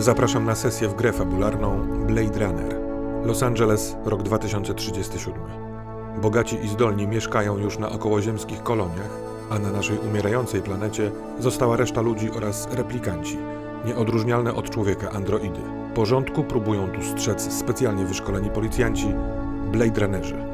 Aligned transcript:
Zapraszam 0.00 0.44
na 0.44 0.54
sesję 0.54 0.88
w 0.88 0.94
grę 0.94 1.12
fabularną 1.12 1.80
Blade 2.06 2.46
Runner. 2.46 2.80
Los 3.24 3.42
Angeles, 3.42 3.96
rok 4.04 4.22
2037. 4.22 5.34
Bogaci 6.22 6.64
i 6.64 6.68
zdolni 6.68 7.08
mieszkają 7.08 7.58
już 7.58 7.78
na 7.78 7.90
okołoziemskich 7.90 8.62
koloniach, 8.62 9.10
a 9.50 9.58
na 9.58 9.70
naszej 9.70 9.98
umierającej 9.98 10.62
planecie 10.62 11.10
została 11.38 11.76
reszta 11.76 12.00
ludzi 12.00 12.30
oraz 12.30 12.68
replikanci, 12.72 13.38
nieodróżnialne 13.84 14.54
od 14.54 14.70
człowieka 14.70 15.10
androidy. 15.10 15.60
Porządku 15.94 16.44
próbują 16.44 16.88
tu 16.88 17.02
strzec 17.02 17.52
specjalnie 17.52 18.04
wyszkoleni 18.04 18.50
policjanci, 18.50 19.14
Blade 19.72 20.00
Runnerzy. 20.00 20.44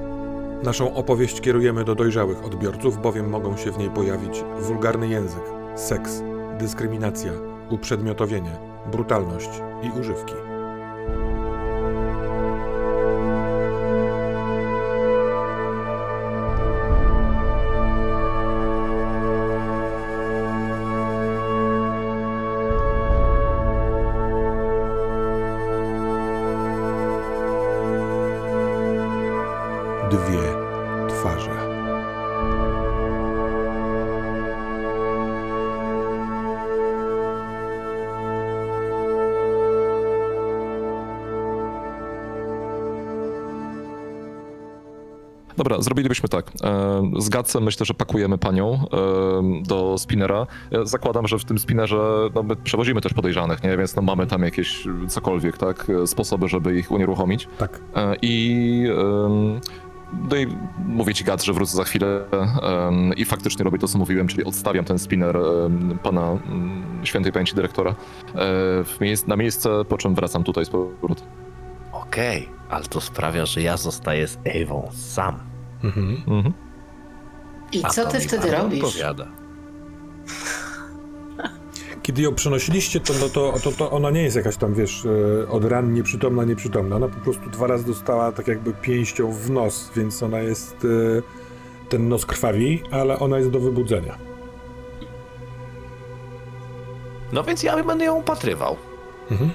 Naszą 0.62 0.94
opowieść 0.94 1.40
kierujemy 1.40 1.84
do 1.84 1.94
dojrzałych 1.94 2.44
odbiorców, 2.44 3.02
bowiem 3.02 3.28
mogą 3.28 3.56
się 3.56 3.72
w 3.72 3.78
niej 3.78 3.90
pojawić 3.90 4.44
wulgarny 4.60 5.08
język, 5.08 5.44
seks, 5.74 6.22
dyskryminacja, 6.58 7.32
uprzedmiotowienie, 7.70 8.75
brutalność 8.90 9.50
i 9.82 10.00
używki. 10.00 10.55
Dobra, 45.76 45.84
zrobilibyśmy 45.84 46.28
tak. 46.28 46.52
E, 46.64 47.02
Z 47.18 47.28
Gacem 47.28 47.62
myślę, 47.62 47.86
że 47.86 47.94
pakujemy 47.94 48.38
panią 48.38 48.74
e, 48.74 49.62
do 49.62 49.98
spinera. 49.98 50.46
Ja 50.70 50.84
zakładam, 50.84 51.28
że 51.28 51.38
w 51.38 51.44
tym 51.44 51.58
spinerze 51.58 52.30
no, 52.34 52.42
my 52.42 52.56
przewozimy 52.56 53.00
też 53.00 53.14
podejrzanych, 53.14 53.62
nie? 53.62 53.76
Więc 53.76 53.96
no, 53.96 54.02
mamy 54.02 54.26
tam 54.26 54.42
jakieś 54.42 54.84
cokolwiek, 55.08 55.58
tak? 55.58 55.86
Sposoby, 56.06 56.48
żeby 56.48 56.78
ich 56.78 56.90
unieruchomić. 56.90 57.48
Tak. 57.58 57.80
E, 57.96 58.16
I, 58.22 58.86
no 60.30 60.36
i 60.36 60.46
mówię 60.86 61.14
ci 61.14 61.24
Gac, 61.24 61.44
że 61.44 61.52
wrócę 61.52 61.76
za 61.76 61.84
chwilę 61.84 62.24
i 63.16 63.24
faktycznie 63.24 63.64
robię 63.64 63.78
to, 63.78 63.88
co 63.88 63.98
mówiłem, 63.98 64.26
czyli 64.26 64.44
odstawiam 64.44 64.84
ten 64.84 64.98
spinner 64.98 65.38
pana 66.02 66.30
mm, 66.30 67.00
świętej 67.04 67.32
pamięci 67.32 67.54
dyrektora 67.54 67.94
miejsc, 69.00 69.26
na 69.26 69.36
miejsce, 69.36 69.84
po 69.88 69.98
czym 69.98 70.14
wracam 70.14 70.44
tutaj 70.44 70.64
z 70.64 70.70
powrotem. 70.70 71.26
Okej, 71.92 72.48
ale 72.68 72.84
to 72.84 73.00
sprawia, 73.00 73.46
że 73.46 73.62
ja 73.62 73.76
zostaję 73.76 74.26
z 74.26 74.38
Ewą 74.44 74.88
sam. 74.92 75.55
Mhm. 75.86 76.22
Mhm. 76.26 76.52
I 77.72 77.84
A 77.84 77.88
co 77.88 78.06
ty 78.06 78.20
wtedy 78.20 78.50
robisz? 78.50 78.84
Odpowiada. 78.84 79.26
Kiedy 82.02 82.22
ją 82.22 82.34
przenosiliście, 82.34 83.00
to, 83.00 83.12
no 83.20 83.28
to, 83.28 83.54
to, 83.64 83.72
to 83.72 83.90
ona 83.90 84.10
nie 84.10 84.22
jest 84.22 84.36
jakaś 84.36 84.56
tam, 84.56 84.74
wiesz, 84.74 85.06
e, 85.44 85.48
od 85.48 85.64
ran 85.64 85.94
nieprzytomna, 85.94 86.44
nieprzytomna. 86.44 86.96
Ona 86.96 87.08
po 87.08 87.20
prostu 87.20 87.50
dwa 87.50 87.66
razy 87.66 87.86
dostała 87.86 88.32
tak 88.32 88.48
jakby 88.48 88.72
pięścią 88.72 89.32
w 89.32 89.50
nos, 89.50 89.90
więc 89.96 90.22
ona 90.22 90.38
jest, 90.38 90.84
e, 90.84 91.22
ten 91.88 92.08
nos 92.08 92.26
krwawi, 92.26 92.82
ale 92.90 93.18
ona 93.18 93.38
jest 93.38 93.50
do 93.50 93.60
wybudzenia. 93.60 94.18
No 97.32 97.44
więc 97.44 97.62
ja 97.62 97.84
będę 97.84 98.04
ją 98.04 98.14
upatrywał. 98.14 98.76
Mhm. 99.30 99.50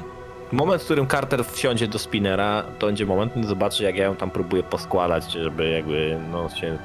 Moment, 0.52 0.82
w 0.82 0.86
którym 0.86 1.08
Carter 1.08 1.46
wsiądzie 1.46 1.88
do 1.88 2.00
spinera, 2.00 2.64
to 2.80 2.88
będzie 2.88 3.06
moment, 3.06 3.34
kiedy 3.34 3.48
zobaczy, 3.48 3.84
jak 3.84 3.96
ja 3.96 4.06
ją 4.06 4.16
tam 4.16 4.32
próbuję 4.32 4.64
poskładać, 4.64 5.32
żeby 5.32 5.70
jakby, 5.70 6.20
no 6.32 6.50
się 6.50 6.78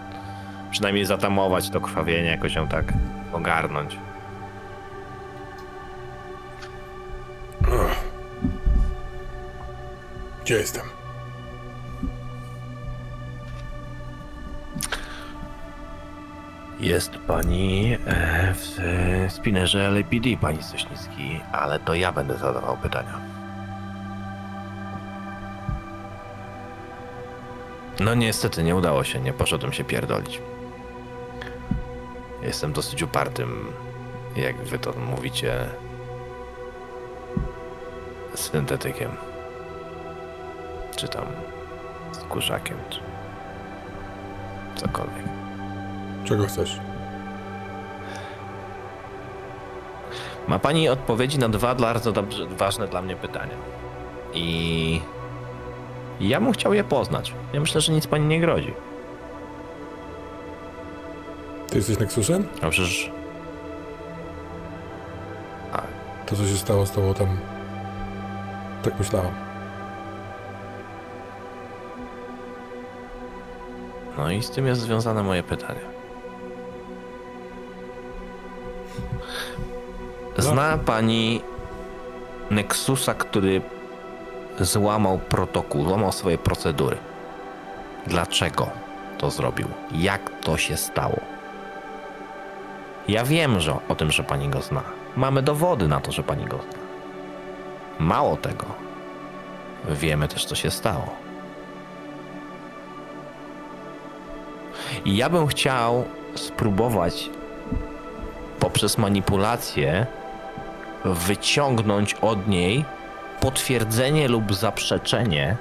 przynajmniej 0.71 1.05
zatamować 1.05 1.71
to 1.71 1.81
krwawienie, 1.81 2.29
jakoś 2.29 2.55
ją 2.55 2.69
tak 2.69 2.93
ogarnąć. 3.33 3.97
Gdzie 10.45 10.55
jestem? 10.55 10.83
Jest 16.81 17.19
pani 17.27 17.99
e, 18.07 18.55
w 18.55 18.79
e, 18.79 19.31
spinerze 19.31 19.91
LAPD, 19.91 20.37
pani 20.41 20.63
Sośnicki, 20.63 21.41
ale 21.53 21.79
to 21.79 21.95
ja 21.95 22.13
będę 22.13 22.37
zadawał 22.37 22.77
pytania. 22.77 23.46
No 28.01 28.15
niestety 28.15 28.63
nie 28.63 28.77
udało 28.77 29.05
się, 29.05 29.21
nie 29.21 29.33
poszedłem 29.33 29.73
się 29.73 29.85
pierdolić. 29.85 30.41
Jestem 32.43 32.73
dosyć 32.73 33.03
upartym, 33.03 33.73
jak 34.37 34.57
wy 34.57 34.79
to 34.79 34.93
mówicie, 34.93 35.69
syntetykiem. 38.35 39.11
Czy 40.97 41.09
tam 41.09 41.25
skórzakiem, 42.13 42.77
czy 42.91 43.01
cokolwiek. 44.75 45.25
Czego 46.25 46.47
chcesz? 46.47 46.81
Ma 50.49 50.59
pani 50.59 50.89
odpowiedzi 50.89 51.39
na 51.39 51.49
dwa 51.49 51.75
bardzo 51.75 52.13
dobrze, 52.13 52.47
ważne 52.47 52.89
dla 52.89 53.03
mnie 53.03 53.17
pytania. 53.17 53.55
I 54.35 55.01
ja 56.21 56.41
bym 56.41 56.53
chciał 56.53 56.75
je 56.75 56.85
poznać. 56.85 57.35
Ja 57.53 57.61
myślę, 57.61 57.81
że 57.81 57.93
nic 57.93 58.07
pani 58.07 58.27
nie 58.27 58.41
grozi. 58.41 58.75
Ty 61.69 61.77
jesteś 61.77 61.99
Nexusem? 61.99 62.47
A 62.63 62.71
przecież 62.71 63.11
To, 66.27 66.37
co 66.37 66.47
się 66.47 66.57
stało 66.57 66.87
z 66.87 66.91
tobą 66.91 67.15
tam... 67.15 67.39
Tak 68.83 68.99
myślałam. 68.99 69.33
No 74.19 74.31
i 74.31 74.43
z 74.43 74.51
tym 74.51 74.67
jest 74.67 74.81
związane 74.81 75.23
moje 75.23 75.43
pytanie. 75.43 75.81
Zna 80.39 80.79
pani 80.79 81.41
Nexusa, 82.51 83.15
który 83.15 83.61
złamał 84.61 85.19
protokół, 85.19 85.85
złamał 85.85 86.13
swoje 86.13 86.39
procedury. 86.39 86.97
Dlaczego 88.07 88.69
to 89.19 89.31
zrobił? 89.31 89.69
Jak 89.93 90.31
to 90.41 90.57
się 90.57 90.77
stało? 90.77 91.21
Ja 93.09 93.25
wiem, 93.25 93.61
że 93.61 93.77
o 93.89 93.95
tym, 93.95 94.11
że 94.11 94.25
pani 94.25 94.49
go 94.49 94.63
zna. 94.63 94.83
Mamy 95.17 95.43
dowody 95.43 95.89
na 95.89 96.01
to, 96.01 96.13
że 96.13 96.23
pani 96.23 96.45
go 96.45 96.57
zna. 96.57 96.79
Mało 97.99 98.37
tego, 98.37 98.65
wiemy 99.89 100.29
też, 100.29 100.45
co 100.45 100.55
się 100.55 100.71
stało. 100.71 101.07
I 105.05 105.17
ja 105.17 105.31
bym 105.31 105.47
chciał 105.47 106.05
spróbować 106.35 107.31
poprzez 108.61 108.99
manipulację 108.99 110.07
wyciągnąć 111.05 112.15
od 112.15 112.49
niej 112.49 112.85
potwierdzenie 113.41 114.29
lub 114.29 114.55
zaprzeczenie 114.55 115.57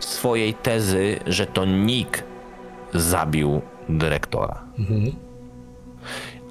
swojej 0.00 0.54
tezy, 0.54 1.20
że 1.26 1.46
to 1.46 1.64
Nick 1.64 2.24
zabił 2.94 3.60
dyrektora. 3.88 4.62
Mhm. 4.78 5.12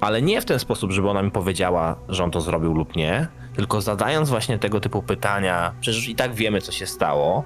Ale 0.00 0.22
nie 0.22 0.40
w 0.40 0.44
ten 0.44 0.58
sposób, 0.58 0.92
żeby 0.92 1.10
ona 1.10 1.22
mi 1.22 1.30
powiedziała, 1.30 1.96
że 2.08 2.24
on 2.24 2.30
to 2.30 2.40
zrobił 2.40 2.74
lub 2.74 2.96
nie, 2.96 3.26
tylko 3.56 3.80
zadając 3.80 4.30
właśnie 4.30 4.58
tego 4.58 4.80
typu 4.80 5.02
pytania, 5.02 5.72
przecież 5.80 6.08
i 6.08 6.14
tak 6.14 6.34
wiemy, 6.34 6.60
co 6.60 6.72
się 6.72 6.86
stało, 6.86 7.44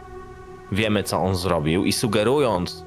wiemy, 0.72 1.02
co 1.02 1.18
on 1.18 1.36
zrobił, 1.36 1.84
i 1.84 1.92
sugerując, 1.92 2.84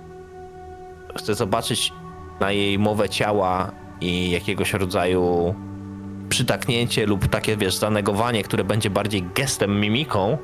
chcę 1.17 1.35
zobaczyć 1.35 1.93
na 2.39 2.51
jej 2.51 2.79
mowę 2.79 3.09
ciała 3.09 3.71
i 4.01 4.31
jakiegoś 4.31 4.73
rodzaju 4.73 5.55
przytaknięcie 6.31 7.05
lub 7.05 7.27
takie, 7.27 7.57
wiesz, 7.57 7.75
zanegowanie, 7.75 8.43
które 8.43 8.63
będzie 8.63 8.89
bardziej 8.89 9.23
gestem, 9.35 9.79
mimiką, 9.79 10.37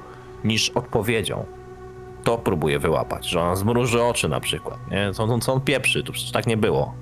niż 0.44 0.70
odpowiedzią. 0.70 1.46
To 2.24 2.38
próbuję 2.38 2.80
wyłapać, 2.80 3.30
że 3.30 3.42
ona 3.42 3.56
zmruży 3.56 4.04
oczy 4.04 4.30
na 4.30 4.40
przykład, 4.40 4.80
nie? 4.92 5.14
Co, 5.14 5.24
on- 5.24 5.42
co 5.42 5.54
on 5.54 5.62
pieprzy, 5.62 6.04
to 6.04 6.12
przecież 6.12 6.32
tak 6.32 6.48
nie 6.48 6.58
było. 6.58 6.94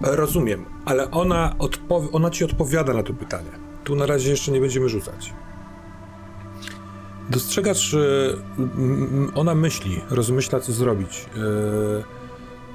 Rozumiem, 0.00 0.64
ale 0.84 1.10
ona, 1.10 1.54
odpow- 1.58 2.08
ona 2.12 2.30
ci 2.30 2.44
odpowiada 2.44 2.92
na 2.92 3.02
to 3.02 3.14
pytanie. 3.14 3.50
Tu 3.84 3.94
na 3.94 4.06
razie 4.06 4.30
jeszcze 4.30 4.52
nie 4.52 4.60
będziemy 4.60 4.88
rzucać. 4.88 5.32
Dostrzegasz, 7.30 7.94
mm, 8.58 9.32
ona 9.34 9.54
myśli, 9.54 10.00
rozmyśla, 10.10 10.60
co 10.60 10.72
zrobić. 10.72 11.26
Yy, 11.36 12.04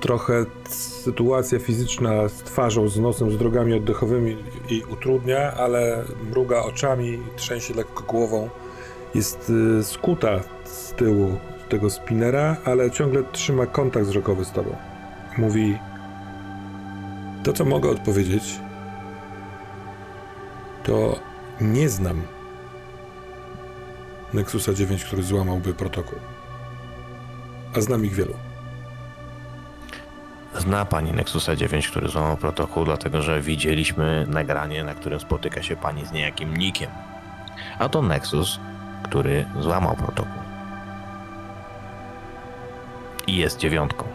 trochę 0.04 0.46
sytuacja 0.70 1.60
fizyczna 1.60 2.30
z 2.30 2.34
twarzą, 2.34 2.88
z 2.88 3.00
nosem, 3.00 3.32
z 3.32 3.38
drogami 3.38 3.74
oddechowymi 3.74 4.38
i 4.70 4.84
utrudnia, 4.84 5.54
ale 5.54 6.04
mruga 6.30 6.60
oczami, 6.64 7.20
trzęsie 7.36 7.74
lekko 7.74 8.04
głową. 8.04 8.50
Jest 9.16 9.52
y, 9.80 9.84
skuta 9.84 10.40
z 10.66 10.92
tyłu 10.92 11.38
tego 11.70 11.90
spinera, 11.90 12.58
ale 12.66 12.92
ciągle 12.92 13.24
trzyma 13.32 13.66
kontakt 13.66 14.06
wzrokowy 14.06 14.46
z 14.46 14.52
tobą. 14.52 14.76
Mówi: 15.38 15.78
To, 17.44 17.54
co 17.54 17.66
mogę 17.66 17.90
odpowiedzieć, 17.90 18.60
to 20.84 21.20
nie 21.62 21.90
znam 21.90 22.22
Nexusa 24.34 24.74
9, 24.74 25.06
który 25.06 25.24
złamałby 25.24 25.74
protokół. 25.74 26.20
A 27.76 27.82
znam 27.82 28.06
ich 28.06 28.14
wielu. 28.14 28.34
Zna 30.64 30.86
pani 30.86 31.12
Nexusa 31.12 31.56
9, 31.56 31.88
który 31.88 32.10
złamał 32.10 32.38
protokół, 32.38 32.86
dlatego 32.86 33.22
że 33.22 33.42
widzieliśmy 33.42 34.26
nagranie, 34.30 34.84
na 34.84 34.96
którym 34.96 35.20
spotyka 35.20 35.64
się 35.64 35.76
pani 35.76 36.06
z 36.06 36.12
niejakim 36.12 36.58
nikiem. 36.58 36.90
A 37.80 37.90
to 37.90 38.02
Nexus, 38.02 38.60
który 39.04 39.46
złamał 39.60 39.96
protokół. 39.96 40.42
I 43.28 43.38
jest 43.38 43.58
dziewiątką. 43.58 44.06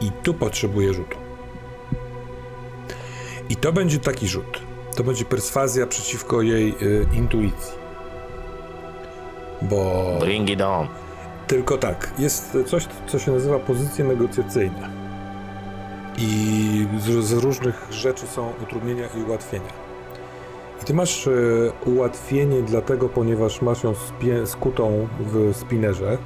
I 0.00 0.10
tu 0.22 0.34
potrzebuje 0.34 0.94
rzutu. 0.94 1.16
I 3.48 3.56
to 3.56 3.72
będzie 3.72 3.98
taki 3.98 4.28
rzut. 4.28 4.62
To 4.96 5.04
będzie 5.04 5.24
perswazja 5.24 5.86
przeciwko 5.86 6.42
jej 6.42 6.74
y, 6.82 7.06
intuicji. 7.12 7.74
Bo 9.62 10.16
Bring 10.20 10.50
it 10.50 10.60
on. 10.60 11.05
Tylko 11.46 11.78
tak, 11.78 12.10
jest 12.18 12.58
coś, 12.66 12.86
co 13.06 13.18
się 13.18 13.32
nazywa 13.32 13.58
pozycje 13.58 14.04
negocjacyjne. 14.04 14.88
I 16.18 16.86
z, 16.98 17.24
z 17.24 17.32
różnych 17.32 17.86
rzeczy 17.90 18.26
są 18.26 18.52
utrudnienia 18.62 19.06
i 19.18 19.22
ułatwienia. 19.22 19.72
I 20.82 20.84
ty 20.84 20.94
masz 20.94 21.26
y, 21.26 21.72
ułatwienie 21.86 22.62
dlatego, 22.62 23.08
ponieważ 23.08 23.62
masz 23.62 23.84
ją 23.84 23.94
spie, 23.94 24.46
skutą 24.46 25.08
w 25.20 25.56
spinerze, 25.56 26.18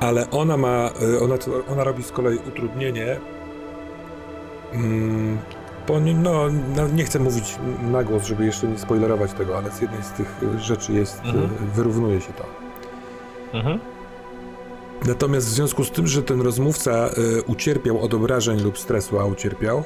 ale 0.00 0.30
ona 0.30 0.56
ma, 0.56 0.90
y, 1.02 1.20
ona, 1.20 1.34
ona 1.72 1.84
robi 1.84 2.02
z 2.02 2.12
kolei 2.12 2.38
utrudnienie. 2.48 3.20
Mm, 4.72 5.38
po, 5.86 6.00
nie- 6.00 6.14
no, 6.14 6.44
no, 6.76 6.88
nie 6.88 7.04
chcę 7.04 7.18
mówić 7.18 7.56
na 7.82 8.04
głos, 8.04 8.24
żeby 8.24 8.44
jeszcze 8.46 8.66
nie 8.68 8.78
spoilerować 8.78 9.32
tego, 9.32 9.56
ale 9.58 9.70
z 9.70 9.80
jednej 9.80 10.02
z 10.02 10.10
tych 10.10 10.40
rzeczy 10.58 10.92
jest, 10.92 11.18
Mhm. 11.24 11.44
y, 11.44 11.48
wyrównuje 11.74 12.20
się 12.20 12.32
to. 12.32 12.61
Mhm. 13.52 13.78
Natomiast 15.06 15.46
w 15.46 15.50
związku 15.50 15.84
z 15.84 15.90
tym, 15.90 16.06
że 16.06 16.22
ten 16.22 16.40
rozmówca 16.40 17.08
y, 17.38 17.42
ucierpiał 17.42 18.00
od 18.02 18.14
obrażeń 18.14 18.60
lub 18.60 18.78
stresu, 18.78 19.18
a 19.20 19.24
ucierpiał, 19.24 19.84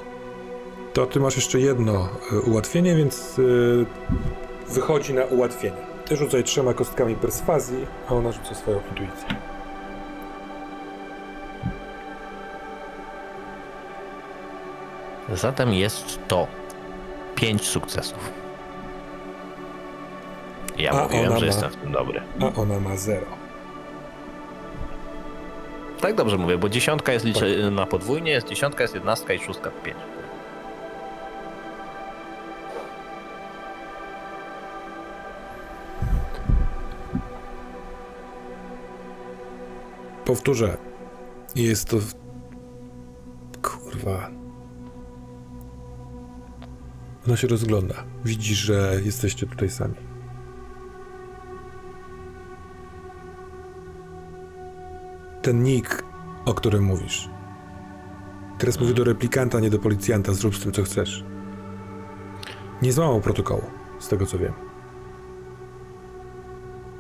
to 0.93 1.07
ty 1.07 1.21
masz 1.21 1.37
jeszcze 1.37 1.61
jedno 1.61 2.09
y, 2.33 2.41
ułatwienie, 2.41 2.97
więc 2.97 3.39
y, 3.39 3.87
wychodzi 4.69 5.15
na 5.15 5.25
ułatwienie. 5.25 5.77
Ty 6.05 6.17
rzucaj 6.17 6.45
trzema 6.45 6.75
kostkami 6.75 7.15
perswazji, 7.15 7.87
a 8.09 8.15
ona 8.15 8.33
rzuca 8.33 8.55
swoją 8.55 8.81
intuicję. 8.91 9.29
Zatem 15.33 15.73
jest 15.75 16.19
to 16.29 16.47
pięć 17.35 17.63
sukcesów. 17.63 18.31
Ja 20.79 20.91
A 20.91 21.03
mówiłem, 21.03 21.33
że 21.35 21.41
ma- 21.41 21.47
jestem 21.47 21.71
w 21.71 21.77
tym 21.77 21.93
dobry. 21.93 22.23
A 22.41 22.61
ona 22.61 22.81
ma 22.81 22.97
zero. 22.97 23.27
Tak 26.01 26.15
dobrze 26.15 26.39
mówię, 26.39 26.59
bo 26.59 26.69
dziesiątka 26.69 27.13
jest 27.13 27.25
liczona 27.25 27.87
podwójnie, 27.87 28.31
jest 28.33 28.49
dziesiątka, 28.49 28.85
jest 28.85 28.95
jednastka 28.95 29.35
i 29.35 29.39
szóstka 29.39 29.71
pięć. 29.71 29.97
Powtórzę. 40.25 40.77
Jest 41.57 41.89
to. 41.89 41.97
Kurwa. 43.63 44.31
Ona 47.27 47.37
się 47.37 47.49
rozgląda. 47.49 47.95
Widzi, 48.25 48.55
że 48.55 49.01
jesteście 49.05 49.47
tutaj 49.47 49.71
sami. 49.71 49.95
Ten 55.47 55.63
nick, 55.63 56.05
o 56.45 56.55
którym 56.55 56.85
mówisz. 56.85 57.31
Teraz 58.59 58.81
mówię 58.81 58.95
do 58.95 59.05
replikanta, 59.05 59.61
nie 59.61 59.71
do 59.71 59.79
policjanta. 59.79 60.33
Zrób 60.33 60.57
z 60.57 60.61
tym, 60.61 60.73
co 60.73 60.83
chcesz. 60.83 61.25
Nie 62.83 62.93
złamał 62.93 63.21
protokołu, 63.21 63.63
z 63.99 64.09
tego 64.09 64.27
co 64.27 64.39
wiem. 64.39 64.53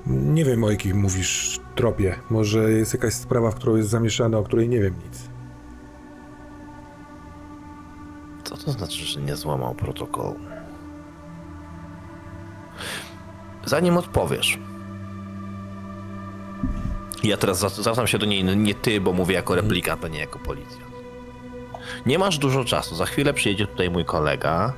Nie 0.06 0.44
wiem, 0.44 0.64
o 0.64 0.70
jakim 0.70 0.96
mówisz 0.96 1.60
tropie. 1.74 2.14
Może 2.30 2.70
jest 2.72 2.94
jakaś 2.94 3.14
sprawa, 3.14 3.50
w 3.50 3.54
którą 3.54 3.76
jest 3.76 3.88
zamieszany, 3.88 4.36
o 4.36 4.42
której 4.42 4.68
nie 4.68 4.80
wiem 4.80 4.94
nic. 5.04 5.30
Co 8.44 8.56
to 8.56 8.72
znaczy, 8.72 9.04
że 9.04 9.20
nie 9.20 9.36
złamał 9.36 9.74
protokołu? 9.74 10.36
Zanim 13.64 13.96
odpowiesz. 13.96 14.58
Ja 17.28 17.36
teraz 17.36 17.58
zwracam 17.58 18.06
się 18.06 18.18
do 18.18 18.26
niej 18.26 18.44
nie 18.44 18.74
ty, 18.74 19.00
bo 19.00 19.12
mówię 19.12 19.34
jako 19.34 19.54
replikant, 19.54 20.04
a 20.04 20.08
nie 20.08 20.18
jako 20.18 20.38
policjant. 20.38 20.86
Nie 22.06 22.18
masz 22.18 22.38
dużo 22.38 22.64
czasu. 22.64 22.94
Za 22.94 23.06
chwilę 23.06 23.34
przyjedzie 23.34 23.66
tutaj 23.66 23.90
mój 23.90 24.04
kolega, 24.04 24.72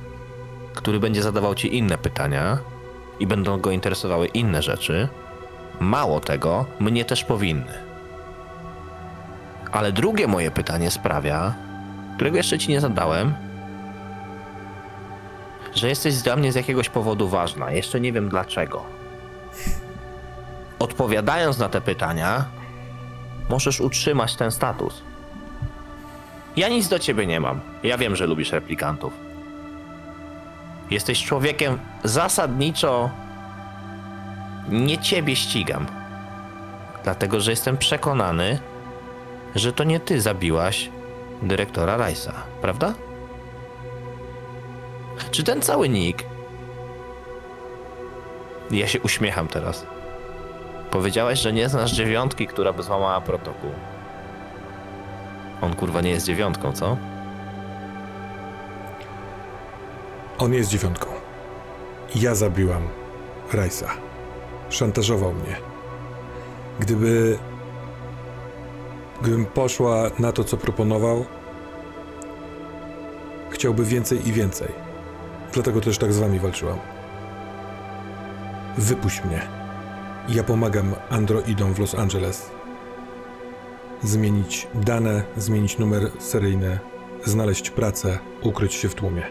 który 0.73 0.99
będzie 0.99 1.21
zadawał 1.21 1.55
ci 1.55 1.77
inne 1.77 1.97
pytania 1.97 2.57
i 3.19 3.27
będą 3.27 3.59
go 3.59 3.71
interesowały 3.71 4.27
inne 4.27 4.61
rzeczy. 4.61 5.07
Mało 5.79 6.19
tego, 6.19 6.65
mnie 6.79 7.05
też 7.05 7.23
powinny. 7.23 7.73
Ale 9.71 9.91
drugie 9.91 10.27
moje 10.27 10.51
pytanie 10.51 10.91
sprawia, 10.91 11.53
którego 12.15 12.37
jeszcze 12.37 12.59
ci 12.59 12.71
nie 12.71 12.81
zadałem, 12.81 13.33
że 15.75 15.89
jesteś 15.89 16.15
dla 16.15 16.35
mnie 16.35 16.51
z 16.51 16.55
jakiegoś 16.55 16.89
powodu 16.89 17.27
ważna. 17.27 17.71
Jeszcze 17.71 17.99
nie 17.99 18.13
wiem 18.13 18.29
dlaczego. 18.29 18.98
Odpowiadając 20.79 21.57
na 21.57 21.69
te 21.69 21.81
pytania, 21.81 22.45
możesz 23.49 23.81
utrzymać 23.81 24.35
ten 24.35 24.51
status. 24.51 25.01
Ja 26.55 26.69
nic 26.69 26.87
do 26.87 26.99
ciebie 26.99 27.27
nie 27.27 27.39
mam. 27.39 27.59
Ja 27.83 27.97
wiem, 27.97 28.15
że 28.15 28.27
lubisz 28.27 28.51
replikantów. 28.51 29.13
Jesteś 30.91 31.23
człowiekiem 31.25 31.79
zasadniczo. 32.03 33.09
Nie 34.69 34.97
ciebie 34.97 35.35
ścigam. 35.35 35.85
Dlatego, 37.03 37.39
że 37.39 37.51
jestem 37.51 37.77
przekonany, 37.77 38.59
że 39.55 39.73
to 39.73 39.83
nie 39.83 39.99
ty 39.99 40.21
zabiłaś 40.21 40.89
dyrektora 41.41 41.97
Rice'a, 41.97 42.31
prawda? 42.61 42.93
Czy 45.31 45.43
ten 45.43 45.61
cały 45.61 45.89
nick. 45.89 46.23
Ja 48.71 48.87
się 48.87 48.99
uśmiecham 48.99 49.47
teraz. 49.47 49.85
Powiedziałeś, 50.91 51.39
że 51.39 51.53
nie 51.53 51.69
znasz 51.69 51.91
dziewiątki, 51.91 52.47
która 52.47 52.73
by 52.73 52.83
złamała 52.83 53.21
protokół. 53.21 53.71
On 55.61 55.75
kurwa 55.75 56.01
nie 56.01 56.09
jest 56.09 56.25
dziewiątką, 56.25 56.73
co? 56.73 56.97
On 60.37 60.53
jest 60.53 60.69
dziewiątką. 60.69 61.07
Ja 62.15 62.35
zabiłam 62.35 62.87
Rajsa. 63.53 63.89
Szantażował 64.69 65.33
mnie. 65.33 65.55
Gdyby. 66.79 67.39
Gdybym 69.21 69.45
poszła 69.45 70.03
na 70.19 70.31
to, 70.31 70.43
co 70.43 70.57
proponował, 70.57 71.25
chciałby 73.49 73.85
więcej 73.85 74.27
i 74.27 74.31
więcej. 74.31 74.67
Dlatego 75.53 75.81
też 75.81 75.97
tak 75.97 76.13
z 76.13 76.19
wami 76.19 76.39
walczyłam. 76.39 76.77
Wypuść 78.77 79.23
mnie. 79.23 79.58
Ja 80.27 80.43
pomagam 80.43 80.95
androidom 81.09 81.73
w 81.73 81.79
Los 81.79 81.95
Angeles. 81.95 82.49
Zmienić 84.03 84.67
dane, 84.73 85.23
zmienić 85.37 85.77
numer 85.77 86.11
seryjny, 86.19 86.79
znaleźć 87.25 87.69
pracę, 87.69 88.19
ukryć 88.41 88.73
się 88.73 88.89
w 88.89 88.95
tłumie. 88.95 89.23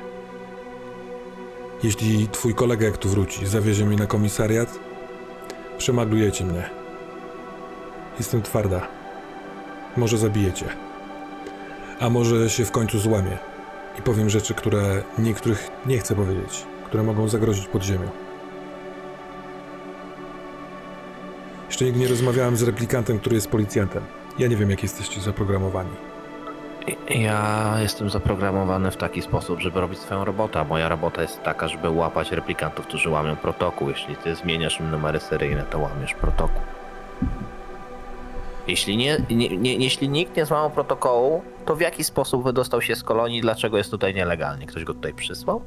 Jeśli 1.83 2.29
twój 2.29 2.55
kolega, 2.55 2.87
jak 2.87 2.99
tu 2.99 3.09
wróci, 3.09 3.47
zawiezie 3.47 3.87
mnie 3.87 3.97
na 3.97 4.07
komisariat, 4.07 4.79
przemaglujecie 5.79 6.45
mnie. 6.45 6.71
Jestem 8.19 8.43
twarda. 8.43 8.89
Może 9.97 10.19
zabijecie. 10.19 10.65
A 12.01 12.11
może 12.11 12.51
się 12.51 12.65
w 12.65 12.71
końcu 12.71 12.99
złamię 12.99 13.39
i 13.99 14.03
powiem 14.03 14.31
rzeczy, 14.31 14.55
które 14.55 15.03
niektórych 15.19 15.71
nie 15.87 15.99
chcę 15.99 16.15
powiedzieć, 16.15 16.67
które 16.87 17.03
mogą 17.03 17.29
zagrozić 17.29 17.67
podziemiu. 17.67 18.09
Jeszcze 21.69 21.85
nigdy 21.85 22.01
nie 22.01 22.09
rozmawiałem 22.09 22.57
z 22.57 22.63
replikantem, 22.63 23.19
który 23.19 23.35
jest 23.35 23.49
policjantem. 23.49 24.03
Ja 24.39 24.49
nie 24.49 24.57
wiem, 24.57 24.71
jak 24.71 24.83
jesteście 24.83 25.21
zaprogramowani. 25.21 25.91
Ja 27.09 27.75
jestem 27.81 28.11
zaprogramowany 28.11 28.91
w 28.91 28.97
taki 28.97 29.23
sposób, 29.23 29.61
żeby 29.61 29.81
robić 29.81 29.99
swoją 29.99 30.25
robotę. 30.25 30.65
Moja 30.65 30.89
robota 30.89 31.23
jest 31.23 31.43
taka, 31.43 31.69
żeby 31.69 31.91
łapać 31.91 32.33
replikantów, 32.33 32.87
którzy 32.87 33.11
łamią 33.11 33.37
protokół. 33.37 33.89
Jeśli 33.89 34.17
ty 34.17 34.35
zmieniasz 34.35 34.81
im 34.81 34.91
numery 34.91 35.21
seryjne, 35.21 35.63
to 35.63 35.79
łamiesz 35.79 36.15
protokół. 36.15 36.61
Jeśli, 38.67 38.97
nie, 38.97 39.25
nie, 39.31 39.57
nie, 39.57 39.77
jeśli 39.77 40.09
nikt 40.09 40.37
nie 40.37 40.47
złamał 40.47 40.71
protokołu, 40.71 41.43
to 41.65 41.77
w 41.77 41.81
jaki 41.81 42.05
sposób 42.05 42.45
wydostał 42.45 42.83
się 42.83 42.97
z 42.97 43.03
kolonii? 43.03 43.41
Dlaczego 43.41 43.77
jest 43.77 43.91
tutaj 43.91 44.15
nielegalnie? 44.15 44.67
Ktoś 44.67 44.85
go 44.85 44.95
tutaj 44.95 45.15
przysłał? 45.15 45.63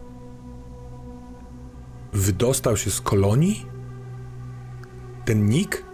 Wydostał 2.14 2.78
się 2.78 2.92
z 2.92 3.02
kolonii? 3.02 3.66
Ten 5.26 5.46
Nick? 5.46 5.91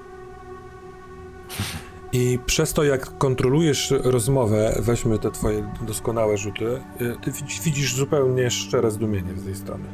I 2.14 2.40
przez 2.46 2.74
to, 2.74 2.84
jak 2.84 3.18
kontrolujesz 3.18 3.94
rozmowę, 4.04 4.76
weźmy 4.80 5.20
te 5.20 5.32
twoje 5.32 5.74
doskonałe 5.82 6.38
rzuty, 6.38 6.66
y, 7.02 7.16
ty 7.22 7.32
widz- 7.32 7.64
widzisz 7.64 7.96
zupełnie 7.96 8.52
szczere 8.52 8.92
zdumienie 8.92 9.34
z 9.36 9.46
tej 9.46 9.56
strony. 9.56 9.86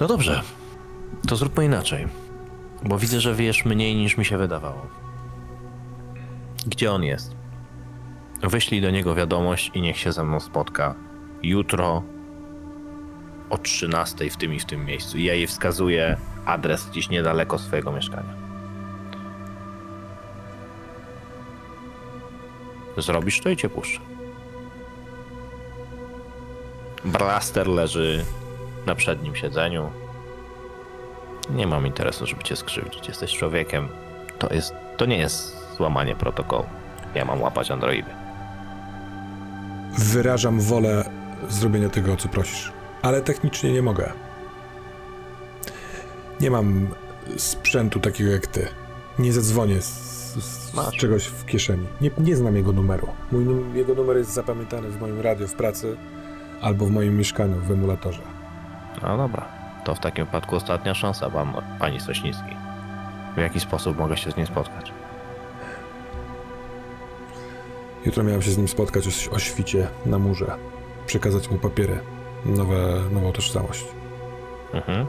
No 0.00 0.06
dobrze, 0.06 0.42
to 1.28 1.36
zróbmy 1.36 1.64
inaczej. 1.64 2.06
Bo 2.84 2.98
widzę, 2.98 3.20
że 3.20 3.34
wiesz 3.34 3.64
mniej 3.64 3.96
niż 3.96 4.16
mi 4.16 4.24
się 4.24 4.38
wydawało. 4.38 4.86
Gdzie 6.66 6.92
on 6.92 7.04
jest? 7.04 7.34
Wyślij 8.42 8.80
do 8.80 8.90
niego 8.90 9.14
wiadomość 9.14 9.70
i 9.74 9.80
niech 9.80 9.98
się 9.98 10.12
ze 10.12 10.24
mną 10.24 10.40
spotka 10.40 10.94
jutro 11.42 12.02
o 13.50 13.58
13 13.58 14.30
w 14.30 14.36
tym 14.36 14.54
i 14.54 14.60
w 14.60 14.64
tym 14.64 14.84
miejscu. 14.84 15.18
Ja 15.18 15.34
jej 15.34 15.46
wskazuję 15.46 16.16
adres 16.46 16.86
gdzieś 16.90 17.08
niedaleko 17.08 17.58
swojego 17.58 17.92
mieszkania. 17.92 18.34
Zrobisz 22.96 23.40
to 23.40 23.48
i 23.48 23.56
cię 23.56 23.68
puszczę. 23.68 24.00
Blaster 27.04 27.68
leży 27.68 28.24
na 28.86 28.94
przednim 28.94 29.36
siedzeniu. 29.36 29.90
Nie 31.50 31.66
mam 31.66 31.86
interesu, 31.86 32.26
żeby 32.26 32.42
cię 32.42 32.56
skrzywdzić. 32.56 33.08
Jesteś 33.08 33.36
człowiekiem. 33.36 33.88
To 34.38 34.54
jest. 34.54 34.74
To 34.96 35.06
nie 35.06 35.18
jest 35.18 35.56
złamanie 35.76 36.16
protokołu. 36.16 36.66
Ja 37.14 37.24
mam 37.24 37.42
łapać 37.42 37.70
androidy. 37.70 38.10
Wyrażam 39.98 40.60
wolę 40.60 41.10
zrobienia 41.48 41.88
tego, 41.88 42.12
o 42.12 42.16
co 42.16 42.28
prosisz. 42.28 42.72
Ale 43.02 43.22
technicznie 43.22 43.72
nie 43.72 43.82
mogę. 43.82 44.12
Nie 46.40 46.50
mam 46.50 46.88
sprzętu 47.36 48.00
takiego 48.00 48.30
jak 48.30 48.46
ty. 48.46 48.68
Nie 49.18 49.32
zadzwonię 49.32 49.80
z, 49.82 49.86
z, 50.34 50.72
z 50.72 50.92
czegoś 50.92 51.24
w 51.24 51.46
kieszeni. 51.46 51.86
Nie, 52.00 52.10
nie 52.18 52.36
znam 52.36 52.56
jego 52.56 52.72
numeru. 52.72 53.08
Mój, 53.32 53.44
jego 53.74 53.94
numer 53.94 54.16
jest 54.16 54.30
zapamiętany 54.30 54.88
w 54.88 55.00
moim 55.00 55.20
radio 55.20 55.48
w 55.48 55.54
pracy 55.54 55.96
albo 56.62 56.86
w 56.86 56.90
moim 56.90 57.16
mieszkaniu 57.16 57.60
w 57.60 57.70
emulatorze. 57.70 58.22
No 59.02 59.16
dobra. 59.16 59.48
To 59.84 59.94
w 59.94 60.00
takim 60.00 60.24
wypadku 60.24 60.56
ostatnia 60.56 60.94
szansa, 60.94 61.30
pan, 61.30 61.52
pani 61.78 62.00
Sośnicki. 62.00 62.56
W 63.36 63.40
jaki 63.40 63.60
sposób 63.60 63.98
mogę 63.98 64.16
się 64.16 64.30
z 64.30 64.36
nim 64.36 64.46
spotkać? 64.46 64.92
Jutro 68.06 68.24
miałem 68.24 68.42
się 68.42 68.50
z 68.50 68.58
nim 68.58 68.68
spotkać 68.68 69.06
o, 69.06 69.34
o 69.34 69.38
świcie 69.38 69.88
na 70.06 70.18
murze. 70.18 70.56
Przekazać 71.06 71.50
mu 71.50 71.58
papiery. 71.58 71.98
Nowe, 72.46 73.00
nową 73.10 73.32
tożsamość. 73.32 73.84
Mhm. 74.72 75.06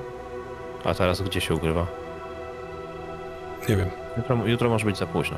A 0.86 0.94
teraz 0.94 1.22
gdzie 1.22 1.42
się 1.42 1.56
ukrywa? 1.56 1.88
Nie 3.70 3.76
wiem. 3.76 3.90
Jutro, 4.18 4.48
jutro 4.48 4.70
może 4.70 4.86
być 4.86 4.98
za 4.98 5.08
późno. 5.08 5.38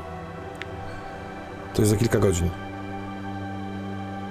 To 1.74 1.82
jest 1.82 1.92
za 1.92 1.98
kilka 1.98 2.20
godzin. 2.20 2.50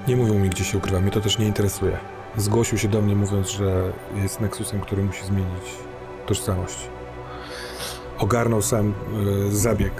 Nie 0.08 0.16
mówią 0.16 0.34
mi, 0.34 0.48
gdzie 0.50 0.64
się 0.64 0.78
ukrywa. 0.78 1.00
Mnie 1.00 1.10
to 1.10 1.20
też 1.20 1.38
nie 1.38 1.46
interesuje. 1.46 1.98
Zgłosił 2.36 2.78
się 2.78 2.88
do 2.88 3.02
mnie, 3.02 3.16
mówiąc, 3.16 3.50
że 3.50 3.92
jest 4.14 4.40
Nexusem, 4.40 4.80
który 4.80 5.02
musi 5.02 5.24
zmienić 5.24 5.64
tożsamość. 6.26 6.88
Ogarnął 8.18 8.62
sam 8.62 8.94
y, 9.48 9.56
zabieg 9.56 9.92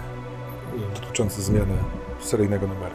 y, 0.96 1.00
dotyczący 1.00 1.42
zmiany 1.42 1.74
seryjnego 2.20 2.66
numeru. 2.66 2.94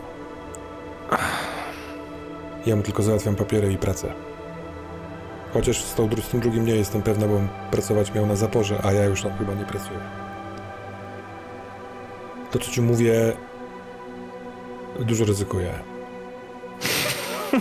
Ja 2.66 2.76
mu 2.76 2.84
tylko 2.84 3.04
załatwiam 3.04 3.36
papiery 3.36 3.74
i 3.74 3.78
pracę. 3.78 4.14
Chociaż 5.54 5.84
z, 5.84 5.96
tą, 5.96 6.10
z 6.22 6.28
tym 6.28 6.40
drugim 6.40 6.66
nie 6.66 6.76
jestem 6.76 7.02
pewna, 7.02 7.28
bo 7.28 7.40
pracować 7.72 8.14
miał 8.14 8.26
na 8.26 8.36
zaporze, 8.36 8.80
a 8.84 8.92
ja 8.92 9.06
już 9.06 9.22
tam 9.22 9.38
chyba 9.38 9.54
nie 9.54 9.66
pracuję. 9.66 10.00
To, 12.52 12.60
co 12.60 12.72
ci 12.72 12.82
mówię, 12.82 13.34
dużo 15.00 15.26
ryzykuję. 15.26 15.74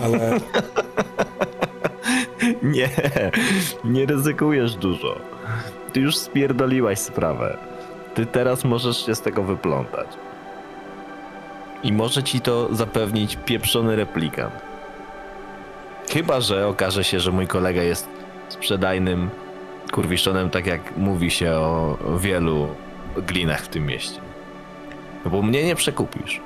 Ale 0.03 0.39
Nie, 2.63 2.89
nie 3.83 4.05
ryzykujesz 4.05 4.75
dużo. 4.75 5.15
Ty 5.93 5.99
już 5.99 6.17
spierdoliłaś 6.17 6.99
sprawę. 6.99 7.57
Ty 8.15 8.25
teraz 8.25 8.63
możesz 8.63 9.05
się 9.05 9.15
z 9.15 9.21
tego 9.21 9.43
wyplątać. 9.43 10.07
I 11.83 11.93
może 11.93 12.23
ci 12.23 12.41
to 12.41 12.75
zapewnić 12.75 13.37
pieprzony 13.45 13.95
replikant. 13.95 14.70
Chyba, 16.13 16.41
że 16.41 16.67
okaże 16.67 17.03
się, 17.03 17.19
że 17.19 17.31
mój 17.31 17.47
kolega 17.47 17.83
jest 17.83 18.07
sprzedajnym 18.49 19.29
kurwiszonem, 19.91 20.49
tak 20.49 20.65
jak 20.65 20.97
mówi 20.97 21.31
się 21.31 21.51
o 21.51 21.97
wielu 22.19 22.67
glinach 23.17 23.61
w 23.61 23.67
tym 23.67 23.85
mieście. 23.85 24.21
No 25.25 25.31
bo 25.31 25.41
mnie 25.41 25.63
nie 25.63 25.75
przekupisz. 25.75 26.41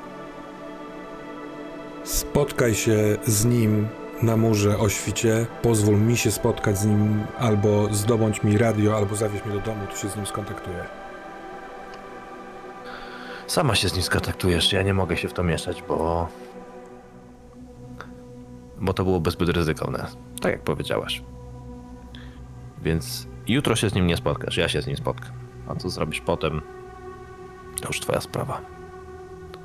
spotkaj 2.03 2.75
się 2.75 3.17
z 3.25 3.45
nim 3.45 3.87
na 4.21 4.37
murze 4.37 4.77
o 4.77 4.89
świcie. 4.89 5.45
Pozwól 5.61 5.97
mi 5.97 6.17
się 6.17 6.31
spotkać 6.31 6.77
z 6.77 6.85
nim, 6.85 7.23
albo 7.39 7.87
zdobądź 7.93 8.43
mi 8.43 8.57
radio, 8.57 8.97
albo 8.97 9.15
zawieź 9.15 9.45
mnie 9.45 9.55
do 9.55 9.61
domu, 9.61 9.87
to 9.87 9.97
się 9.97 10.09
z 10.09 10.15
nim 10.15 10.25
skontaktuję. 10.25 10.85
Sama 13.47 13.75
się 13.75 13.89
z 13.89 13.93
nim 13.93 14.03
skontaktujesz, 14.03 14.73
ja 14.73 14.81
nie 14.81 14.93
mogę 14.93 15.17
się 15.17 15.27
w 15.27 15.33
to 15.33 15.43
mieszać, 15.43 15.83
bo. 15.87 16.27
Bo 18.81 18.93
to 18.93 19.03
byłoby 19.03 19.31
zbyt 19.31 19.49
ryzykowne. 19.49 20.07
Tak 20.41 20.51
jak 20.51 20.61
powiedziałaś. 20.61 21.23
Więc 22.83 23.27
jutro 23.47 23.75
się 23.75 23.89
z 23.89 23.93
nim 23.93 24.07
nie 24.07 24.17
spotkasz, 24.17 24.57
ja 24.57 24.69
się 24.69 24.81
z 24.81 24.87
nim 24.87 24.97
spotkam. 24.97 25.31
A 25.67 25.75
co 25.75 25.89
zrobisz 25.89 26.21
potem, 26.21 26.61
to 27.81 27.87
już 27.87 27.99
twoja 27.99 28.21
sprawa. 28.21 28.61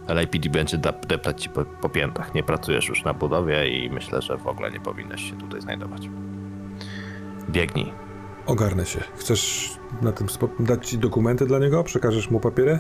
LAPD 0.09 0.49
będzie 0.49 0.79
deptać 0.79 1.43
ci 1.43 1.49
po, 1.49 1.65
po 1.65 1.89
piętach. 1.89 2.35
Nie 2.35 2.43
pracujesz 2.43 2.89
już 2.89 3.05
na 3.05 3.15
budowie 3.15 3.69
i 3.69 3.91
myślę, 3.91 4.23
że 4.23 4.37
w 4.37 4.47
ogóle 4.47 4.71
nie 4.71 4.81
powinnaś 4.81 5.31
się 5.31 5.37
tutaj 5.37 5.61
znajdować. 5.61 6.09
Biegnij. 7.51 7.93
Ogarnę 8.47 8.87
się. 8.87 9.01
Chcesz 9.17 9.71
na 10.03 10.13
tym 10.13 10.27
dać 10.61 10.89
ci 10.89 10.99
dokumenty 10.99 11.47
dla 11.47 11.59
niego? 11.59 11.85
Przekażesz 11.85 12.31
mu 12.31 12.41
papiery? 12.41 12.79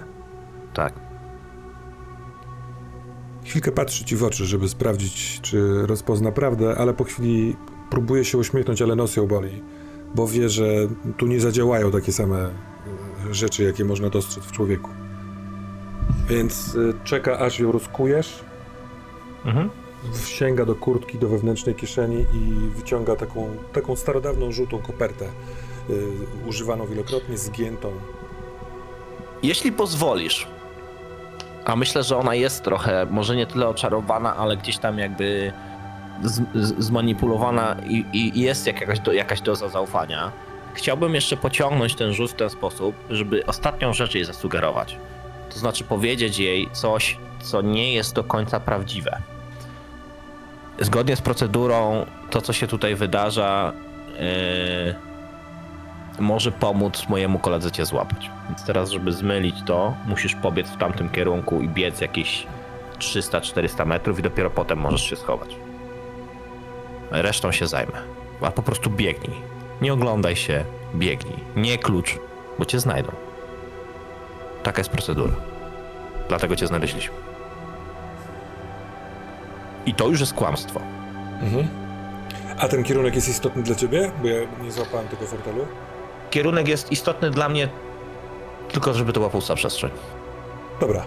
Tak. 0.75 1.09
Chwilkę 3.50 3.73
patrzy 3.73 4.04
ci 4.04 4.16
w 4.16 4.25
oczy, 4.25 4.45
żeby 4.45 4.69
sprawdzić, 4.69 5.40
czy 5.42 5.87
rozpozna 5.87 6.33
prawdę, 6.33 6.75
ale 6.78 6.95
po 6.95 7.04
chwili 7.04 7.57
próbuje 7.90 8.25
się 8.25 8.38
uśmiechnąć, 8.38 8.83
ale 8.83 8.97
nos 8.97 9.16
ją 9.16 9.26
boli, 9.26 9.62
bo 10.14 10.28
wie, 10.28 10.49
że 10.49 10.64
tu 11.16 11.26
nie 11.26 11.40
zadziałają 11.40 11.90
takie 11.90 12.12
same 12.12 12.38
e, 12.38 12.50
rzeczy, 13.35 13.62
jakie 13.62 13.85
można 13.85 14.11
dostrzec 14.11 14.45
w 14.45 14.52
człowieku. 14.52 14.90
Więc 16.28 16.76
e, 16.76 17.04
czeka, 17.04 17.38
aż 17.38 17.59
ją 17.61 17.73
rozkujesz, 17.73 18.45
Mhm. 19.45 19.71
sięga 20.26 20.64
do 20.64 20.75
kurtki, 20.75 21.19
do 21.19 21.28
wewnętrznej 21.28 21.75
kieszeni 21.75 22.21
i 22.35 22.69
wyciąga 22.76 23.16
taką, 23.16 23.49
taką 23.73 23.97
starodawną, 23.97 24.52
żółtą 24.52 24.78
kopertę, 24.78 25.25
e, 25.25 25.92
używaną 26.49 26.87
wielokrotnie, 26.87 27.38
zgiętą. 27.38 27.92
Jeśli 29.42 29.73
pozwolisz, 29.73 30.47
a 31.64 31.76
myślę, 31.76 32.02
że 32.02 32.16
ona 32.16 32.34
jest 32.34 32.64
trochę, 32.64 33.06
może 33.10 33.36
nie 33.36 33.46
tyle 33.46 33.68
oczarowana, 33.68 34.36
ale 34.36 34.56
gdzieś 34.56 34.78
tam 34.78 34.98
jakby 34.98 35.52
z, 36.22 36.42
z, 36.54 36.84
zmanipulowana 36.84 37.76
i, 37.86 38.04
i 38.12 38.40
jest 38.40 38.66
jakaś, 38.66 39.00
do, 39.00 39.12
jakaś 39.12 39.40
doza 39.40 39.68
zaufania, 39.68 40.32
chciałbym 40.74 41.14
jeszcze 41.14 41.36
pociągnąć 41.36 41.94
ten 41.94 42.12
rzut 42.12 42.30
w 42.30 42.34
ten 42.34 42.50
sposób, 42.50 42.94
żeby 43.10 43.46
ostatnią 43.46 43.92
rzecz 43.92 44.14
jej 44.14 44.24
zasugerować. 44.24 44.96
To 45.50 45.58
znaczy 45.58 45.84
powiedzieć 45.84 46.38
jej 46.38 46.68
coś, 46.72 47.18
co 47.40 47.62
nie 47.62 47.94
jest 47.94 48.14
do 48.14 48.24
końca 48.24 48.60
prawdziwe. 48.60 49.22
Zgodnie 50.78 51.16
z 51.16 51.20
procedurą, 51.20 52.06
to 52.30 52.40
co 52.40 52.52
się 52.52 52.66
tutaj 52.66 52.94
wydarza, 52.94 53.72
yy, 54.86 55.09
może 56.18 56.52
pomóc 56.52 57.08
mojemu 57.08 57.38
koledze 57.38 57.70
cię 57.70 57.86
złapać. 57.86 58.30
Więc 58.48 58.64
teraz, 58.64 58.90
żeby 58.90 59.12
zmylić 59.12 59.56
to, 59.66 59.94
musisz 60.06 60.34
pobiec 60.34 60.68
w 60.68 60.76
tamtym 60.76 61.08
kierunku 61.08 61.60
i 61.60 61.68
biec 61.68 62.00
jakieś 62.00 62.46
300-400 62.98 63.86
metrów 63.86 64.18
i 64.18 64.22
dopiero 64.22 64.50
potem 64.50 64.78
możesz 64.78 65.02
się 65.02 65.16
schować. 65.16 65.56
Resztą 67.10 67.52
się 67.52 67.66
zajmę. 67.66 67.92
A 68.40 68.50
po 68.50 68.62
prostu 68.62 68.90
biegnij. 68.90 69.36
Nie 69.80 69.92
oglądaj 69.92 70.36
się, 70.36 70.64
biegnij. 70.94 71.36
Nie 71.56 71.78
klucz, 71.78 72.18
bo 72.58 72.64
cię 72.64 72.80
znajdą. 72.80 73.12
Taka 74.62 74.80
jest 74.80 74.90
procedura. 74.90 75.32
Dlatego 76.28 76.56
cię 76.56 76.66
znaleźliśmy. 76.66 77.14
I 79.86 79.94
to 79.94 80.08
już 80.08 80.20
jest 80.20 80.34
kłamstwo. 80.34 80.80
Mhm. 81.42 81.68
A 82.58 82.68
ten 82.68 82.84
kierunek 82.84 83.14
jest 83.14 83.28
istotny 83.28 83.62
dla 83.62 83.74
ciebie? 83.74 84.10
Bo 84.22 84.28
ja 84.28 84.40
nie 84.62 84.72
złapałem 84.72 85.08
tego 85.08 85.26
fortelu. 85.26 85.66
Kierunek 86.30 86.68
jest 86.68 86.92
istotny 86.92 87.30
dla 87.30 87.49
mnie 87.49 87.68
tylko, 88.72 88.94
żeby 88.94 89.12
to 89.12 89.20
była 89.20 89.30
pusta 89.30 89.54
przestrzeń. 89.54 89.90
Dobra. 90.80 91.04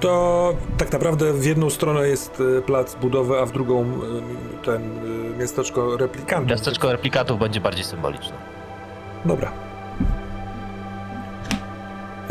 To 0.00 0.54
tak 0.78 0.92
naprawdę 0.92 1.32
w 1.32 1.44
jedną 1.44 1.70
stronę 1.70 2.08
jest 2.08 2.42
e, 2.58 2.62
plac 2.62 2.94
budowy, 2.94 3.40
a 3.40 3.46
w 3.46 3.52
drugą 3.52 3.82
e, 3.82 4.64
ten 4.64 4.98
e, 5.34 5.38
miasteczko 5.38 5.96
replikantów. 5.96 6.50
Miasteczko 6.50 6.92
replikatów 6.92 7.38
będzie 7.38 7.60
bardziej 7.60 7.84
symboliczne. 7.84 8.36
Dobra. 9.24 9.52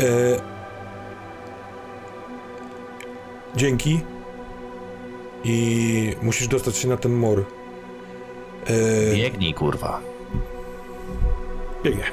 E... 0.00 0.06
Dzięki. 3.56 4.00
I 5.44 6.16
musisz 6.22 6.48
dostać 6.48 6.76
się 6.76 6.88
na 6.88 6.96
ten 6.96 7.14
mur. 7.14 7.44
E... 8.66 9.14
Biegnij, 9.14 9.54
kurwa. 9.54 10.00
Biegnie. 11.86 12.04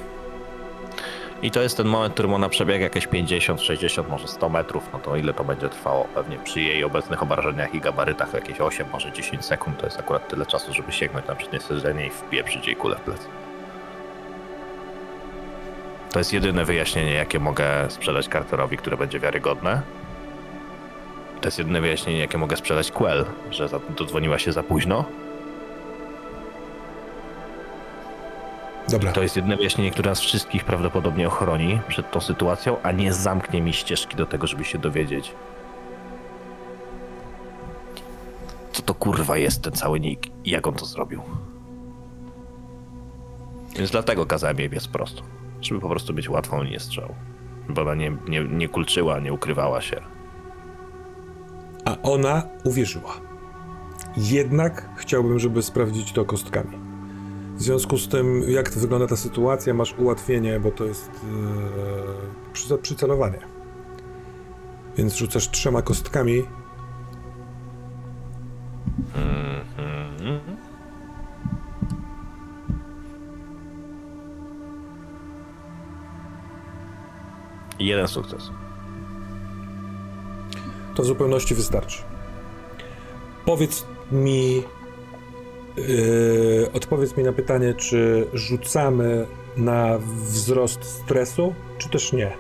I 1.41 1.51
to 1.51 1.61
jest 1.61 1.77
ten 1.77 1.87
moment, 1.87 2.11
w 2.11 2.13
którym 2.13 2.33
ona 2.33 2.49
przebiega 2.49 2.83
jakieś 2.83 3.07
50, 3.07 3.61
60, 3.61 4.09
może 4.09 4.27
100 4.27 4.49
metrów. 4.49 4.89
No 4.93 4.99
to 4.99 5.15
ile 5.15 5.33
to 5.33 5.43
będzie 5.43 5.69
trwało? 5.69 6.07
Pewnie 6.15 6.37
przy 6.37 6.61
jej 6.61 6.83
obecnych 6.83 7.23
obrażeniach 7.23 7.75
i 7.75 7.79
gabarytach 7.79 8.33
jakieś 8.33 8.61
8, 8.61 8.87
może 8.91 9.11
10 9.11 9.45
sekund. 9.45 9.77
To 9.77 9.85
jest 9.85 9.99
akurat 9.99 10.27
tyle 10.27 10.45
czasu, 10.45 10.73
żeby 10.73 10.91
sięgnąć 10.91 11.27
na 11.27 11.35
przednie 11.35 11.59
siedzenie 11.59 12.07
i 12.07 12.09
wpieprzyć 12.09 12.67
jej 12.67 12.75
kulę 12.75 12.95
w 12.95 13.01
plecy. 13.01 13.27
To 16.11 16.19
jest 16.19 16.33
jedyne 16.33 16.65
wyjaśnienie, 16.65 17.13
jakie 17.13 17.39
mogę 17.39 17.89
sprzedać 17.89 18.27
Carterowi, 18.27 18.77
które 18.77 18.97
będzie 18.97 19.19
wiarygodne. 19.19 19.81
To 21.41 21.47
jest 21.47 21.57
jedyne 21.57 21.81
wyjaśnienie, 21.81 22.19
jakie 22.19 22.37
mogę 22.37 22.57
sprzedać 22.57 22.91
Quell, 22.91 23.25
że 23.51 23.69
dodzwoniła 23.97 24.39
się 24.39 24.51
za 24.51 24.63
późno. 24.63 25.05
Dobra. 28.89 29.11
To 29.11 29.21
jest 29.21 29.35
jedyne 29.35 29.57
wyjaśnienie, 29.57 29.91
które 29.91 30.09
nas 30.09 30.19
wszystkich 30.19 30.63
prawdopodobnie 30.65 31.27
ochroni 31.27 31.79
przed 31.87 32.11
tą 32.11 32.21
sytuacją, 32.21 32.77
a 32.83 32.91
nie 32.91 33.13
zamknie 33.13 33.61
mi 33.61 33.73
ścieżki 33.73 34.15
do 34.15 34.25
tego, 34.25 34.47
żeby 34.47 34.63
się 34.63 34.77
dowiedzieć. 34.77 35.35
Co 38.71 38.81
to 38.81 38.93
kurwa 38.93 39.37
jest 39.37 39.61
ten 39.61 39.73
cały 39.73 39.99
nick 39.99 40.27
i 40.45 40.49
jak 40.49 40.67
on 40.67 40.73
to 40.73 40.85
zrobił. 40.85 41.21
Więc 43.75 43.91
dlatego 43.91 44.25
kazałem 44.25 44.59
jej 44.59 44.69
biec 44.69 44.87
prosto. 44.87 45.23
Żeby 45.61 45.79
po 45.79 45.89
prostu 45.89 46.13
mieć 46.13 46.29
łatwą 46.29 46.63
linię 46.63 46.79
strzału. 46.79 47.15
Bo 47.69 47.81
ona 47.81 47.95
nie, 47.95 48.17
nie, 48.27 48.43
nie 48.43 48.69
kulczyła, 48.69 49.19
nie 49.19 49.33
ukrywała 49.33 49.81
się. 49.81 50.01
A 51.85 51.97
ona 52.01 52.43
uwierzyła. 52.63 53.13
Jednak 54.17 54.89
chciałbym, 54.95 55.39
żeby 55.39 55.63
sprawdzić 55.63 56.11
to 56.11 56.25
kostkami. 56.25 56.82
W 57.53 57.62
związku 57.62 57.98
z 57.98 58.07
tym, 58.07 58.43
jak 58.48 58.69
wygląda 58.69 59.07
ta 59.07 59.15
sytuacja, 59.15 59.74
masz 59.74 59.95
ułatwienie, 59.98 60.60
bo 60.60 60.72
to 60.72 60.86
jest 60.86 61.12
przy, 62.53 62.77
przycelowanie. 62.77 63.39
Więc 64.98 65.15
rzucasz 65.15 65.49
trzema 65.49 65.82
kostkami. 65.82 66.43
Mhm. 69.15 70.58
Jeden 77.80 78.08
sukces. 78.08 78.51
To 80.95 81.04
w 81.04 81.06
zupełności 81.06 81.56
wystarczy. 81.56 82.04
Powiedz 83.45 83.86
mi, 84.12 84.63
yy, 85.77 86.69
odpowiedz 86.73 87.17
mi 87.17 87.23
na 87.23 87.33
pytanie, 87.33 87.73
czy 87.73 88.27
rzucamy 88.33 89.25
na 89.57 89.97
wzrost 90.23 90.83
stresu, 90.83 91.53
czy 91.77 91.89
też 91.89 92.13
nie? 92.13 92.31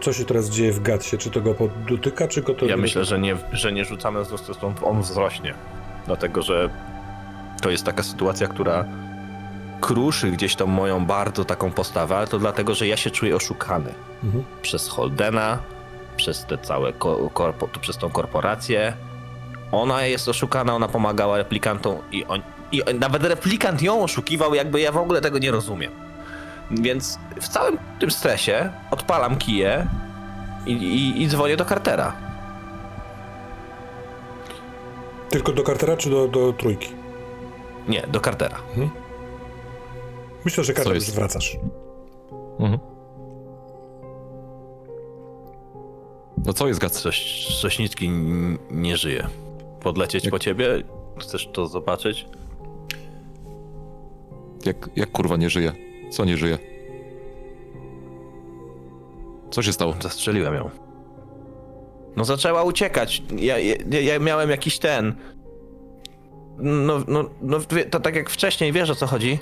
Co 0.00 0.12
się 0.12 0.24
teraz 0.24 0.50
dzieje 0.50 0.72
w 0.72 0.82
Gatsie? 0.82 1.18
Czy 1.18 1.30
to 1.30 1.40
go 1.40 1.54
dotyka, 1.88 2.28
czy 2.28 2.42
go 2.42 2.54
to 2.54 2.66
Ja 2.66 2.76
nie 2.76 2.82
myślę, 2.82 3.00
dotyka? 3.02 3.16
że 3.16 3.22
nie, 3.22 3.36
że 3.52 3.72
nie 3.72 3.84
rzucamy 3.84 4.24
z 4.24 4.28
testosteronu, 4.28 4.74
on 4.84 5.02
wzrośnie. 5.02 5.54
Dlatego, 6.06 6.42
że 6.42 6.70
to 7.62 7.70
jest 7.70 7.84
taka 7.84 8.02
sytuacja, 8.02 8.48
która 8.48 8.84
kruszy 9.80 10.30
gdzieś 10.30 10.56
tą 10.56 10.66
moją 10.66 11.06
bardzo 11.06 11.44
taką 11.44 11.70
postawę, 11.72 12.16
ale 12.16 12.26
to 12.26 12.38
dlatego, 12.38 12.74
że 12.74 12.86
ja 12.86 12.96
się 12.96 13.10
czuję 13.10 13.36
oszukany 13.36 13.94
Mhm. 14.24 14.44
przez 14.62 14.88
Holdena, 14.88 15.58
przez 16.16 16.44
te 16.44 16.58
całe 16.58 16.92
ko- 16.92 17.30
korpo, 17.34 17.68
przez 17.80 17.96
tą 17.98 18.10
korporację. 18.10 18.92
Ona 19.72 20.02
jest 20.06 20.28
oszukana, 20.28 20.74
ona 20.74 20.88
pomagała 20.88 21.36
replikantom 21.36 21.96
i, 22.12 22.24
on, 22.24 22.42
i 22.72 22.82
nawet 23.00 23.24
replikant 23.24 23.82
ją 23.82 24.02
oszukiwał, 24.02 24.54
jakby 24.54 24.80
ja 24.80 24.92
w 24.92 24.96
ogóle 24.96 25.20
tego 25.20 25.38
nie 25.38 25.50
rozumiem. 25.50 25.92
Więc 26.70 27.18
w 27.40 27.48
całym 27.48 27.78
tym 27.98 28.10
stresie 28.10 28.72
odpalam 28.90 29.36
kiję 29.38 29.86
i, 30.66 30.72
i, 30.72 31.22
i 31.22 31.28
dzwonię 31.28 31.56
do 31.56 31.64
Cartera. 31.64 32.12
Tylko 35.30 35.52
do 35.52 35.62
Cartera, 35.62 35.96
czy 35.96 36.10
do, 36.10 36.28
do 36.28 36.52
trójki? 36.52 36.88
Nie, 37.88 38.02
do 38.02 38.20
Cartera. 38.20 38.58
Myślę, 40.44 40.64
że 40.64 40.74
Carter 40.74 40.94
już 40.94 41.10
wracasz. 41.10 41.56
Mhm. 42.58 42.78
No 46.46 46.52
co 46.52 46.68
jest 46.68 46.80
Gac? 46.80 47.00
Coś, 47.00 47.46
Sośnicki 47.60 48.10
nie 48.70 48.96
żyje. 48.96 49.26
Podlecieć 49.80 50.24
Jak- 50.24 50.30
po 50.32 50.38
ciebie? 50.38 50.82
Chcesz 51.20 51.48
to 51.52 51.66
zobaczyć? 51.66 52.26
Jak, 54.66 54.90
jak 54.96 55.12
kurwa 55.12 55.36
nie 55.36 55.50
żyje? 55.50 55.72
Co 56.10 56.24
nie 56.24 56.36
żyje? 56.36 56.58
Co 59.50 59.62
się 59.62 59.72
stało? 59.72 59.94
Zastrzeliłem 60.02 60.54
ją. 60.54 60.70
No 62.16 62.24
zaczęła 62.24 62.62
uciekać. 62.62 63.22
Ja, 63.36 63.58
ja, 63.58 64.00
ja 64.00 64.18
miałem 64.18 64.50
jakiś 64.50 64.78
ten. 64.78 65.14
No, 66.58 66.94
no, 67.08 67.30
no 67.42 67.58
to 67.90 68.00
tak 68.00 68.16
jak 68.16 68.30
wcześniej, 68.30 68.72
wiesz 68.72 68.90
o 68.90 68.94
co 68.94 69.06
chodzi? 69.06 69.38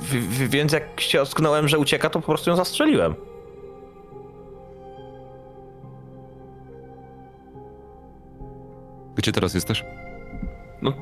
W, 0.00 0.14
w, 0.14 0.48
więc 0.48 0.72
jak 0.72 1.00
się 1.00 1.22
ocknąłem, 1.22 1.68
że 1.68 1.78
ucieka, 1.78 2.10
to 2.10 2.20
po 2.20 2.26
prostu 2.26 2.50
ją 2.50 2.56
zastrzeliłem. 2.56 3.14
Gdzie 9.14 9.32
teraz 9.32 9.54
jesteś? 9.54 9.84
No, 10.82 10.92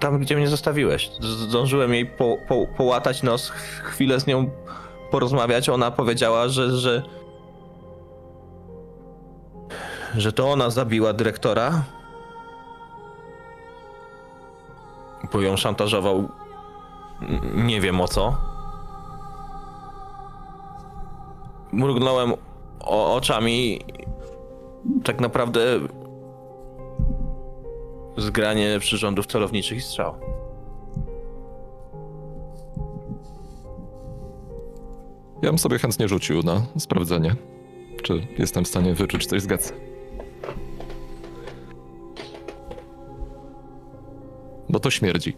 tam 0.00 0.18
gdzie 0.18 0.36
mnie 0.36 0.48
zostawiłeś. 0.48 1.10
Zdążyłem 1.20 1.94
jej 1.94 2.06
po, 2.06 2.36
po, 2.48 2.66
połatać 2.66 3.22
nos, 3.22 3.50
ch- 3.50 3.82
chwilę 3.84 4.20
z 4.20 4.26
nią 4.26 4.50
porozmawiać. 5.10 5.68
Ona 5.68 5.90
powiedziała, 5.90 6.48
że, 6.48 6.70
że. 6.70 7.02
że 10.16 10.32
to 10.32 10.50
ona 10.52 10.70
zabiła 10.70 11.12
dyrektora. 11.12 11.82
Bo 15.32 15.40
ją 15.40 15.56
szantażował. 15.56 16.28
Nie 17.54 17.80
wiem 17.80 18.00
o 18.00 18.08
co. 18.08 18.36
Mrugnąłem 21.72 22.32
o, 22.80 23.14
oczami. 23.14 23.80
Tak 25.04 25.20
naprawdę 25.20 25.60
zgranie 28.16 28.76
przyrządów 28.80 29.26
celowniczych 29.26 29.78
i 29.78 29.80
strzał. 29.80 30.14
Ja 35.42 35.48
bym 35.50 35.58
sobie 35.58 35.78
chętnie 35.78 36.08
rzucił 36.08 36.42
na 36.42 36.66
sprawdzenie, 36.78 37.34
czy 38.02 38.26
jestem 38.38 38.64
w 38.64 38.68
stanie 38.68 38.94
wyczuć 38.94 39.26
coś 39.26 39.42
z 39.42 39.46
Gac. 39.46 39.72
Bo 44.68 44.80
to 44.80 44.90
śmierdzi. 44.90 45.36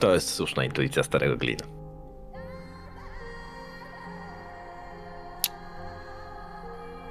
To 0.00 0.14
jest 0.14 0.30
słuszna 0.34 0.64
intuicja 0.64 1.02
starego 1.02 1.36
glina. 1.36 1.64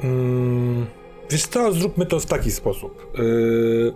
Mm, 0.04 0.88
wiesz 1.32 1.48
co, 1.48 1.72
zróbmy 1.72 2.06
to 2.06 2.20
w 2.20 2.26
taki 2.26 2.52
sposób. 2.52 3.18
Yy, 3.18 3.94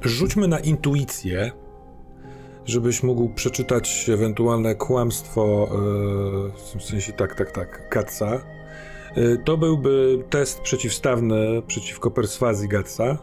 rzućmy 0.00 0.48
na 0.48 0.58
intuicję, 0.58 1.52
żebyś 2.64 3.02
mógł 3.02 3.28
przeczytać 3.28 4.08
ewentualne 4.08 4.74
kłamstwo, 4.74 5.68
yy, 6.74 6.78
w 6.78 6.84
sensie 6.84 7.12
tak, 7.12 7.34
tak, 7.34 7.52
tak, 7.52 7.88
Gatsa. 7.90 8.40
Yy, 9.16 9.42
to 9.44 9.56
byłby 9.56 10.24
test 10.30 10.60
przeciwstawny 10.60 11.62
przeciwko 11.66 12.10
perswazji 12.10 12.68
Gatsa. 12.68 13.18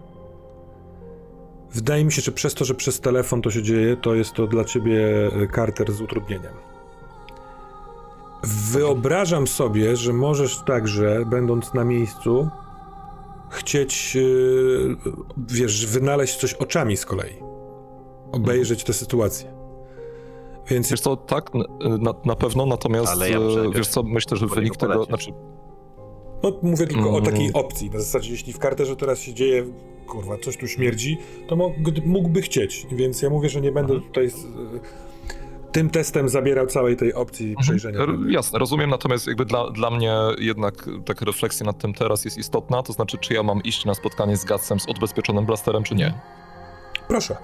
Wydaje 1.73 2.05
mi 2.05 2.11
się, 2.11 2.21
że 2.21 2.31
przez 2.31 2.53
to, 2.53 2.65
że 2.65 2.75
przez 2.75 2.99
telefon 2.99 3.41
to 3.41 3.51
się 3.51 3.63
dzieje, 3.63 3.97
to 3.97 4.15
jest 4.15 4.33
to 4.33 4.47
dla 4.47 4.63
ciebie 4.63 5.27
e, 5.27 5.47
Carter 5.55 5.91
z 5.91 6.01
utrudnieniem. 6.01 6.72
Wyobrażam 8.43 9.47
sobie, 9.47 9.95
że 9.95 10.13
możesz 10.13 10.59
także, 10.65 11.25
będąc 11.25 11.73
na 11.73 11.83
miejscu, 11.83 12.49
chcieć, 13.49 14.17
e, 14.17 14.19
wiesz, 15.37 15.85
wynaleźć 15.87 16.35
coś 16.35 16.53
oczami 16.53 16.97
z 16.97 17.05
kolei. 17.05 17.33
Obejrzeć 18.31 18.83
tę 18.83 18.93
sytuację. 18.93 19.53
Więc 20.69 20.91
Wiesz 20.91 21.01
co, 21.01 21.15
tak, 21.17 21.51
na, 21.99 22.13
na 22.25 22.35
pewno, 22.35 22.65
natomiast 22.65 23.11
Ale 23.11 23.29
ja 23.29 23.39
najpierw 23.39 23.75
wiesz 23.75 23.87
co, 23.87 24.03
myślę, 24.03 24.37
że 24.37 24.47
wynik 24.47 24.77
tego, 24.77 25.03
znaczy 25.03 25.31
No, 26.43 26.51
mówię 26.61 26.87
tylko 26.87 27.09
o 27.09 27.17
Mm. 27.19 27.23
takiej 27.31 27.53
opcji. 27.53 27.89
Na 27.89 27.99
zasadzie, 27.99 28.31
jeśli 28.31 28.53
w 28.53 28.59
karterze 28.59 28.95
teraz 28.95 29.19
się 29.19 29.33
dzieje, 29.33 29.65
kurwa, 30.07 30.37
coś 30.37 30.57
tu 30.57 30.67
śmierdzi, 30.67 31.17
to 31.47 31.55
mógł- 31.55 32.01
mógłby 32.05 32.41
chcieć. 32.41 32.87
Więc 32.91 33.21
ja 33.21 33.29
mówię, 33.29 33.49
że 33.49 33.61
nie 33.61 33.71
będę 33.71 33.93
Mhm. 33.93 34.07
tutaj 34.11 34.29
z, 34.29 34.35
y, 34.45 34.47
tym 35.73 35.89
testem 35.89 36.29
zabierał 36.29 36.67
całej 36.67 36.95
tej 36.97 37.13
opcji 37.13 37.55
przejrzenia. 37.61 37.99
R- 37.99 38.09
Jasne, 38.27 38.59
rozumiem, 38.59 38.89
natomiast 38.89 39.27
jakby 39.27 39.45
dla, 39.45 39.69
dla 39.71 39.89
mnie 39.89 40.17
jednak 40.39 40.73
taka 41.05 41.25
refleksja 41.25 41.65
nad 41.65 41.77
tym 41.77 41.93
teraz 41.93 42.25
jest 42.25 42.37
istotna, 42.37 42.83
to 42.83 42.93
znaczy 42.93 43.17
czy 43.17 43.33
ja 43.33 43.43
mam 43.43 43.63
iść 43.63 43.85
na 43.85 43.93
spotkanie 43.93 44.37
z 44.37 44.45
Gatsem 44.45 44.79
z 44.79 44.89
odbezpieczonym 44.89 45.45
blasterem, 45.45 45.83
czy 45.83 45.95
nie. 45.95 46.13
Proszę. 47.07 47.35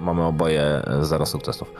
Mamy 0.00 0.24
oboje 0.24 0.82
zero 1.00 1.26
sukcesów. 1.26 1.72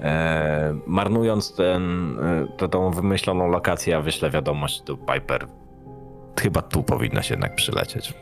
E, 0.00 0.74
marnując 0.86 1.54
ten, 1.56 2.16
e, 2.18 2.46
tę 2.56 2.68
tą 2.68 2.90
wymyśloną 2.90 3.48
lokację, 3.50 3.92
ja 3.92 4.00
wyślę 4.00 4.30
wiadomość 4.30 4.82
do 4.82 4.96
Piper. 4.96 5.46
Chyba 6.40 6.62
tu 6.62 6.82
powinna 6.82 7.22
się 7.22 7.34
jednak 7.34 7.54
przylecieć. 7.54 8.14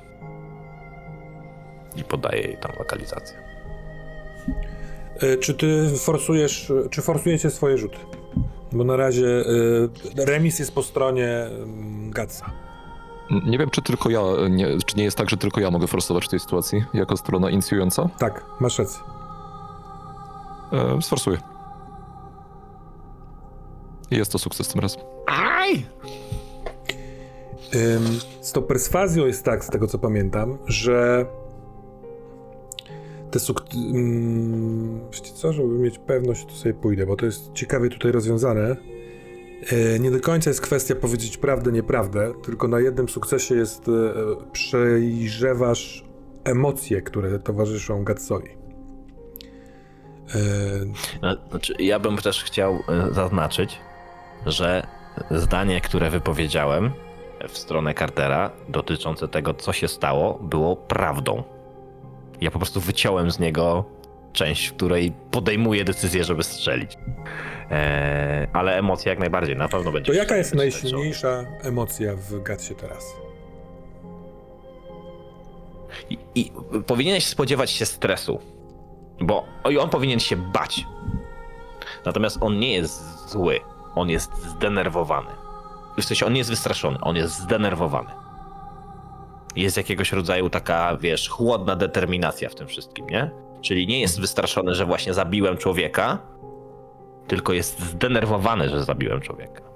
I 1.96 2.04
podaję 2.04 2.42
jej 2.42 2.56
tam 2.58 2.72
lokalizację. 2.78 3.49
Y, 5.22 5.38
Czy 5.38 5.54
ty 5.54 5.90
forsujesz, 5.98 6.72
czy 6.90 7.02
forsujecie 7.02 7.50
swoje 7.50 7.78
rzuty? 7.78 7.96
Bo 8.72 8.84
na 8.84 8.96
razie 8.96 9.26
y, 9.26 10.24
remis 10.26 10.58
jest 10.58 10.72
po 10.74 10.82
stronie 10.82 11.28
mm, 11.28 12.10
Gatsa. 12.10 12.50
Nie 13.46 13.58
wiem, 13.58 13.70
czy 13.70 13.82
tylko 13.82 14.10
ja, 14.10 14.20
nie, 14.50 14.78
czy 14.86 14.96
nie 14.96 15.04
jest 15.04 15.16
tak, 15.16 15.30
że 15.30 15.36
tylko 15.36 15.60
ja 15.60 15.70
mogę 15.70 15.86
forsować 15.86 16.24
w 16.24 16.28
tej 16.28 16.40
sytuacji, 16.40 16.84
jako 16.94 17.16
strona 17.16 17.50
inicjująca. 17.50 18.08
Tak, 18.18 18.44
masz 18.60 18.78
rację. 18.78 19.00
E, 20.72 21.02
sforsuję. 21.02 21.38
Jest 24.10 24.32
to 24.32 24.38
sukces 24.38 24.68
tym 24.68 24.80
razem. 24.80 25.00
Aj! 25.26 25.86
Ym, 27.74 28.20
z 28.40 28.52
tą 28.52 28.62
perswazją 28.62 29.26
jest 29.26 29.44
tak, 29.44 29.64
z 29.64 29.68
tego 29.70 29.86
co 29.86 29.98
pamiętam, 29.98 30.58
że 30.66 31.26
te 33.30 33.38
suk... 33.40 33.64
Ym, 33.74 35.00
wiecie 35.12 35.32
co, 35.34 35.52
żeby 35.52 35.68
mieć 35.68 35.98
pewność, 35.98 36.46
to 36.46 36.52
sobie 36.52 36.74
pójdę, 36.74 37.06
bo 37.06 37.16
to 37.16 37.26
jest 37.26 37.52
ciekawie 37.52 37.88
tutaj 37.88 38.12
rozwiązane. 38.12 38.76
E, 39.72 39.98
nie 39.98 40.10
do 40.10 40.20
końca 40.20 40.50
jest 40.50 40.60
kwestia 40.60 40.94
powiedzieć 40.94 41.36
prawdę, 41.36 41.72
nieprawdę, 41.72 42.32
tylko 42.42 42.68
na 42.68 42.80
jednym 42.80 43.08
sukcesie 43.08 43.54
jest 43.54 43.88
e, 43.88 43.92
przejrzewasz 44.52 46.04
emocje, 46.44 47.02
które 47.02 47.38
towarzyszą 47.38 48.04
Gatsowi. 48.04 48.48
E, 50.34 50.38
No, 51.22 51.36
Znaczy, 51.50 51.74
ja 51.78 51.98
bym 51.98 52.16
też 52.16 52.44
chciał 52.44 52.78
zaznaczyć, 53.12 53.78
że 54.46 54.86
zdanie, 55.30 55.80
które 55.80 56.10
wypowiedziałem 56.10 56.90
w 57.48 57.58
stronę 57.58 57.94
Cartera 57.94 58.50
dotyczące 58.68 59.28
tego, 59.28 59.54
co 59.54 59.72
się 59.72 59.88
stało, 59.88 60.38
było 60.42 60.76
prawdą. 60.76 61.42
Ja 62.40 62.50
po 62.50 62.58
prostu 62.58 62.80
wyciąłem 62.80 63.30
z 63.30 63.38
niego 63.38 63.84
część, 64.32 64.66
w 64.66 64.74
której 64.74 65.12
podejmuję 65.30 65.84
decyzję, 65.84 66.24
żeby 66.24 66.42
strzelić. 66.42 66.98
Eee, 67.70 68.48
ale 68.52 68.78
emocje 68.78 69.10
jak 69.10 69.18
najbardziej, 69.18 69.56
na 69.56 69.68
pewno 69.68 69.92
będzie. 69.92 70.12
to 70.12 70.18
jaka 70.18 70.36
jest 70.36 70.54
najsilniejsza 70.54 71.44
emocja 71.62 72.16
w 72.16 72.42
Gatsie 72.42 72.74
teraz? 72.74 73.16
I, 76.10 76.18
I 76.34 76.52
powinieneś 76.86 77.26
spodziewać 77.26 77.70
się 77.70 77.86
stresu, 77.86 78.40
bo 79.20 79.44
on 79.80 79.90
powinien 79.90 80.20
się 80.20 80.36
bać. 80.36 80.86
Natomiast 82.04 82.38
on 82.40 82.58
nie 82.58 82.72
jest 82.72 83.28
zły, 83.30 83.60
on 83.94 84.10
jest 84.10 84.30
zdenerwowany. 84.36 85.30
W 85.98 86.04
sensie 86.04 86.26
on 86.26 86.32
nie 86.32 86.38
jest 86.38 86.50
wystraszony, 86.50 86.98
on 87.00 87.16
jest 87.16 87.38
zdenerwowany. 87.38 88.10
Jest 89.56 89.76
jakiegoś 89.76 90.12
rodzaju 90.12 90.50
taka, 90.50 90.96
wiesz, 90.96 91.28
chłodna 91.28 91.76
determinacja 91.76 92.48
w 92.48 92.54
tym 92.54 92.66
wszystkim, 92.66 93.06
nie? 93.06 93.30
Czyli 93.60 93.86
nie 93.86 94.00
jest 94.00 94.20
wystraszony, 94.20 94.74
że 94.74 94.86
właśnie 94.86 95.14
zabiłem 95.14 95.56
człowieka, 95.56 96.18
tylko 97.26 97.52
jest 97.52 97.80
zdenerwowany, 97.80 98.68
że 98.68 98.84
zabiłem 98.84 99.20
człowieka. 99.20 99.70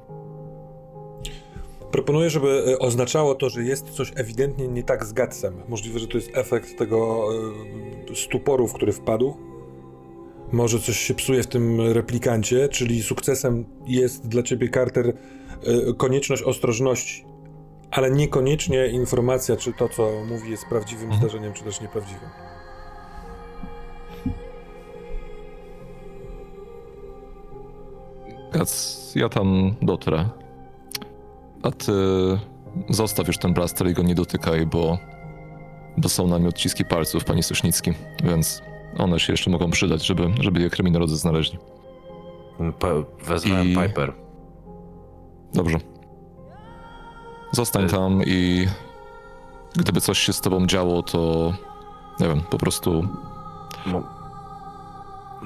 Proponuję, 1.95 2.31
żeby 2.31 2.65
e, 2.69 2.79
oznaczało 2.79 3.35
to, 3.35 3.51
że 3.51 3.63
jest 3.63 3.91
coś 3.91 4.13
ewidentnie 4.17 4.69
nie 4.69 4.83
tak 4.83 5.05
z 5.05 5.13
Gatsem. 5.13 5.63
Możliwe, 5.69 5.99
że 5.99 6.07
to 6.07 6.19
jest 6.19 6.31
efekt 6.37 6.79
tego 6.79 7.29
e, 8.11 8.17
stuporu, 8.17 8.69
w 8.69 8.73
który 8.73 8.93
wpadł. 8.93 9.37
Może 10.53 10.79
coś 10.79 10.99
się 10.99 11.15
psuje 11.15 11.43
w 11.43 11.47
tym 11.47 11.81
replikancie, 11.81 12.69
czyli 12.69 13.03
sukcesem 13.03 13.65
jest 13.87 14.29
dla 14.29 14.43
ciebie, 14.43 14.69
Carter, 14.69 15.07
e, 15.09 15.13
konieczność 15.97 16.43
ostrożności, 16.43 17.25
ale 17.95 18.11
niekoniecznie 18.11 18.87
informacja, 18.87 19.57
czy 19.57 19.73
to, 19.73 19.89
co 19.89 20.11
mówi, 20.29 20.51
jest 20.51 20.67
prawdziwym 20.67 21.05
Mhm. 21.11 21.21
zdarzeniem, 21.21 21.53
czy 21.53 21.65
też 21.65 21.81
nieprawdziwym. 21.81 22.29
Gac, 28.53 29.13
ja 29.15 29.29
tam 29.29 29.75
dotrę. 29.83 30.29
A 31.63 31.71
ty 31.71 31.93
zostaw 32.91 33.27
już 33.27 33.39
ten 33.39 33.55
blaster 33.55 33.87
i 33.91 33.93
go 33.95 34.03
nie 34.03 34.15
dotykaj, 34.15 34.67
bo, 34.67 34.99
bo 35.97 36.09
są 36.09 36.27
na 36.27 36.39
mnie 36.39 36.49
odciski 36.49 36.85
palców, 36.85 37.25
pani 37.25 37.43
Sośnicki, 37.43 37.93
więc 38.25 38.63
one 38.99 39.21
się 39.21 39.33
jeszcze 39.33 39.51
mogą 39.51 39.71
przydać, 39.71 40.07
żeby, 40.07 40.31
żeby 40.41 40.61
je 40.61 40.71
kryminolodzy 40.71 41.17
znaleźli. 41.17 41.59
P- 42.79 43.05
wezwałem 43.25 43.67
I- 43.69 43.77
Piper. 43.77 44.13
Dobrze. 45.55 45.79
Zostań 47.55 47.89
tam 47.89 48.23
i 48.27 48.67
gdyby 49.77 50.01
coś 50.01 50.19
się 50.19 50.33
z 50.33 50.41
tobą 50.41 50.67
działo, 50.67 51.03
to 51.03 51.53
nie 52.21 52.29
wiem, 52.29 52.41
po 52.51 52.59
prostu, 52.59 53.09
Mo- 53.87 54.03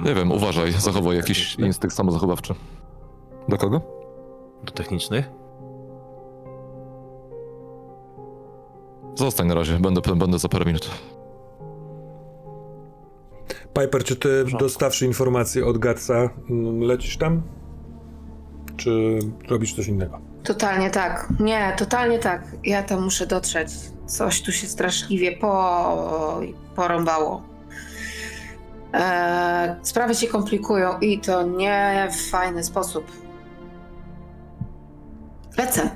nie 0.03 0.15
wiem, 0.15 0.31
uważaj, 0.31 0.71
zachowaj 0.71 1.17
jakiś 1.17 1.55
instynkt 1.55 1.95
samozachowawczy. 1.95 2.55
Do 3.49 3.57
kogo? 3.57 3.81
Do 4.63 4.71
technicznych? 4.71 5.29
Zostań 9.15 9.47
na 9.47 9.53
razie, 9.55 9.79
będę, 9.79 10.01
będę 10.15 10.39
za 10.39 10.49
parę 10.49 10.65
minut. 10.65 10.89
Piper, 13.73 14.03
czy 14.03 14.15
ty, 14.15 14.45
dostawszy 14.59 15.05
informacje 15.05 15.65
od 15.65 15.77
Gatsa, 15.77 16.29
mm, 16.49 16.81
lecisz 16.81 17.17
tam? 17.17 17.41
Czy 18.77 19.19
robisz 19.49 19.75
coś 19.75 19.87
innego? 19.87 20.28
Totalnie 20.53 20.89
tak. 20.89 21.27
Nie, 21.39 21.73
totalnie 21.77 22.19
tak. 22.19 22.41
Ja 22.63 22.83
tam 22.83 23.01
muszę 23.03 23.27
dotrzeć. 23.27 23.69
Coś 24.05 24.41
tu 24.41 24.51
się 24.51 24.67
straszliwie 24.67 25.37
po... 25.37 26.41
porąbało. 26.75 27.43
Eee, 28.93 29.75
sprawy 29.83 30.15
się 30.15 30.27
komplikują 30.27 30.99
i 30.99 31.19
to 31.19 31.43
nie 31.43 32.07
w 32.11 32.29
fajny 32.29 32.63
sposób. 32.63 33.05
Lecę. 35.57 35.89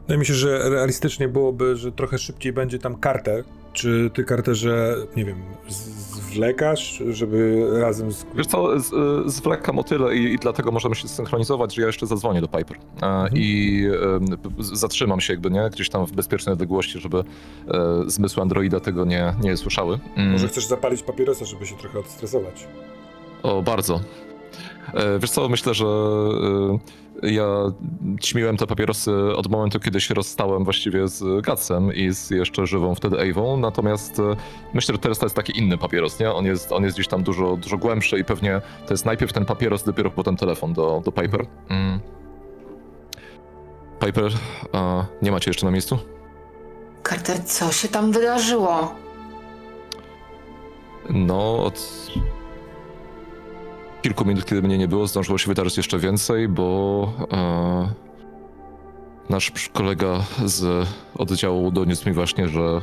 Wydaje 0.00 0.18
mi 0.18 0.26
się, 0.26 0.34
że 0.34 0.70
realistycznie 0.70 1.28
byłoby, 1.28 1.76
że 1.76 1.92
trochę 1.92 2.18
szybciej 2.18 2.52
będzie 2.52 2.78
tam 2.78 3.00
Carter. 3.00 3.44
Czy 3.72 4.10
ty, 4.14 4.24
Carterze, 4.24 4.96
nie 5.16 5.24
wiem, 5.24 5.42
z- 5.68 6.09
zwlekasz, 6.34 7.02
żeby 7.10 7.68
razem 7.80 8.12
z... 8.12 8.26
Wiesz 8.34 8.46
co, 8.46 8.80
z, 8.80 8.92
y, 9.26 9.30
zwlekam 9.30 9.78
o 9.78 9.82
tyle 9.84 10.16
i, 10.16 10.24
i 10.34 10.38
dlatego 10.38 10.72
możemy 10.72 10.94
się 10.94 11.08
zsynchronizować, 11.08 11.74
że 11.74 11.80
ja 11.82 11.86
jeszcze 11.86 12.06
zadzwonię 12.06 12.40
do 12.40 12.48
Piper. 12.48 12.76
E, 13.02 13.28
I 13.34 13.82
em, 14.16 14.26
p- 14.38 14.62
z- 14.64 14.78
zatrzymam 14.78 15.20
się 15.20 15.32
jakby, 15.32 15.50
nie? 15.50 15.70
Gdzieś 15.72 15.88
tam 15.88 16.06
w 16.06 16.12
bezpiecznej 16.12 16.52
odległości, 16.52 17.00
żeby 17.00 17.18
e, 17.18 17.24
zmysły 18.06 18.42
Androida 18.42 18.80
tego 18.80 19.04
nie, 19.04 19.34
nie 19.42 19.56
słyszały. 19.56 19.98
Mm. 20.16 20.32
Może 20.32 20.48
chcesz 20.48 20.66
zapalić 20.66 21.02
papierosa, 21.02 21.44
żeby 21.44 21.66
się 21.66 21.76
trochę 21.76 21.98
odstresować? 21.98 22.66
O, 23.42 23.62
bardzo. 23.62 24.00
E, 24.94 25.18
Wiesz 25.18 25.30
co, 25.30 25.48
myślę, 25.48 25.74
że 25.74 25.84
e, 25.86 26.78
ja 27.22 27.46
ćmiłem 28.20 28.56
te 28.56 28.66
papierosy 28.66 29.12
od 29.36 29.50
momentu, 29.50 29.80
kiedy 29.80 30.00
się 30.00 30.14
rozstałem 30.14 30.64
właściwie 30.64 31.08
z 31.08 31.42
Gatsem 31.42 31.94
i 31.94 32.10
z 32.12 32.30
jeszcze 32.30 32.66
żywą 32.66 32.94
wtedy 32.94 33.18
Ewą, 33.18 33.56
natomiast 33.56 34.18
e, 34.18 34.36
myślę, 34.74 34.94
że 34.94 34.98
teraz 34.98 35.18
to 35.18 35.26
jest 35.26 35.36
taki 35.36 35.58
inny 35.58 35.78
papieros, 35.78 36.20
nie? 36.20 36.32
On 36.32 36.46
jest, 36.46 36.72
on 36.72 36.84
jest 36.84 36.96
gdzieś 36.96 37.08
tam 37.08 37.22
dużo, 37.22 37.56
dużo 37.56 37.78
głębszy 37.78 38.18
i 38.18 38.24
pewnie 38.24 38.60
to 38.86 38.94
jest 38.94 39.04
najpierw 39.04 39.32
ten 39.32 39.44
papieros, 39.44 39.84
dopiero 39.84 40.10
potem 40.10 40.36
telefon 40.36 40.72
do, 40.72 41.02
do 41.04 41.12
Piper. 41.12 41.46
Mm. 41.68 42.00
Piper, 44.06 44.32
a 44.72 45.04
nie 45.22 45.30
macie 45.30 45.50
jeszcze 45.50 45.66
na 45.66 45.72
miejscu? 45.72 45.98
Carter, 47.08 47.44
co 47.44 47.72
się 47.72 47.88
tam 47.88 48.12
wydarzyło? 48.12 48.94
No, 51.10 51.64
od 51.64 52.06
kilku 54.02 54.24
minut, 54.24 54.44
kiedy 54.44 54.62
mnie 54.62 54.78
nie 54.78 54.88
było, 54.88 55.06
zdążyło 55.06 55.38
się 55.38 55.48
wydarzyć 55.48 55.76
jeszcze 55.76 55.98
więcej, 55.98 56.48
bo 56.48 57.12
e, 57.32 57.88
nasz 59.28 59.52
kolega 59.72 60.24
z 60.44 60.88
oddziału 61.18 61.70
doniósł 61.70 62.08
mi 62.08 62.14
właśnie, 62.14 62.48
że 62.48 62.80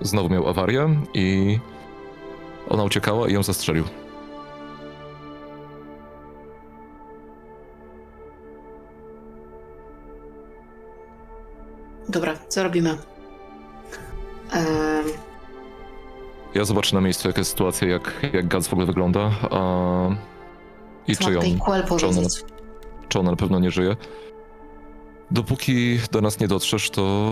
znowu 0.00 0.28
miał 0.28 0.48
awarię 0.48 0.88
i 1.14 1.58
ona 2.68 2.84
uciekała 2.84 3.28
i 3.28 3.32
ją 3.32 3.42
zastrzelił. 3.42 3.84
Dobra, 12.08 12.34
co 12.48 12.62
robimy? 12.62 12.98
Ja 16.54 16.64
zobaczę 16.64 16.96
na 16.96 17.00
miejscu, 17.00 17.28
jaka 17.28 17.40
jest 17.40 17.50
sytuacja, 17.50 17.88
jak, 17.88 18.30
jak 18.32 18.48
Gaz 18.48 18.68
w 18.68 18.72
ogóle 18.72 18.86
wygląda 18.86 19.30
a, 19.50 20.31
i 21.08 21.16
czy, 21.16 21.32
ją, 21.32 21.40
czy 21.98 22.06
ona- 22.06 22.20
czy 23.08 23.18
ona 23.18 23.30
na 23.30 23.36
pewno 23.36 23.58
nie 23.58 23.70
żyje. 23.70 23.96
Dopóki 25.30 25.98
do 26.12 26.20
nas 26.20 26.40
nie 26.40 26.48
dotrzesz, 26.48 26.90
to... 26.90 27.30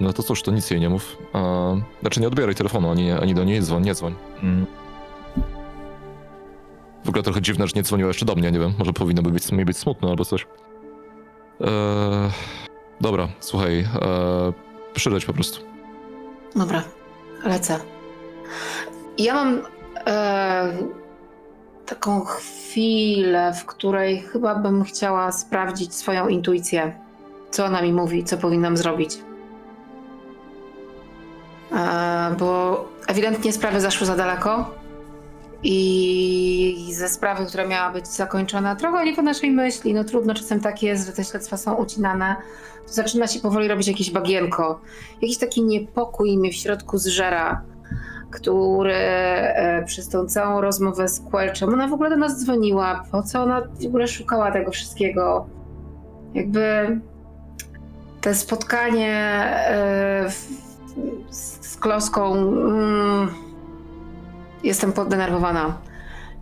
No 0.00 0.12
to 0.12 0.22
cóż, 0.22 0.42
to 0.42 0.50
nic 0.52 0.70
jej 0.70 0.80
nie 0.80 0.88
mów. 0.88 1.16
A, 1.32 1.72
znaczy 2.00 2.20
nie 2.20 2.28
odbieraj 2.28 2.54
telefonu, 2.54 2.90
ani, 2.90 3.12
ani 3.12 3.34
do 3.34 3.44
niej 3.44 3.60
dzwoń, 3.62 3.82
nie 3.84 3.94
dzwoń. 3.94 4.14
Mm. 4.42 4.66
W 7.04 7.08
ogóle 7.08 7.22
trochę 7.22 7.42
dziwne, 7.42 7.66
że 7.66 7.72
nie 7.76 7.82
dzwoniła 7.82 8.08
jeszcze 8.08 8.26
do 8.26 8.34
mnie, 8.34 8.52
nie 8.52 8.58
wiem, 8.58 8.74
może 8.78 8.92
powinno 8.92 9.22
by 9.22 9.30
być, 9.30 9.52
mi 9.52 9.64
być 9.64 9.76
smutno 9.78 10.08
albo 10.10 10.24
coś. 10.24 10.46
Eee, 11.60 11.68
dobra, 13.00 13.28
słuchaj, 13.40 13.78
eee, 13.78 13.86
przyleć 14.94 15.24
po 15.24 15.32
prostu. 15.32 15.60
Dobra, 16.56 16.82
lecę. 17.44 17.80
Ja 19.18 19.34
mam 19.34 19.62
e, 20.06 20.72
taką 21.90 22.24
chwilę, 22.24 23.52
w 23.60 23.64
której 23.64 24.20
chyba 24.20 24.54
bym 24.54 24.84
chciała 24.84 25.32
sprawdzić 25.32 25.94
swoją 25.94 26.28
intuicję. 26.28 26.92
Co 27.50 27.64
ona 27.64 27.82
mi 27.82 27.92
mówi, 27.92 28.24
co 28.24 28.36
powinnam 28.36 28.76
zrobić. 28.76 29.18
E, 31.72 32.34
bo 32.38 32.84
ewidentnie 33.06 33.52
sprawy 33.52 33.80
zaszły 33.80 34.06
za 34.06 34.16
daleko. 34.16 34.70
I 35.62 36.92
ze 36.92 37.08
sprawy, 37.08 37.46
która 37.46 37.66
miała 37.66 37.90
być 37.90 38.08
zakończona 38.08 38.76
trochę 38.76 39.04
nie 39.04 39.16
po 39.16 39.22
naszej 39.22 39.50
myśli, 39.50 39.94
no 39.94 40.04
trudno, 40.04 40.34
czasem 40.34 40.60
tak 40.60 40.82
jest, 40.82 41.06
że 41.06 41.12
te 41.12 41.24
śledztwa 41.24 41.56
są 41.56 41.74
ucinane, 41.74 42.36
to 42.86 42.92
zaczyna 42.92 43.26
się 43.26 43.40
powoli 43.40 43.68
robić 43.68 43.88
jakieś 43.88 44.10
bagienko 44.10 44.80
jakiś 45.22 45.38
taki 45.38 45.62
niepokój 45.62 46.38
mnie 46.38 46.52
w 46.52 46.54
środku 46.54 46.98
zżera, 46.98 47.62
który 48.30 48.94
e, 48.94 49.82
przez 49.86 50.08
tą 50.08 50.26
całą 50.26 50.60
rozmowę 50.60 51.08
z 51.08 51.20
Quelczem, 51.20 51.74
ona 51.74 51.88
w 51.88 51.92
ogóle 51.92 52.10
do 52.10 52.16
nas 52.16 52.42
dzwoniła, 52.42 53.04
po 53.10 53.22
co 53.22 53.42
ona 53.42 53.62
w 53.82 53.86
ogóle 53.86 54.08
szukała 54.08 54.52
tego 54.52 54.70
wszystkiego. 54.70 55.46
Jakby 56.34 57.00
te 58.20 58.34
spotkanie 58.34 59.14
e, 59.66 60.30
z 61.30 61.76
Kloską, 61.76 62.32
mm, 62.32 63.28
jestem 64.64 64.92
poddenerwowana. 64.92 65.78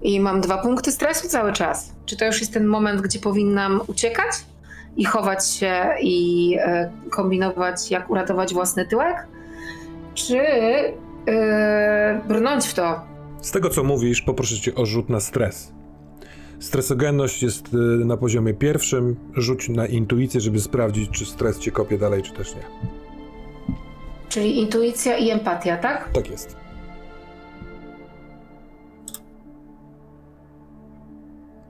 I 0.03 0.21
mam 0.21 0.41
dwa 0.41 0.59
punkty 0.59 0.93
stresu 0.93 1.29
cały 1.29 1.53
czas. 1.53 1.93
Czy 2.07 2.17
to 2.17 2.25
już 2.25 2.41
jest 2.41 2.55
ten 2.55 2.67
moment, 2.67 3.01
gdzie 3.01 3.19
powinnam 3.19 3.81
uciekać? 3.87 4.31
i 4.99 5.05
chować 5.05 5.51
się 5.51 5.95
i 6.01 6.57
e, 6.61 6.91
kombinować, 7.11 7.91
jak 7.91 8.11
uratować 8.11 8.55
własny 8.55 8.87
tyłek? 8.87 9.27
Czy 10.15 10.39
e, 11.29 12.21
brnąć 12.29 12.67
w 12.67 12.75
to? 12.75 13.01
Z 13.41 13.51
tego 13.51 13.69
co 13.69 13.85
mówisz, 13.85 14.23
poproszę 14.23 14.57
cię 14.57 14.75
o 14.75 14.87
rzut 14.87 15.09
na 15.09 15.21
stres. 15.21 15.73
Stresogenność 16.59 17.43
jest 17.43 17.75
y, 17.75 17.77
na 18.05 18.17
poziomie 18.17 18.55
pierwszym. 18.55 19.17
Rzuć 19.35 19.69
na 19.69 19.87
intuicję, 19.87 20.41
żeby 20.41 20.61
sprawdzić, 20.61 21.11
czy 21.11 21.27
stres 21.27 21.59
cię 21.59 21.71
kopie 21.71 21.99
dalej, 21.99 22.23
czy 22.23 22.33
też 22.33 22.55
nie. 22.55 22.63
Czyli 24.29 24.59
intuicja 24.59 25.17
i 25.17 25.31
empatia, 25.31 25.77
tak? 25.77 26.13
Tak 26.13 26.31
jest. 26.31 26.57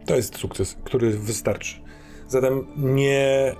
To 0.06 0.16
jest 0.16 0.36
sukces, 0.38 0.76
który 0.84 1.10
wystarczy. 1.10 1.76
Zatem 2.28 2.66
nie, 2.76 3.54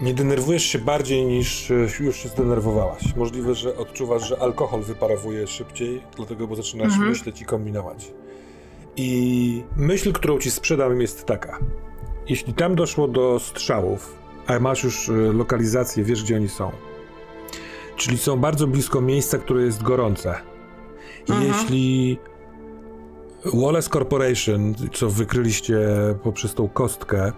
nie 0.00 0.14
denerwujesz 0.14 0.62
się 0.64 0.78
bardziej 0.78 1.24
niż 1.26 1.70
e, 1.70 1.74
już 2.00 2.16
się 2.16 2.28
zdenerwowałaś. 2.28 3.16
Możliwe, 3.16 3.54
że 3.54 3.76
odczuwasz, 3.76 4.28
że 4.28 4.38
alkohol 4.42 4.82
wyparowuje 4.82 5.46
szybciej, 5.46 6.02
dlatego 6.16 6.46
bo 6.46 6.56
zaczynasz 6.56 6.92
Mhm. 6.92 7.08
myśleć 7.08 7.42
i 7.42 7.44
kombinować. 7.44 8.12
I 8.96 9.62
myśl, 9.76 10.12
którą 10.12 10.38
ci 10.38 10.50
sprzedam, 10.50 11.00
jest 11.00 11.24
taka. 11.26 11.58
Jeśli 12.28 12.54
tam 12.54 12.74
doszło 12.74 13.08
do 13.08 13.38
strzałów, 13.38 14.16
a 14.46 14.58
masz 14.58 14.84
już 14.84 15.08
e, 15.08 15.12
lokalizację, 15.12 16.04
wiesz 16.04 16.22
gdzie 16.24 16.36
oni 16.36 16.48
są, 16.48 16.70
czyli 17.96 18.18
są 18.18 18.36
bardzo 18.36 18.66
blisko 18.66 19.00
miejsca, 19.00 19.38
które 19.38 19.62
jest 19.62 19.82
gorące. 19.82 20.34
I 21.28 21.32
Mhm. 21.32 21.48
jeśli 21.52 22.18
Wallace 23.44 23.90
Corporation, 23.90 24.74
co 24.92 25.10
wykryliście 25.10 25.78
poprzez 26.22 26.54
tą 26.54 26.68
kostkę 26.68 27.32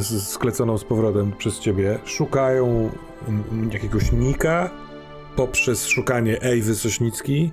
skleconą 0.00 0.78
z 0.78 0.84
powrotem 0.84 1.32
przez 1.38 1.58
ciebie, 1.58 1.98
szukają 2.04 2.90
jakiegoś 3.72 4.12
Nika 4.12 4.70
poprzez 5.36 5.86
szukanie 5.86 6.40
Ewy 6.40 6.74
Sośnicki, 6.74 7.52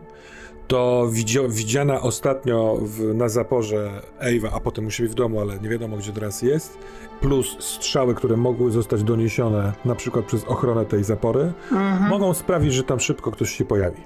to 0.68 1.10
widziana 1.50 2.02
ostatnio 2.02 2.78
w, 2.82 3.14
na 3.16 3.30
zaporze 3.30 4.02
Ewa, 4.20 4.50
a 4.54 4.60
potem 4.60 4.88
u 4.88 4.92
siebie 4.92 5.10
w 5.10 5.14
domu, 5.14 5.42
ale 5.42 5.60
nie 5.60 5.70
wiadomo 5.70 5.98
gdzie 5.98 6.12
teraz 6.12 6.42
jest, 6.42 6.78
plus 7.22 7.56
strzały, 7.60 8.16
które 8.16 8.38
mogły 8.38 8.72
zostać 8.72 9.04
doniesione 9.04 9.74
na 9.86 9.96
przykład 9.96 10.26
przez 10.26 10.44
ochronę 10.44 10.86
tej 10.86 11.04
zapory, 11.04 11.54
Mhm. 11.72 12.10
mogą 12.10 12.34
sprawić, 12.34 12.74
że 12.74 12.84
tam 12.84 13.00
szybko 13.00 13.32
ktoś 13.32 13.52
się 13.52 13.66
pojawi. 13.66 14.02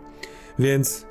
Więc 0.60 1.05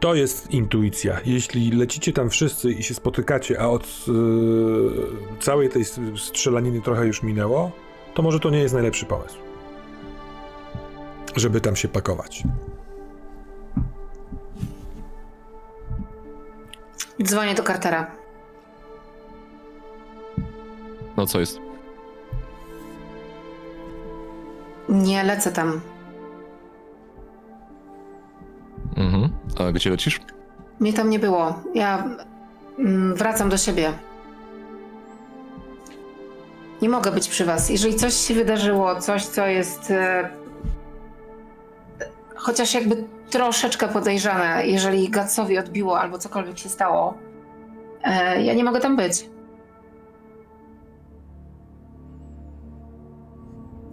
to 0.00 0.14
jest 0.14 0.50
intuicja. 0.50 1.20
Jeśli 1.24 1.70
lecicie 1.70 2.12
tam 2.12 2.30
wszyscy 2.30 2.72
i 2.72 2.82
się 2.82 2.94
spotykacie, 2.94 3.60
a 3.60 3.68
od 3.68 4.06
yy, 4.08 5.06
całej 5.40 5.68
tej 5.68 5.84
strzelaniny 6.16 6.80
trochę 6.80 7.06
już 7.06 7.22
minęło, 7.22 7.72
to 8.14 8.22
może 8.22 8.40
to 8.40 8.50
nie 8.50 8.58
jest 8.58 8.74
najlepszy 8.74 9.06
pomysł. 9.06 9.36
Żeby 11.36 11.60
tam 11.60 11.76
się 11.76 11.88
pakować. 11.88 12.42
Dzwonię 17.22 17.54
do 17.54 17.62
Cartera. 17.62 18.10
No 21.16 21.26
co 21.26 21.40
jest? 21.40 21.58
Nie 24.88 25.24
lecę 25.24 25.52
tam. 25.52 25.80
Mhm. 28.96 29.28
A 29.58 29.72
gdzie 29.72 29.90
lecisz? 29.90 30.20
Mnie 30.80 30.92
tam 30.92 31.10
nie 31.10 31.18
było. 31.18 31.62
Ja 31.74 32.04
mm, 32.78 33.14
wracam 33.14 33.48
do 33.48 33.56
siebie. 33.56 33.92
Nie 36.82 36.88
mogę 36.88 37.12
być 37.12 37.28
przy 37.28 37.44
was. 37.44 37.70
Jeżeli 37.70 37.94
coś 37.94 38.14
się 38.14 38.34
wydarzyło, 38.34 39.00
coś, 39.00 39.26
co 39.26 39.46
jest 39.46 39.90
e, 39.90 40.30
chociaż 42.34 42.74
jakby 42.74 43.04
troszeczkę 43.30 43.88
podejrzane, 43.88 44.66
jeżeli 44.66 45.08
Gatsowi 45.08 45.58
odbiło 45.58 46.00
albo 46.00 46.18
cokolwiek 46.18 46.58
się 46.58 46.68
stało, 46.68 47.14
e, 48.02 48.42
ja 48.42 48.54
nie 48.54 48.64
mogę 48.64 48.80
tam 48.80 48.96
być. 48.96 49.28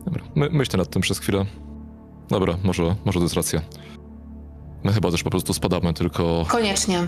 Dobra, 0.05 0.23
My, 0.35 0.49
myślę 0.51 0.77
nad 0.77 0.89
tym 0.89 1.01
przez 1.01 1.19
chwilę. 1.19 1.45
Dobra, 2.29 2.53
może, 2.63 2.95
może 3.05 3.19
to 3.19 3.25
jest 3.25 3.35
racja. 3.35 3.61
My 4.87 4.93
chyba 4.93 5.11
też 5.11 5.23
po 5.23 5.29
prostu 5.29 5.53
spadamy, 5.53 5.93
tylko... 5.93 6.45
Koniecznie. 6.47 7.07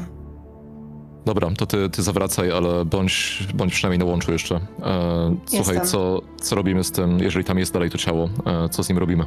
Dobra, 1.25 1.49
to 1.57 1.65
ty, 1.65 1.89
ty 1.89 2.03
zawracaj, 2.03 2.51
ale 2.51 2.85
bądź, 2.85 3.47
bądź 3.53 3.73
przynajmniej 3.73 3.99
na 3.99 4.05
łączu 4.05 4.31
jeszcze. 4.31 4.55
E, 4.55 5.35
słuchaj, 5.45 5.81
co, 5.81 6.21
co 6.41 6.55
robimy 6.55 6.83
z 6.83 6.91
tym, 6.91 7.19
jeżeli 7.19 7.45
tam 7.45 7.59
jest 7.59 7.73
dalej 7.73 7.89
to 7.89 7.97
ciało? 7.97 8.29
E, 8.45 8.69
co 8.69 8.83
z 8.83 8.89
nim 8.89 8.97
robimy? 8.97 9.25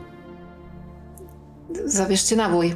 Zabierzcie 1.85 2.37
nabój. 2.37 2.75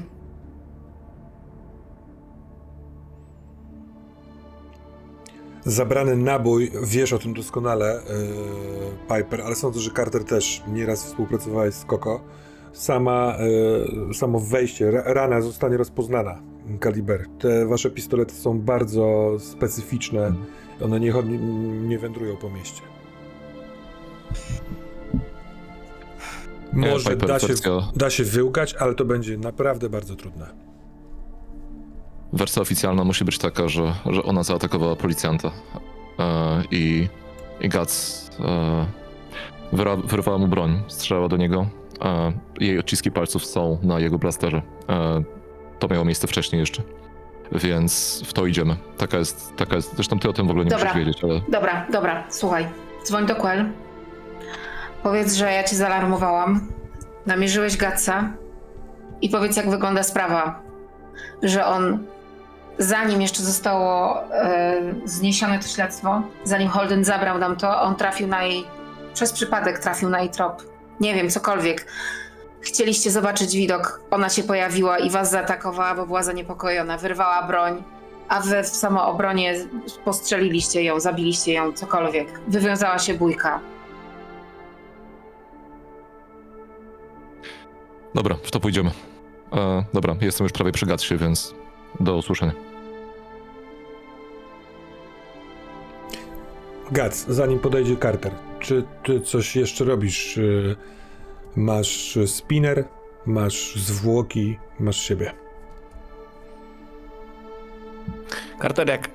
Zabrany 5.64 6.16
nabój, 6.16 6.72
wiesz 6.82 7.12
o 7.12 7.18
tym 7.18 7.34
doskonale, 7.34 8.00
yy, 9.08 9.16
Piper, 9.16 9.42
ale 9.42 9.54
sądzę, 9.54 9.80
że 9.80 9.90
Carter 9.90 10.24
też 10.24 10.62
nieraz 10.68 11.04
współpracowałeś 11.04 11.74
z 11.74 11.84
Koko. 11.84 12.20
Sama, 12.76 13.36
yy, 14.08 14.14
samo 14.14 14.40
wejście, 14.40 14.90
ra, 14.90 15.02
rana 15.06 15.40
zostanie 15.40 15.76
rozpoznana, 15.76 16.42
kaliber. 16.80 17.26
Te 17.38 17.66
wasze 17.66 17.90
pistolety 17.90 18.34
są 18.34 18.60
bardzo 18.60 19.36
specyficzne, 19.38 20.32
one 20.84 21.00
nie, 21.00 21.12
nie 21.88 21.98
wędrują 21.98 22.36
po 22.36 22.50
mieście. 22.50 22.82
Może 26.72 27.16
da 27.16 27.38
się, 27.38 27.54
da 27.96 28.10
się 28.10 28.24
wyłgać, 28.24 28.74
ale 28.74 28.94
to 28.94 29.04
będzie 29.04 29.38
naprawdę 29.38 29.88
bardzo 29.90 30.16
trudne. 30.16 30.46
wersja 32.32 32.62
oficjalna 32.62 33.04
musi 33.04 33.24
być 33.24 33.38
taka, 33.38 33.68
że, 33.68 33.94
że 34.10 34.22
ona 34.22 34.42
zaatakowała 34.42 34.96
policjanta 34.96 35.50
e, 36.18 36.62
i, 36.70 37.08
i 37.60 37.68
Guts 37.68 38.30
e, 38.40 38.86
wyrwała 40.04 40.38
mu 40.38 40.48
broń, 40.48 40.82
strzela 40.88 41.28
do 41.28 41.36
niego. 41.36 41.66
E, 42.04 42.32
jej 42.60 42.78
odciski 42.78 43.10
palców 43.10 43.44
są 43.44 43.78
na 43.82 44.00
jego 44.00 44.18
blasterze. 44.18 44.62
E, 44.88 45.22
to 45.78 45.88
miało 45.88 46.04
miejsce 46.04 46.26
wcześniej 46.26 46.60
jeszcze. 46.60 46.82
Więc 47.52 48.22
w 48.26 48.32
to 48.32 48.46
idziemy. 48.46 48.76
Taka 48.96 49.18
jest, 49.18 49.56
taka 49.56 49.76
jest. 49.76 49.94
Zresztą 49.94 50.18
ty 50.18 50.28
o 50.28 50.32
tym 50.32 50.46
w 50.46 50.50
ogóle 50.50 50.64
nie 50.64 50.70
Dobra. 50.70 50.84
musisz 50.86 50.98
wiedzieć, 50.98 51.24
ale 51.24 51.40
Dobra, 51.48 51.86
dobra, 51.92 52.24
słuchaj. 52.28 52.66
Dzwoń 53.04 53.26
do 53.26 53.36
Quell. 53.36 53.68
Powiedz, 55.02 55.34
że 55.34 55.52
ja 55.52 55.64
cię 55.64 55.76
zaalarmowałam. 55.76 56.68
Namierzyłeś 57.26 57.76
Gatsa. 57.76 58.32
I 59.22 59.28
powiedz, 59.28 59.56
jak 59.56 59.70
wygląda 59.70 60.02
sprawa. 60.02 60.62
Że 61.42 61.66
on, 61.66 62.04
zanim 62.78 63.20
jeszcze 63.22 63.42
zostało 63.42 64.22
e, 64.34 64.82
zniesione 65.04 65.58
to 65.58 65.68
śledztwo, 65.68 66.22
zanim 66.44 66.68
Holden 66.68 67.04
zabrał 67.04 67.38
nam 67.38 67.56
to, 67.56 67.82
on 67.82 67.96
trafił 67.96 68.26
na 68.26 68.42
jej, 68.42 68.64
przez 69.14 69.32
przypadek 69.32 69.78
trafił 69.78 70.08
na 70.08 70.20
jej 70.20 70.30
trop. 70.30 70.62
Nie 71.00 71.14
wiem, 71.14 71.30
cokolwiek. 71.30 71.86
Chcieliście 72.60 73.10
zobaczyć 73.10 73.56
widok. 73.56 74.00
Ona 74.10 74.28
się 74.28 74.42
pojawiła 74.42 74.98
i 74.98 75.10
was 75.10 75.30
zaatakowała, 75.30 75.94
bo 75.94 76.06
była 76.06 76.22
zaniepokojona. 76.22 76.98
Wyrwała 76.98 77.46
broń 77.46 77.82
a 78.28 78.40
wy 78.40 78.62
w 78.62 78.66
samoobronie 78.66 79.54
postrzeliliście 80.04 80.82
ją, 80.82 81.00
zabiliście 81.00 81.52
ją, 81.52 81.72
cokolwiek. 81.72 82.40
Wywiązała 82.48 82.98
się 82.98 83.14
bójka. 83.14 83.60
dobra, 88.14 88.36
w 88.42 88.50
to 88.50 88.60
pójdziemy. 88.60 88.90
E, 89.52 89.84
dobra, 89.94 90.16
jestem 90.20 90.44
już 90.44 90.52
prawie 90.52 90.72
przy 90.72 90.86
Gatsie, 90.86 91.16
więc 91.16 91.54
do 92.00 92.16
usłyszenia. 92.16 92.52
Gac, 96.90 97.26
zanim 97.28 97.58
podejdzie 97.58 97.96
Carter, 97.96 98.32
czy 98.60 98.84
ty 99.02 99.20
coś 99.20 99.56
jeszcze 99.56 99.84
robisz? 99.84 100.36
Y, 100.38 100.76
Masz 101.56 102.18
spinner, 102.26 102.84
masz 103.26 103.74
zwłoki, 103.76 104.58
masz 104.80 104.96
siebie. 104.96 105.32
Carter, 108.62 108.88
jak 108.88 109.10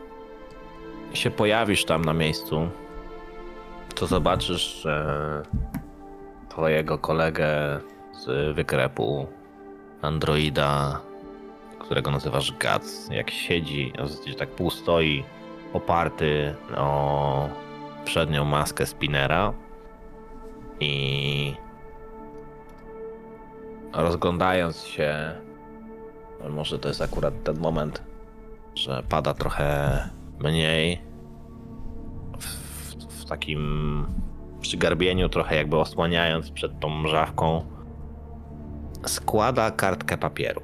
się 1.14 1.32
pojawisz 1.32 1.86
tam 1.86 2.06
na 2.06 2.14
miejscu, 2.14 2.70
to 3.96 4.08
zobaczysz, 4.08 4.82
że 4.82 5.44
twojego 6.50 6.98
kolegę 6.98 7.80
z 8.20 8.56
wykrepu, 8.56 9.28
androida, 10.02 11.02
którego 11.80 12.12
nazywasz 12.12 12.54
Gac, 12.60 13.08
jak 13.12 13.32
siedzi, 13.32 13.94
a 14.00 14.04
w 14.04 14.10
zasadzie 14.10 14.36
tak 14.36 14.50
pół 14.50 14.70
stoi, 14.70 15.24
oparty 15.74 16.56
o 16.78 17.50
przednią 18.06 18.46
maskę 18.46 18.86
spinera 18.86 19.54
i 20.80 21.56
rozglądając 23.94 24.84
się, 24.84 25.32
może 26.50 26.80
to 26.80 26.88
jest 26.88 27.02
akurat 27.02 27.44
ten 27.44 27.60
moment, 27.60 28.04
że 28.76 29.04
pada 29.10 29.34
trochę 29.34 30.10
mniej. 30.40 31.02
W, 32.40 32.46
w 33.22 33.26
takim 33.26 34.06
przygarbieniu, 34.62 35.30
trochę 35.30 35.56
jakby 35.56 35.78
osłaniając 35.78 36.52
przed 36.52 36.80
tą 36.80 36.90
mrzawką, 36.90 37.66
składa 39.06 39.72
kartkę 39.72 40.18
papieru. 40.18 40.62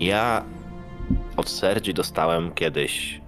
Ja 0.00 0.44
od 1.36 1.50
Sergi 1.50 1.94
dostałem 1.94 2.52
kiedyś. 2.52 3.20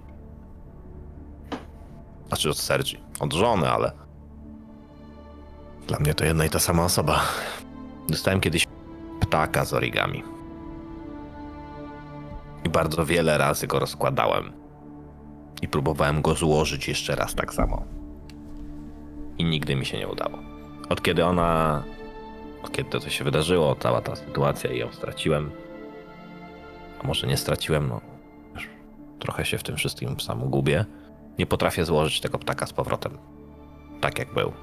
Znaczy 2.27 2.49
od 2.49 2.57
Sergi, 2.57 2.97
od 3.19 3.33
żony, 3.33 3.69
ale. 3.69 3.91
Dla 5.87 5.99
mnie 5.99 6.13
to 6.13 6.25
jedna 6.25 6.45
i 6.45 6.49
ta 6.49 6.59
sama 6.59 6.85
osoba. 6.85 7.21
Dostałem 8.09 8.41
kiedyś 8.41 8.65
ptaka 9.19 9.65
z 9.65 9.73
origami. 9.73 10.23
I 12.63 12.69
bardzo 12.69 13.05
wiele 13.05 13.37
razy 13.37 13.67
go 13.67 13.79
rozkładałem. 13.79 14.53
I 15.61 15.67
próbowałem 15.67 16.21
go 16.21 16.35
złożyć 16.35 16.87
jeszcze 16.87 17.15
raz 17.15 17.35
tak 17.35 17.53
samo. 17.53 17.83
I 19.37 19.45
nigdy 19.45 19.75
mi 19.75 19.85
się 19.85 19.97
nie 19.97 20.07
udało. 20.07 20.39
Od 20.89 21.01
kiedy 21.01 21.25
ona. 21.25 21.83
Od 22.63 22.71
kiedy 22.71 22.89
to 22.89 23.09
się 23.09 23.23
wydarzyło, 23.23 23.75
cała 23.75 24.01
ta 24.01 24.15
sytuacja 24.15 24.71
i 24.71 24.77
ją 24.77 24.91
straciłem. 24.91 25.51
A 27.03 27.07
może 27.07 27.27
nie 27.27 27.37
straciłem, 27.37 27.87
no. 27.87 28.01
Już 28.53 28.69
trochę 29.19 29.45
się 29.45 29.57
w 29.57 29.63
tym 29.63 29.75
wszystkim 29.75 30.19
sam 30.19 30.49
gubię. 30.49 30.85
Nie 31.39 31.45
potrafię 31.45 31.85
złożyć 31.85 32.21
tego 32.21 32.39
ptaka 32.39 32.65
z 32.65 32.73
powrotem. 32.73 33.17
Tak 34.01 34.19
jak 34.19 34.33
był. 34.33 34.53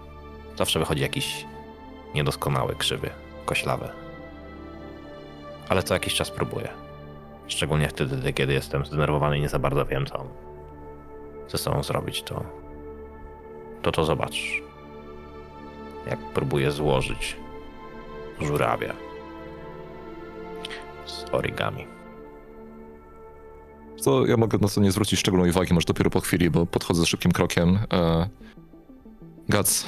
Zawsze 0.57 0.79
wychodzi 0.79 1.03
jakiś 1.03 1.47
niedoskonały, 2.15 2.75
krzywy 2.75 3.11
koślawe. 3.47 3.91
Ale 5.69 5.83
co 5.83 5.95
jakiś 5.95 6.15
czas 6.15 6.31
próbuję. 6.31 6.69
Szczególnie 7.47 7.89
wtedy, 7.89 8.33
kiedy 8.33 8.53
jestem 8.53 8.87
zdenerwowany 8.87 9.39
i 9.39 9.41
nie 9.41 9.49
za 9.49 9.59
bardzo 9.59 9.87
wiem, 9.87 10.07
co 10.07 10.27
ze 11.49 11.59
sobą 11.59 11.83
zrobić, 11.83 12.23
to 12.23 12.45
to 13.83 13.93
to 13.93 14.05
zobacz. 14.05 14.63
Jak 16.07 16.19
próbuję 16.35 16.71
złożyć 16.71 17.37
żurawia 18.41 18.95
z 21.07 21.25
origami. 21.33 21.87
Co 24.05 24.27
ja 24.27 24.37
mogę 24.37 24.59
na 24.59 24.69
to 24.69 24.81
nie 24.81 24.93
zwrócić 24.93 25.21
szczególnej 25.21 25.51
uwagi, 25.51 25.75
może 25.75 25.87
dopiero 25.87 26.11
po 26.11 26.21
chwili, 26.21 26.51
bo 26.51 26.67
podchodzę 26.67 27.07
szybkim 27.07 27.33
krokiem. 27.33 27.79
E, 27.93 28.29
Gac, 29.49 29.85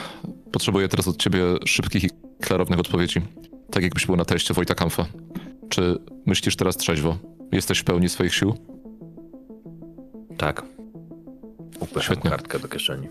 potrzebuję 0.53 0.89
teraz 0.89 1.09
od 1.09 1.17
ciebie 1.17 1.41
szybkich 1.65 2.05
i 2.05 2.11
klarownych 2.41 2.79
odpowiedzi. 2.79 3.23
Tak 3.71 3.83
jakbyś 3.83 4.07
był 4.07 4.17
na 4.17 4.25
teście 4.25 4.55
Wojta 4.55 4.75
Kampfa. 4.75 5.07
Czy 5.69 5.99
myślisz 6.27 6.57
teraz 6.57 6.77
trzeźwo? 6.77 7.19
Jesteś 7.53 7.79
w 7.79 7.85
pełni 7.85 8.09
swoich 8.09 8.35
sił? 8.35 8.55
Tak. 10.39 10.63
Upycham 11.81 12.03
Świetnie. 12.03 12.31
kartkę 12.31 12.59
do 12.59 12.69
kieszeni. 12.69 13.09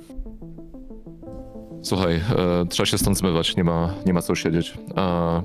Słuchaj, 1.84 2.15
e, 2.15 2.22
trzeba 2.70 2.86
się 2.86 2.98
stąd 2.98 3.18
zmywać, 3.18 3.56
nie 3.56 3.63
ma, 3.63 3.94
nie 4.06 4.13
ma 4.13 4.22
co 4.22 4.36
siedzieć. 4.36 4.74
E, 4.98 5.41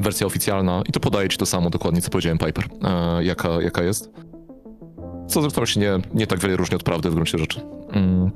wersja 0.00 0.26
oficjalna, 0.26 0.82
i 0.88 0.92
to 0.92 1.00
podaję 1.00 1.28
ci 1.28 1.38
to 1.38 1.46
samo 1.46 1.70
dokładnie, 1.70 2.02
co 2.02 2.10
powiedziałem 2.10 2.38
Piper, 2.38 2.64
e, 2.82 3.24
jaka, 3.24 3.62
jaka 3.62 3.82
jest. 3.82 4.27
Co 5.28 5.40
zresztą 5.40 5.66
się 5.66 5.80
nie, 5.80 5.98
nie 6.14 6.26
tak 6.26 6.40
wiele 6.40 6.56
różni 6.56 6.76
od 6.76 6.82
prawdy 6.82 7.10
w 7.10 7.14
gruncie 7.14 7.38
rzeczy. 7.38 7.60
Mm. 7.92 8.30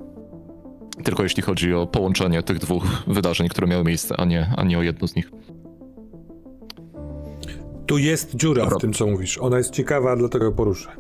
Tylko 1.04 1.22
jeśli 1.22 1.42
chodzi 1.42 1.74
o 1.74 1.86
połączenie 1.86 2.42
tych 2.42 2.58
dwóch 2.58 2.84
wydarzeń, 3.06 3.48
które 3.48 3.66
miały 3.66 3.84
miejsce, 3.84 4.16
a 4.20 4.24
nie, 4.24 4.52
a 4.56 4.64
nie 4.64 4.78
o 4.78 4.82
jedno 4.82 5.08
z 5.08 5.16
nich. 5.16 5.30
Tu 7.86 7.98
jest 7.98 8.36
dziura 8.36 8.62
Dobra. 8.62 8.78
w 8.78 8.80
tym, 8.80 8.92
co 8.92 9.06
mówisz. 9.06 9.38
Ona 9.38 9.58
jest 9.58 9.70
ciekawa, 9.70 10.16
dlatego 10.16 10.44
ją 10.44 10.52
poruszę. 10.52 10.90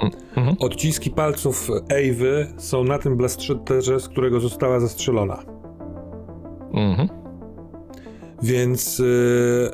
Mm, 0.00 0.14
Mhm. 0.36 0.56
Odciski 0.58 1.10
palców 1.10 1.68
Ewy 1.88 2.46
są 2.56 2.84
na 2.84 2.98
tym 2.98 3.16
blasterze, 3.16 4.00
z 4.00 4.08
którego 4.08 4.40
została 4.40 4.80
zastrzelona. 4.80 5.42
Mhm. 6.72 7.08
Więc 8.42 9.00
y, 9.00 9.70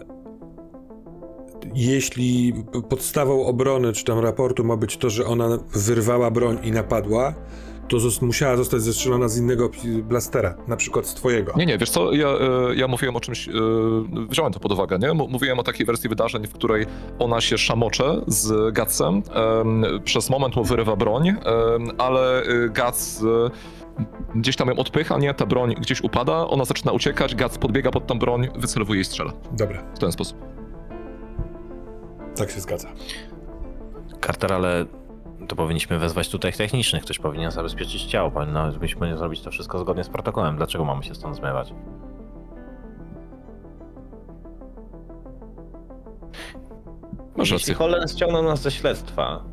jeśli 1.74 2.52
podstawą 2.88 3.46
obrony 3.46 3.92
czy 3.92 4.04
tam 4.04 4.18
raportu 4.18 4.64
ma 4.64 4.76
być 4.76 4.96
to, 4.96 5.10
że 5.10 5.26
ona 5.26 5.48
wyrwała 5.74 6.30
broń 6.30 6.58
i 6.62 6.70
napadła, 6.72 7.34
to 7.88 7.96
zos- 7.96 8.22
musiała 8.22 8.56
zostać 8.56 8.82
zestrzelona 8.82 9.28
z 9.28 9.38
innego 9.38 9.70
blastera, 10.02 10.54
na 10.68 10.76
przykład 10.76 11.06
z 11.06 11.14
twojego. 11.14 11.52
Nie, 11.56 11.66
nie, 11.66 11.78
wiesz 11.78 11.90
co, 11.90 12.12
ja, 12.12 12.28
e, 12.28 12.74
ja 12.74 12.88
mówiłem 12.88 13.16
o 13.16 13.20
czymś, 13.20 13.48
e, 13.48 13.52
wziąłem 14.30 14.52
to 14.52 14.60
pod 14.60 14.72
uwagę, 14.72 14.98
nie? 14.98 15.12
Mówiłem 15.14 15.58
o 15.58 15.62
takiej 15.62 15.86
wersji 15.86 16.08
wydarzeń, 16.08 16.46
w 16.46 16.52
której 16.52 16.86
ona 17.18 17.40
się 17.40 17.58
szamocze 17.58 18.22
z 18.26 18.74
Gatsem, 18.74 19.22
em, 19.60 19.84
przez 20.04 20.30
moment 20.30 20.56
mu 20.56 20.64
wyrywa 20.64 20.96
broń, 20.96 21.34
ale 21.98 22.42
e, 22.42 22.68
Gats 22.68 23.24
gdzieś 24.34 24.56
tam 24.56 24.68
ją 24.68 24.76
odpycha, 24.76 25.18
nie? 25.18 25.34
Ta 25.34 25.46
broń 25.46 25.74
gdzieś 25.80 26.00
upada, 26.02 26.46
ona 26.48 26.64
zaczyna 26.64 26.92
uciekać, 26.92 27.34
Gats 27.34 27.58
podbiega 27.58 27.90
pod 27.90 28.06
tą 28.06 28.18
broń, 28.18 28.48
wycelowuje 28.58 29.00
i 29.00 29.04
strzela. 29.04 29.32
Dobra, 29.52 29.82
W 29.94 29.98
ten 29.98 30.12
sposób. 30.12 30.51
Tak 32.36 32.50
się 32.50 32.60
zgadza. 32.60 32.88
Carter, 34.26 34.52
ale 34.52 34.86
to 35.48 35.56
powinniśmy 35.56 35.98
wezwać 35.98 36.28
tutaj 36.28 36.52
technicznych. 36.52 37.02
Ktoś 37.02 37.18
powinien 37.18 37.50
zabezpieczyć 37.50 38.04
ciało. 38.04 38.30
Powinniśmy 38.30 39.18
zrobić 39.18 39.40
to 39.40 39.50
wszystko 39.50 39.78
zgodnie 39.78 40.04
z 40.04 40.08
protokołem. 40.08 40.56
Dlaczego 40.56 40.84
mamy 40.84 41.02
się 41.04 41.14
stąd 41.14 41.36
zmywać? 41.36 41.74
Masz 47.36 47.50
Jeśli. 47.50 47.74
Holland 47.74 48.10
ściągnął 48.10 48.42
nas 48.42 48.62
ze 48.62 48.70
śledztwa, 48.70 49.44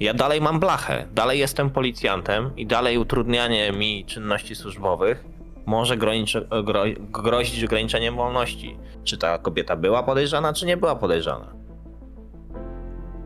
ja 0.00 0.14
dalej 0.14 0.40
mam 0.40 0.60
blachę. 0.60 1.06
Dalej 1.14 1.38
jestem 1.38 1.70
policjantem 1.70 2.50
i 2.56 2.66
dalej 2.66 2.98
utrudnianie 2.98 3.72
mi 3.72 4.04
czynności 4.04 4.54
służbowych 4.54 5.24
może 5.66 5.96
groniczy, 5.96 6.48
gro, 6.64 6.82
grozić 6.98 7.64
ograniczeniem 7.64 8.16
wolności. 8.16 8.78
Czy 9.04 9.18
ta 9.18 9.38
kobieta 9.38 9.76
była 9.76 10.02
podejrzana, 10.02 10.52
czy 10.52 10.66
nie 10.66 10.76
była 10.76 10.96
podejrzana? 10.96 11.52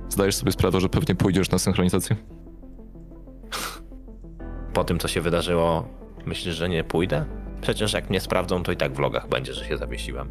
Zdajesz 0.09 0.35
sobie 0.35 0.53
sprawę, 0.53 0.81
że 0.81 0.89
pewnie 0.89 1.15
pójdziesz 1.15 1.51
na 1.51 1.59
synchronizację? 1.59 2.17
Po 4.75 4.85
tym, 4.85 4.99
co 4.99 5.09
się 5.09 5.21
wydarzyło, 5.21 5.89
myślisz, 6.27 6.55
że 6.55 6.69
nie 6.69 6.85
pójdę? 6.85 7.25
Przecież 7.61 7.93
jak 7.93 8.11
mnie 8.11 8.21
sprawdzą, 8.21 8.63
to 8.63 8.73
i 8.73 8.77
tak 8.77 8.95
w 8.95 8.99
logach 8.99 9.29
będzie, 9.29 9.55
że 9.55 9.65
się 9.65 9.77
zawiesiłem. 9.77 10.29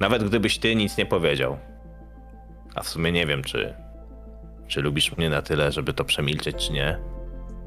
Nawet 0.00 0.24
gdybyś 0.24 0.58
ty 0.58 0.76
nic 0.76 0.96
nie 0.96 1.06
powiedział. 1.06 1.58
A 2.74 2.82
w 2.82 2.88
sumie 2.88 3.12
nie 3.12 3.26
wiem, 3.26 3.42
czy, 3.42 3.74
czy 4.66 4.80
lubisz 4.80 5.16
mnie 5.16 5.30
na 5.30 5.42
tyle, 5.42 5.72
żeby 5.72 5.92
to 5.92 6.04
przemilczeć, 6.04 6.66
czy 6.66 6.72
nie. 6.72 7.13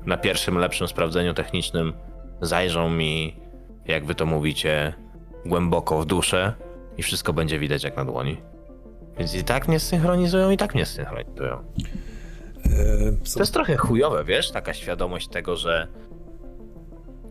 Na 0.07 0.17
pierwszym 0.17 0.57
lepszym 0.57 0.87
sprawdzeniu 0.87 1.33
technicznym 1.33 1.93
zajrzą 2.41 2.89
mi, 2.89 3.35
jak 3.85 4.05
wy 4.05 4.15
to 4.15 4.25
mówicie, 4.25 4.93
głęboko 5.45 6.01
w 6.01 6.05
duszę 6.05 6.53
i 6.97 7.03
wszystko 7.03 7.33
będzie 7.33 7.59
widać 7.59 7.83
jak 7.83 7.97
na 7.97 8.05
dłoni. 8.05 8.37
Więc 9.17 9.35
i 9.35 9.43
tak 9.43 9.67
mnie 9.67 9.79
synchronizują, 9.79 10.51
i 10.51 10.57
tak 10.57 10.75
mnie 10.75 10.85
synchronizują. 10.85 11.53
E, 12.65 13.11
To 13.33 13.39
jest 13.39 13.53
trochę 13.53 13.77
chujowe, 13.77 14.23
wiesz, 14.23 14.51
taka 14.51 14.73
świadomość 14.73 15.27
tego, 15.27 15.55
że 15.55 15.87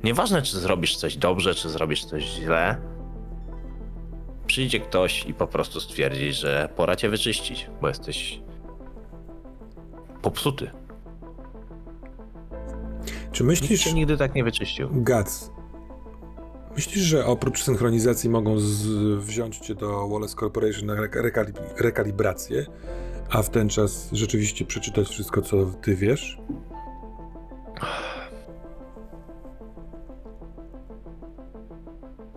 nieważne, 0.04 0.42
czy 0.42 0.58
zrobisz 0.60 0.96
coś 0.96 1.16
dobrze, 1.16 1.54
czy 1.54 1.68
zrobisz 1.68 2.04
coś 2.04 2.24
źle, 2.24 2.76
przyjdzie 4.46 4.80
ktoś 4.80 5.26
i 5.26 5.34
po 5.34 5.46
prostu 5.46 5.80
stwierdzi, 5.80 6.32
że 6.32 6.68
pora 6.76 6.96
cię 6.96 7.08
wyczyścić, 7.08 7.70
bo 7.80 7.88
jesteś 7.88 8.40
popsuty. 10.22 10.70
Czy 13.36 13.44
Nikt 13.44 13.60
myślisz, 13.60 13.84
cię 13.84 13.92
nigdy 13.92 14.16
tak 14.16 14.34
nie 14.34 14.44
wyczyścił. 14.44 14.88
Gac, 14.92 15.50
myślisz, 16.74 17.04
że 17.04 17.26
oprócz 17.26 17.62
synchronizacji 17.62 18.30
mogą 18.30 18.58
z, 18.58 18.86
wziąć 19.24 19.58
cię 19.58 19.74
do 19.74 20.08
Wallace 20.08 20.36
Corporation 20.36 20.86
na 20.86 20.94
reka- 20.94 21.22
rekalib- 21.22 21.80
rekalibrację, 21.80 22.66
a 23.30 23.42
w 23.42 23.50
ten 23.50 23.68
czas 23.68 24.08
rzeczywiście 24.12 24.64
przeczytać 24.64 25.08
wszystko, 25.08 25.42
co 25.42 25.66
ty 25.66 25.96
wiesz? 25.96 26.38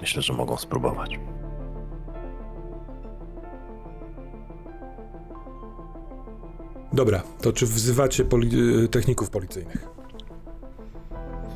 Myślę, 0.01 0.21
że 0.21 0.33
mogą 0.33 0.57
spróbować. 0.57 1.19
Dobra, 6.93 7.23
to 7.41 7.53
czy 7.53 7.65
wzywacie 7.65 8.25
poli- 8.25 8.89
techników 8.89 9.29
policyjnych? 9.29 9.98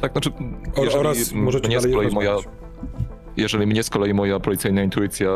Tak, 0.03 0.11
znaczy, 0.11 0.31
O, 0.75 0.83
jeżeli 0.83 0.99
oraz 0.99 1.31
możecie 1.31 1.67
mnie 1.67 1.79
z 1.79 1.93
kolei 1.93 2.11
moja, 2.11 2.35
jeżeli 3.37 3.67
mnie 3.67 3.83
z 3.83 3.89
kolei 3.89 4.13
moja 4.13 4.39
policyjna 4.39 4.83
intuicja 4.83 5.29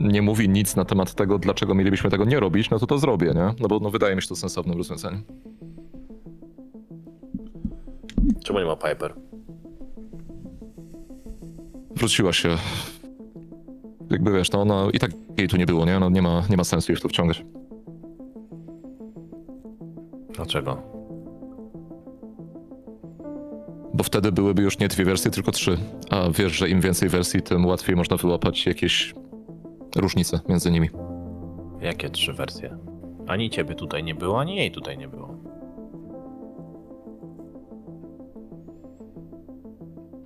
nie 0.00 0.22
mówi 0.22 0.48
nic 0.48 0.76
na 0.76 0.84
temat 0.84 1.14
tego, 1.14 1.38
dlaczego 1.38 1.74
mielibyśmy 1.74 2.10
tego 2.10 2.24
nie 2.24 2.40
robić, 2.40 2.70
no 2.70 2.78
to 2.78 2.86
to 2.86 2.98
zrobię, 2.98 3.26
nie? 3.26 3.54
No 3.60 3.68
bo 3.68 3.78
no, 3.78 3.90
wydaje 3.90 4.16
mi 4.16 4.22
się 4.22 4.28
to 4.28 4.36
sensownym 4.36 4.78
rozwiązaniem. 4.78 5.22
Czemu 8.44 8.58
nie 8.58 8.64
ma 8.64 8.76
Piper? 8.76 9.14
Wróciła 11.96 12.32
się. 12.32 12.48
Jakby 14.10 14.32
wiesz, 14.32 14.50
no 14.50 14.60
ona 14.60 14.88
i 14.92 14.98
tak 14.98 15.10
jej 15.38 15.48
tu 15.48 15.56
nie 15.56 15.66
było, 15.66 15.86
nie? 15.86 15.98
No 15.98 16.10
nie 16.10 16.22
ma, 16.22 16.42
nie 16.50 16.56
ma 16.56 16.64
sensu 16.64 16.94
w 16.94 17.00
to 17.00 17.08
wciągać. 17.08 17.44
Dlaczego? 20.34 20.99
Bo 23.94 24.04
wtedy 24.04 24.32
byłyby 24.32 24.62
już 24.62 24.78
nie 24.78 24.88
dwie 24.88 25.04
wersje, 25.04 25.30
tylko 25.30 25.52
trzy. 25.52 25.76
A 26.10 26.30
wiesz, 26.30 26.52
że 26.52 26.68
im 26.68 26.80
więcej 26.80 27.08
wersji, 27.08 27.42
tym 27.42 27.66
łatwiej 27.66 27.96
można 27.96 28.16
wyłapać 28.16 28.66
jakieś 28.66 29.14
różnice 29.96 30.40
między 30.48 30.70
nimi. 30.70 30.90
Jakie 31.80 32.10
trzy 32.10 32.32
wersje? 32.32 32.78
Ani 33.26 33.50
ciebie 33.50 33.74
tutaj 33.74 34.04
nie 34.04 34.14
było, 34.14 34.40
ani 34.40 34.56
jej 34.56 34.70
tutaj 34.70 34.98
nie 34.98 35.08
było. 35.08 35.34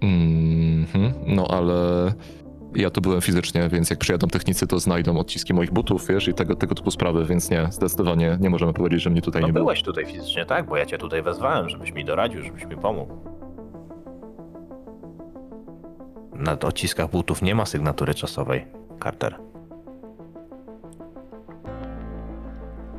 Mhm, 0.03 1.13
no 1.27 1.47
ale 1.51 2.13
ja 2.77 2.91
tu 2.91 3.01
byłem 3.01 3.21
fizycznie, 3.21 3.69
więc 3.69 3.91
jak 3.91 3.99
przyjadą 3.99 4.27
technicy, 4.27 4.67
to 4.67 4.79
znajdą 4.81 5.19
odciski 5.19 5.55
moich 5.55 5.73
butów, 5.73 6.07
wiesz, 6.09 6.29
i 6.29 6.35
tego, 6.35 6.57
tego 6.57 6.75
typu 6.75 6.91
sprawy, 6.91 7.25
więc 7.25 7.51
nie, 7.51 7.69
zdecydowanie 7.71 8.39
nie 8.41 8.51
możemy 8.51 8.73
powiedzieć, 8.73 9.03
że 9.03 9.11
mnie 9.11 9.23
tutaj 9.23 9.43
No 9.43 9.47
nie 9.49 9.53
było. 9.53 9.65
byłeś 9.65 9.83
tutaj 9.83 10.07
fizycznie, 10.07 10.47
tak? 10.47 10.67
Bo 10.67 10.77
ja 10.77 10.87
cię 10.87 10.99
tutaj 10.99 11.23
wezwałem, 11.23 11.69
żebyś 11.69 11.93
mi 11.93 12.05
doradził, 12.05 12.43
żebyś 12.43 12.65
mi 12.65 12.77
pomógł. 12.77 13.13
Na 16.35 16.53
odciskach 16.53 17.11
butów 17.11 17.43
nie 17.43 17.55
ma 17.55 17.67
sygnatury 17.67 18.15
czasowej, 18.15 18.67
Carter. 19.03 19.39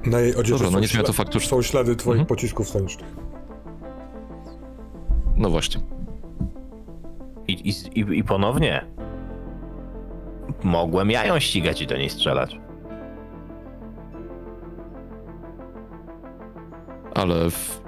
Na 0.05 0.19
jej 0.19 0.35
odzieży 0.35 0.51
Dobra, 0.53 0.65
no 0.65 0.71
są 0.71 0.79
nie 0.97 1.03
to 1.03 1.11
śla- 1.13 1.33
że... 1.39 1.47
Są 1.47 1.61
ślady 1.61 1.95
twoich 1.95 2.13
Mhm. 2.21 2.27
pocisków 2.27 2.69
sonicznych. 2.69 3.15
No 5.35 5.49
właśnie. 5.49 5.81
I, 7.47 7.53
i, 7.69 7.99
i, 7.99 8.17
I 8.19 8.23
ponownie. 8.23 8.85
Mogłem 10.63 11.11
ja 11.11 11.25
ją 11.25 11.39
ścigać 11.39 11.81
i 11.81 11.87
do 11.87 11.97
niej 11.97 12.09
strzelać. 12.09 12.59
Ale 17.15 17.49
w... 17.51 17.81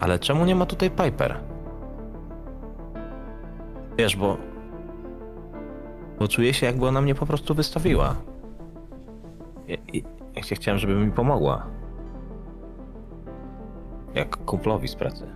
Ale 0.00 0.18
czemu 0.18 0.44
nie 0.44 0.54
ma 0.54 0.66
tutaj 0.66 0.90
Piper? 0.90 1.40
Wiesz, 3.98 4.16
bo. 4.16 4.36
Bo 6.18 6.28
czuję 6.28 6.54
się, 6.54 6.66
jakby 6.66 6.86
ona 6.86 7.00
mnie 7.00 7.14
po 7.14 7.26
prostu 7.26 7.54
wystawiła. 7.54 8.16
Ja, 9.68 9.76
ja 10.36 10.42
się 10.42 10.54
chciałem, 10.54 10.78
żeby 10.78 10.94
mi 10.94 11.12
pomogła. 11.12 11.66
Jak 14.14 14.36
kumplowi 14.36 14.88
z 14.88 14.94
pracy. 14.94 15.26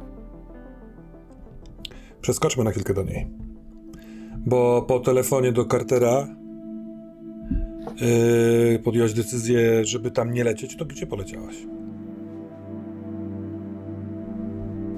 Przeskoczmy 2.20 2.64
na 2.64 2.70
chwilkę 2.70 2.94
do 2.94 3.02
niej. 3.02 3.30
Bo 4.46 4.82
po 4.82 5.00
telefonie 5.00 5.52
do 5.52 5.64
Cartera 5.64 6.26
yy, 8.84 9.14
decyzję, 9.14 9.84
żeby 9.84 10.10
tam 10.10 10.32
nie 10.32 10.44
lecieć, 10.44 10.76
to 10.76 10.84
gdzie 10.84 11.06
poleciałaś? 11.06 11.56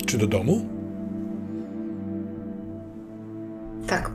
Czy 0.07 0.19
do 0.19 0.27
domu? 0.27 0.78
Tak. 3.89 4.11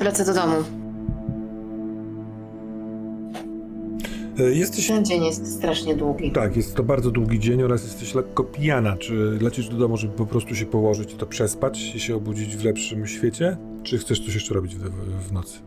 Lecę 0.00 0.24
do 0.24 0.34
domu. 0.34 0.54
Yy, 4.38 4.54
jesteś... 4.54 4.86
Ten 4.86 5.04
dzień 5.04 5.24
jest 5.24 5.56
strasznie 5.56 5.96
długi. 5.96 6.32
Tak, 6.32 6.56
jest 6.56 6.74
to 6.74 6.82
bardzo 6.82 7.10
długi 7.10 7.40
dzień 7.40 7.62
oraz 7.62 7.84
jesteś 7.84 8.14
lekko 8.14 8.44
pijana. 8.44 8.96
Czy 8.96 9.38
lecisz 9.40 9.68
do 9.68 9.76
domu, 9.76 9.96
żeby 9.96 10.12
po 10.12 10.26
prostu 10.26 10.54
się 10.54 10.66
położyć 10.66 11.12
i 11.12 11.16
to 11.16 11.26
przespać 11.26 11.94
i 11.94 12.00
się 12.00 12.16
obudzić 12.16 12.56
w 12.56 12.64
lepszym 12.64 13.06
świecie? 13.06 13.56
Czy 13.82 13.98
chcesz 13.98 14.24
coś 14.24 14.34
jeszcze 14.34 14.54
robić 14.54 14.76
w, 14.76 14.90
w 15.28 15.32
nocy? 15.32 15.58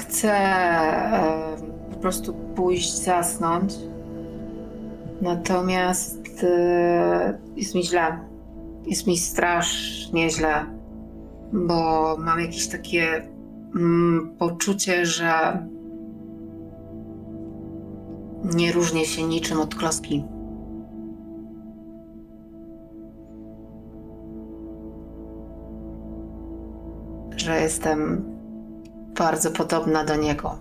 Chcę 0.00 0.32
em, 0.32 1.72
po 1.90 1.96
prostu 1.96 2.34
pójść 2.34 2.98
zasnąć. 2.98 3.74
Natomiast 5.22 6.44
e, 6.44 7.38
jest 7.56 7.74
mi 7.74 7.84
źle. 7.84 8.18
Jest 8.86 9.06
mi 9.06 9.18
strasznie 9.18 10.30
źle, 10.30 10.64
bo 11.52 12.16
mam 12.18 12.40
jakieś 12.40 12.68
takie 12.68 13.28
mm, 13.76 14.34
poczucie, 14.38 15.06
że 15.06 15.66
nie 18.54 18.72
różnię 18.72 19.04
się 19.04 19.22
niczym 19.22 19.60
od 19.60 19.74
kloski. 19.74 20.24
że 27.40 27.60
jestem 27.60 28.29
bardzo 29.20 29.50
podobna 29.50 30.04
do 30.04 30.16
niego. 30.16 30.58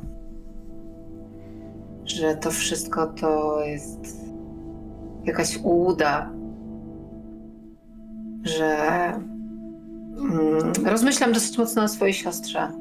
Że 2.06 2.36
to 2.36 2.52
wszystko 2.52 3.08
to 3.08 3.62
jest 3.66 4.00
jakaś 5.24 5.58
ułuda. 5.64 6.32
Że 8.44 8.78
mm, 10.18 10.74
rozmyślam 10.86 11.34
dosyć 11.34 11.58
mocno 11.58 11.84
o 11.84 11.88
swojej 11.88 12.14
siostrze. 12.14 12.72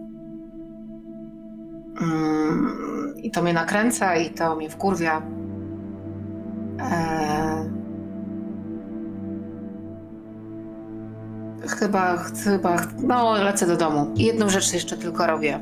Mm, 2.01 3.15
I 3.17 3.31
to 3.31 3.43
mnie 3.43 3.53
nakręca, 3.53 4.17
i 4.17 4.31
to 4.31 4.57
mnie 4.57 4.71
wkurwia. 4.71 5.23
Chyba, 11.89 12.19
chyba, 12.45 12.77
no 13.03 13.33
lecę 13.33 13.67
do 13.67 13.77
domu. 13.77 14.07
Jedną 14.17 14.49
rzecz 14.49 14.73
jeszcze 14.73 14.97
tylko 14.97 15.27
robię. 15.27 15.61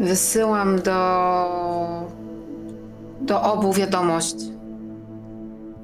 Wysyłam 0.00 0.82
do, 0.82 2.10
do 3.20 3.42
obu 3.42 3.72
wiadomość, 3.72 4.36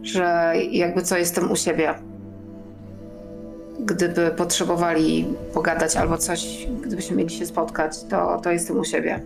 że 0.02 0.52
jakby 0.70 1.02
co 1.02 1.16
jestem 1.16 1.50
u 1.50 1.56
siebie. 1.56 1.94
Gdyby 3.80 4.30
potrzebowali 4.36 5.26
pogadać 5.54 5.96
albo 5.96 6.18
coś, 6.18 6.68
gdybyśmy 6.82 7.16
mieli 7.16 7.30
się 7.30 7.46
spotkać, 7.46 8.04
to, 8.04 8.40
to 8.42 8.50
jestem 8.52 8.78
u 8.78 8.84
siebie. 8.84 9.20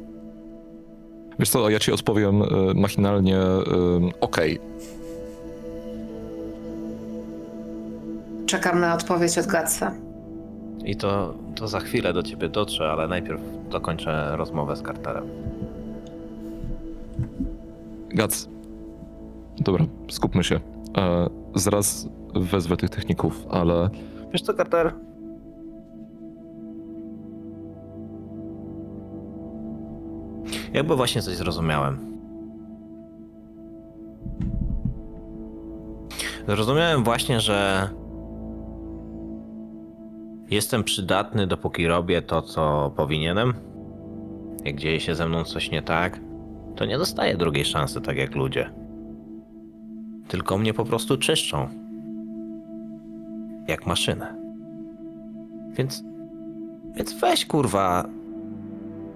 Wiesz 1.39 1.51
co, 1.51 1.71
ja 1.71 1.79
ci 1.79 1.93
odpowiem 1.93 2.43
e, 2.43 2.47
machinalnie 2.75 3.39
e, 3.39 3.63
okej. 4.21 4.61
Czekam 8.49 8.81
na 8.81 8.95
odpowiedź 8.95 9.39
od 9.39 9.47
Gatsa. 9.47 9.93
I 10.85 10.97
to, 10.97 11.35
to 11.55 11.69
za 11.69 11.81
chwilę 11.81 12.13
do 12.13 12.23
ciebie 12.23 12.49
dotrze, 12.49 12.91
ale 12.91 13.09
najpierw 13.09 13.41
dokończę 13.71 14.37
rozmowę 14.37 14.77
z 14.77 14.83
Carterem. 14.83 15.25
Gac. 18.09 18.49
Dobra, 19.59 19.85
skupmy 20.11 20.45
się. 20.45 20.61
E, 20.99 21.29
zaraz 21.55 22.09
wezwę 22.35 22.77
tych 22.77 22.91
techników, 22.91 23.47
ale 23.51 23.91
Wiesz 24.33 24.43
co, 24.43 24.55
Carter? 24.55 24.95
Jakby 30.73 30.97
właśnie 30.97 31.23
coś 31.23 31.37
zrozumiałem. 31.37 32.19
Zrozumiałem 36.49 37.05
właśnie, 37.05 37.41
że 37.41 37.89
jestem 40.51 40.85
przydatny, 40.85 41.47
dopóki 41.47 41.87
robię 41.87 42.23
to, 42.23 42.43
co 42.43 42.93
powinienem. 42.97 43.55
Jak 44.65 44.77
dzieje 44.77 45.01
się 45.01 45.15
ze 45.15 45.29
mną 45.29 45.45
coś 45.45 45.71
nie 45.71 45.83
tak, 45.83 46.21
to 46.77 46.85
nie 46.85 46.99
dostaję 46.99 47.37
drugiej 47.37 47.65
szansy, 47.65 48.01
tak 48.01 48.17
jak 48.17 48.35
ludzie. 48.35 48.71
Tylko 50.29 50.59
mnie 50.59 50.75
po 50.75 50.85
prostu 50.85 51.17
czyszczą. 51.17 51.69
Jak 53.69 53.87
maszynę. 53.87 54.35
Więc. 55.71 56.05
Więc 56.95 57.21
weź 57.21 57.47
kurwa. 57.47 58.05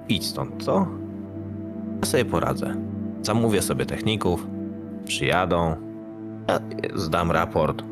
Idź 0.08 0.26
stąd, 0.26 0.64
co? 0.64 0.86
Ja 2.00 2.06
sobie 2.06 2.24
poradzę. 2.24 2.74
Zamówię 3.22 3.62
sobie 3.62 3.86
techników. 3.86 4.46
Przyjadą. 5.04 5.76
Ja 6.48 6.60
zdam 6.94 7.30
raport. 7.30 7.84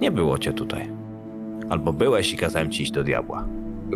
Nie 0.00 0.10
było 0.10 0.38
cię 0.38 0.52
tutaj. 0.52 1.03
Albo 1.70 1.92
byłeś 1.92 2.32
i 2.32 2.36
kazałem 2.36 2.70
ci 2.70 2.82
iść 2.82 2.92
do 2.92 3.04
diabła. 3.04 3.44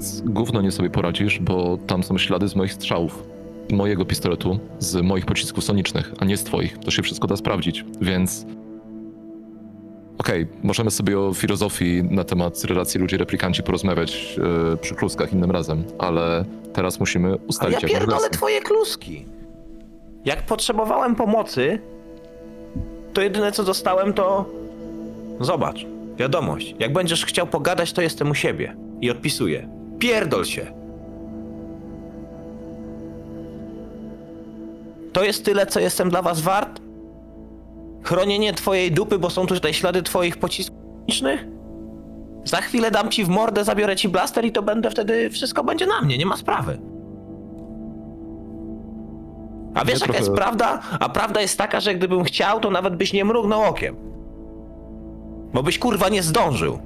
z 0.00 0.20
gówno 0.20 0.62
nie 0.62 0.72
sobie 0.72 0.90
poradzisz, 0.90 1.38
bo 1.40 1.78
tam 1.86 2.02
są 2.02 2.18
ślady 2.18 2.48
z 2.48 2.56
moich 2.56 2.72
strzałów. 2.72 3.24
Mojego 3.72 4.04
pistoletu, 4.04 4.58
z 4.78 5.02
moich 5.02 5.26
pocisków 5.26 5.64
sonicznych, 5.64 6.12
a 6.18 6.24
nie 6.24 6.36
z 6.36 6.44
twoich. 6.44 6.78
To 6.78 6.90
się 6.90 7.02
wszystko 7.02 7.26
da 7.26 7.36
sprawdzić, 7.36 7.84
więc... 8.00 8.46
Okej, 10.18 10.46
możemy 10.62 10.90
sobie 10.90 11.18
o 11.18 11.34
filozofii 11.34 12.02
na 12.02 12.24
temat 12.24 12.64
relacji 12.64 13.00
ludzi-replikanci 13.00 13.62
porozmawiać 13.62 14.36
yy, 14.70 14.76
przy 14.76 14.94
kluskach 14.94 15.32
innym 15.32 15.50
razem, 15.50 15.84
ale 15.98 16.44
teraz 16.72 17.00
musimy 17.00 17.28
Ale 17.28 17.36
ustalić 17.36 17.82
ja 17.82 17.88
jakąś 17.88 18.00
pierdolę 18.00 18.30
twoje 18.30 18.60
kluski. 18.60 19.26
Jak 20.24 20.46
potrzebowałem 20.46 21.14
pomocy, 21.14 21.78
to 23.12 23.22
jedyne 23.22 23.52
co 23.52 23.64
dostałem 23.64 24.12
to... 24.12 24.44
Zobacz, 25.40 25.86
wiadomość. 26.18 26.74
Jak 26.78 26.92
będziesz 26.92 27.24
chciał 27.24 27.46
pogadać, 27.46 27.92
to 27.92 28.02
jestem 28.02 28.30
u 28.30 28.34
siebie. 28.34 28.76
I 29.00 29.10
odpisuję. 29.10 29.68
Pierdol 29.98 30.44
się. 30.44 30.66
To 35.12 35.24
jest 35.24 35.44
tyle, 35.44 35.66
co 35.66 35.80
jestem 35.80 36.10
dla 36.10 36.22
was 36.22 36.40
wart? 36.40 36.80
Chronienie 38.02 38.52
twojej 38.52 38.92
dupy, 38.92 39.18
bo 39.18 39.30
są 39.30 39.46
tutaj 39.46 39.74
ślady 39.74 40.02
twoich 40.02 40.36
pocisków 40.36 40.78
technicznych? 40.98 41.46
Za 42.44 42.56
chwilę 42.56 42.90
dam 42.90 43.08
ci 43.10 43.24
w 43.24 43.28
mordę, 43.28 43.64
zabiorę 43.64 43.96
ci 43.96 44.08
blaster 44.08 44.44
i 44.44 44.52
to 44.52 44.62
będę 44.62 44.90
wtedy... 44.90 45.30
Wszystko 45.30 45.64
będzie 45.64 45.86
na 45.86 46.00
mnie, 46.02 46.18
nie 46.18 46.26
ma 46.26 46.36
sprawy. 46.36 46.78
A 49.74 49.84
wiesz, 49.84 49.88
Ja 49.88 49.94
jaka 49.94 50.04
trochę- 50.04 50.18
jest 50.18 50.32
prawda? 50.32 50.80
A 51.00 51.08
prawda 51.08 51.40
jest 51.40 51.58
taka, 51.58 51.80
że 51.80 51.94
gdybym 51.94 52.24
chciał, 52.24 52.60
to 52.60 52.70
nawet 52.70 52.96
byś 52.96 53.12
nie 53.12 53.24
mrugnął 53.24 53.62
okiem. 53.62 53.96
Bo 55.58 55.62
byś 55.62 55.78
kurwa 55.78 56.08
nie 56.08 56.22
zdążył. 56.22 56.78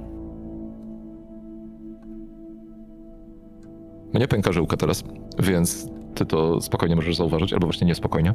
Mnie 4.13 4.27
pęka 4.27 4.51
żyłka 4.51 4.77
teraz, 4.77 5.03
więc 5.39 5.87
ty 6.15 6.25
to 6.25 6.61
spokojnie 6.61 6.95
możesz 6.95 7.15
zauważyć, 7.15 7.53
albo 7.53 7.67
właśnie 7.67 7.87
niespokojnie. 7.87 8.33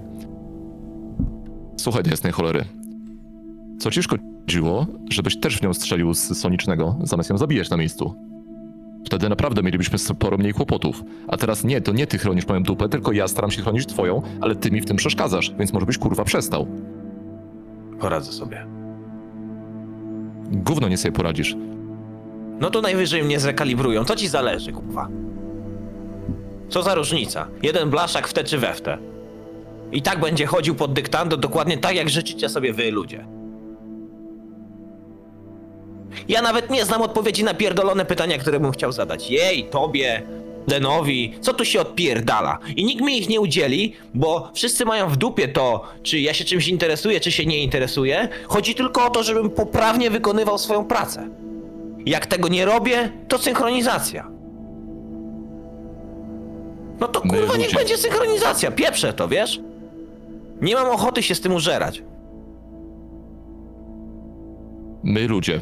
Słuchaj, 1.77 2.03
jasnej 2.11 2.33
cholery. 2.33 2.65
Co 3.79 3.91
ci 3.91 4.03
szkodziło, 4.03 4.87
żebyś 5.11 5.41
też 5.41 5.59
w 5.59 5.63
nią 5.63 5.75
strzelił 5.75 6.15
z 6.15 6.39
sonicznego, 6.39 6.97
zamiast 7.03 7.31
ją 7.31 7.39
zabijać 7.39 7.71
na 7.71 7.77
miejscu? 7.77 8.15
Wtedy 9.07 9.29
naprawdę 9.29 9.63
mielibyśmy 9.63 9.99
sporo 9.99 10.37
mniej 10.39 10.53
kłopotów. 10.53 11.05
A 11.29 11.37
teraz 11.37 11.65
nie, 11.65 11.81
to 11.81 11.93
nie 11.93 12.07
ty 12.07 12.19
chronisz 12.19 12.49
moją 12.49 12.63
dupę, 12.63 12.89
tylko 12.89 13.13
ja 13.13 13.29
staram 13.29 13.51
się 13.51 13.63
chronić 13.63 13.87
twoją, 13.87 14.23
ale 14.41 14.57
ty 14.57 14.71
mi 14.71 14.81
w 14.81 14.87
tym 14.87 14.97
przeszkadzasz, 14.97 15.55
więc 15.59 15.73
może 15.73 15.87
byś 15.87 15.99
kurwa 15.99 16.25
przestał. 16.25 16.67
Poradzę 18.01 18.33
sobie. 18.33 18.78
Gówno 20.51 20.89
nie 20.89 20.97
sobie 20.97 21.13
poradzisz. 21.13 21.57
No 22.61 22.71
to 22.71 22.81
najwyżej 22.81 23.23
mnie 23.23 23.41
zrekalibrują. 23.41 24.05
Co 24.05 24.17
ci 24.17 24.29
zależy, 24.29 24.73
kurwa? 24.73 25.09
Co 26.69 26.83
za 26.83 26.95
różnica? 26.95 27.49
Jeden 27.63 27.91
blaszak 27.91 28.29
w 28.29 28.33
te 28.33 28.45
czy 28.45 28.59
we 28.59 28.75
w 28.75 28.81
te. 28.81 28.99
I 29.93 30.03
tak 30.03 30.21
będzie 30.21 30.47
chodził 30.47 30.75
pod 30.75 30.93
dyktando 30.93 31.37
dokładnie 31.37 31.79
tak, 31.79 31.97
jak 31.97 32.09
życzycie 32.09 32.49
sobie 32.49 32.73
wy, 32.73 32.91
ludzie. 32.91 33.27
Ja 36.29 36.43
nawet 36.43 36.71
nie 36.71 36.85
znam 36.85 37.03
odpowiedzi 37.03 37.45
na 37.45 37.55
pierdolone 37.55 38.05
pytania, 38.05 38.39
które 38.39 38.61
bym 38.61 38.73
chciał 38.73 38.93
zadać. 38.93 39.31
Jej, 39.31 39.65
tobie, 39.65 40.23
Denowi, 40.69 41.35
co 41.41 41.55
tu 41.55 41.65
się 41.65 41.81
odpierdala? 41.81 42.59
I 42.77 42.85
nikt 42.85 43.05
mi 43.05 43.19
ich 43.19 43.29
nie 43.29 43.41
udzieli, 43.41 43.93
bo 44.15 44.51
wszyscy 44.55 44.85
mają 44.85 45.09
w 45.09 45.17
dupie 45.17 45.49
to, 45.49 45.83
czy 46.03 46.21
ja 46.21 46.35
się 46.35 46.45
czymś 46.45 46.69
interesuję, 46.69 47.21
czy 47.21 47.33
się 47.33 47.47
nie 47.47 47.63
interesuję. 47.63 48.29
Chodzi 48.49 48.75
tylko 48.75 49.07
o 49.07 49.11
to, 49.11 49.23
żebym 49.23 49.51
poprawnie 49.51 50.11
wykonywał 50.11 50.59
swoją 50.59 50.85
pracę. 50.85 51.29
Jak 52.07 52.27
tego 52.27 52.49
nie 52.49 52.65
robię, 52.65 53.13
to 53.29 53.39
synchronizacja. 53.39 54.29
No 57.01 57.09
to 57.09 57.21
kurwa 57.21 57.57
niech 57.57 57.75
będzie 57.75 57.97
synchronizacja, 57.99 58.71
pieprzę 58.71 59.13
to, 59.13 59.29
wiesz? 59.29 59.61
Nie 60.61 60.75
mam 60.75 60.91
ochoty 60.91 61.23
się 61.23 61.35
z 61.35 61.41
tym 61.41 61.55
użerać. 61.55 62.03
My 65.03 65.29
ludzie. 65.29 65.61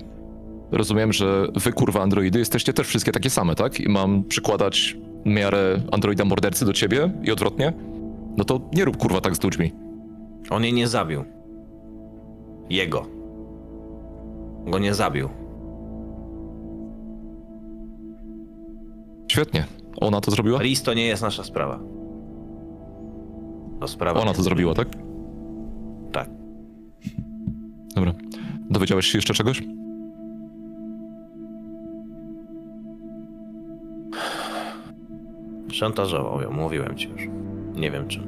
Rozumiem, 0.72 1.12
że 1.12 1.46
wy 1.54 1.72
kurwa 1.72 2.02
androidy 2.02 2.38
jesteście 2.38 2.72
też 2.72 2.86
wszystkie 2.86 3.12
takie 3.12 3.30
same, 3.30 3.54
tak? 3.54 3.80
I 3.80 3.88
mam 3.88 4.24
przykładać 4.24 4.96
miarę 5.24 5.80
androida 5.92 6.24
mordercy 6.24 6.64
do 6.66 6.72
ciebie 6.72 7.10
i 7.22 7.30
odwrotnie? 7.30 7.72
No 8.36 8.44
to 8.44 8.60
nie 8.72 8.84
rób 8.84 8.96
kurwa 8.96 9.20
tak 9.20 9.36
z 9.36 9.42
ludźmi. 9.42 9.72
On 10.50 10.62
jej 10.64 10.72
nie 10.72 10.88
zabił. 10.88 11.24
Jego. 12.70 13.06
Go 14.66 14.78
nie 14.78 14.94
zabił. 14.94 15.28
Świetnie. 19.32 19.64
Ona 20.00 20.20
to 20.20 20.30
zrobiła? 20.30 20.62
Riz 20.62 20.82
to 20.82 20.94
nie 20.94 21.06
jest 21.06 21.22
nasza 21.22 21.44
sprawa. 21.44 21.80
To 23.80 23.88
sprawa. 23.88 24.20
Ona 24.20 24.34
to 24.34 24.42
zrobiła, 24.42 24.74
tak? 24.74 24.88
Tak. 26.12 26.28
Dobra. 27.94 28.12
Dowiedziałeś 28.70 29.06
się 29.06 29.18
jeszcze 29.18 29.34
czegoś? 29.34 29.62
Szantażował 35.76 36.42
ją, 36.42 36.50
mówiłem 36.50 36.96
ci 36.96 37.08
już. 37.08 37.22
Nie 37.74 37.90
wiem 37.90 38.08
czym. 38.08 38.26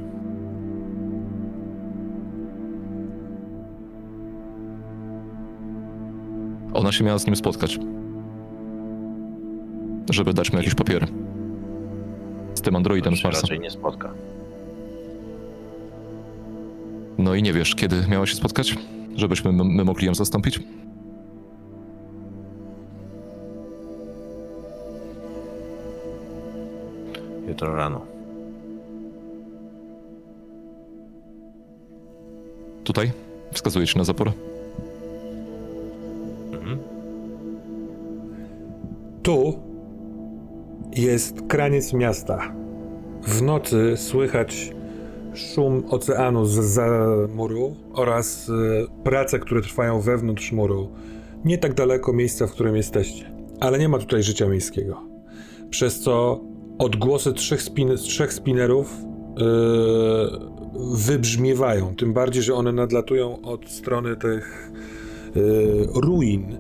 Ona 6.75 6.93
się 6.93 7.05
miała 7.05 7.19
z 7.19 7.27
nim 7.27 7.37
spotkać. 7.37 7.79
Żeby 10.11 10.35
dać 10.35 10.53
mu 10.53 10.59
jakieś 10.59 10.75
papiery. 10.75 11.07
Z 12.55 12.61
tym 12.61 12.77
androidem 12.77 13.17
z 13.17 13.25
Marsa. 13.25 13.41
raczej 13.41 13.61
nie 13.61 13.71
spotka. 13.71 14.15
No 17.19 17.35
i 17.35 17.43
nie 17.43 17.53
wiesz, 17.53 17.75
kiedy 17.75 17.97
miała 18.09 18.27
się 18.27 18.35
spotkać? 18.37 18.75
Żebyśmy 19.17 19.53
my, 19.53 19.65
my 19.65 19.85
mogli 19.85 20.07
ją 20.07 20.15
zastąpić? 20.15 20.61
Jutro 27.59 27.77
rano. 27.77 28.07
Tutaj? 32.85 33.13
Wskazuje 33.53 33.87
ci 33.87 33.99
na 33.99 34.05
zaporę? 34.05 34.33
Mhm. 36.53 36.79
Tu 39.23 39.59
jest 40.97 41.43
kraniec 41.49 41.93
miasta. 41.93 42.53
W 43.23 43.43
nocy 43.43 43.97
słychać 43.97 44.73
szum 45.35 45.85
oceanu 45.91 46.47
z 46.47 46.51
za 46.51 46.87
muru 47.35 47.75
oraz 47.93 48.51
e, 48.51 49.03
prace, 49.05 49.39
które 49.39 49.61
trwają 49.61 50.01
wewnątrz 50.01 50.53
muru. 50.53 50.89
Nie 51.45 51.59
tak 51.59 51.75
daleko 51.75 52.13
miejsca, 52.13 52.47
w 52.47 52.53
którym 52.53 52.77
jesteście. 52.77 53.33
Ale 53.61 53.79
nie 53.79 53.89
ma 53.89 53.99
tutaj 53.99 54.23
życia 54.23 54.49
miejskiego. 54.49 55.03
Przez 55.71 56.01
co 56.01 56.41
odgłosy 56.79 57.33
trzech, 57.33 57.63
spin 57.63 57.97
trzech 57.97 58.33
spinerów 58.33 58.95
e, 58.95 59.45
wybrzmiewają. 60.95 61.95
Tym 61.95 62.13
bardziej, 62.13 62.43
że 62.43 62.55
one 62.55 62.73
nadlatują 62.73 63.41
od 63.43 63.71
strony 63.71 64.17
tych 64.17 64.73
e, 65.37 65.41
ruin, 66.01 66.59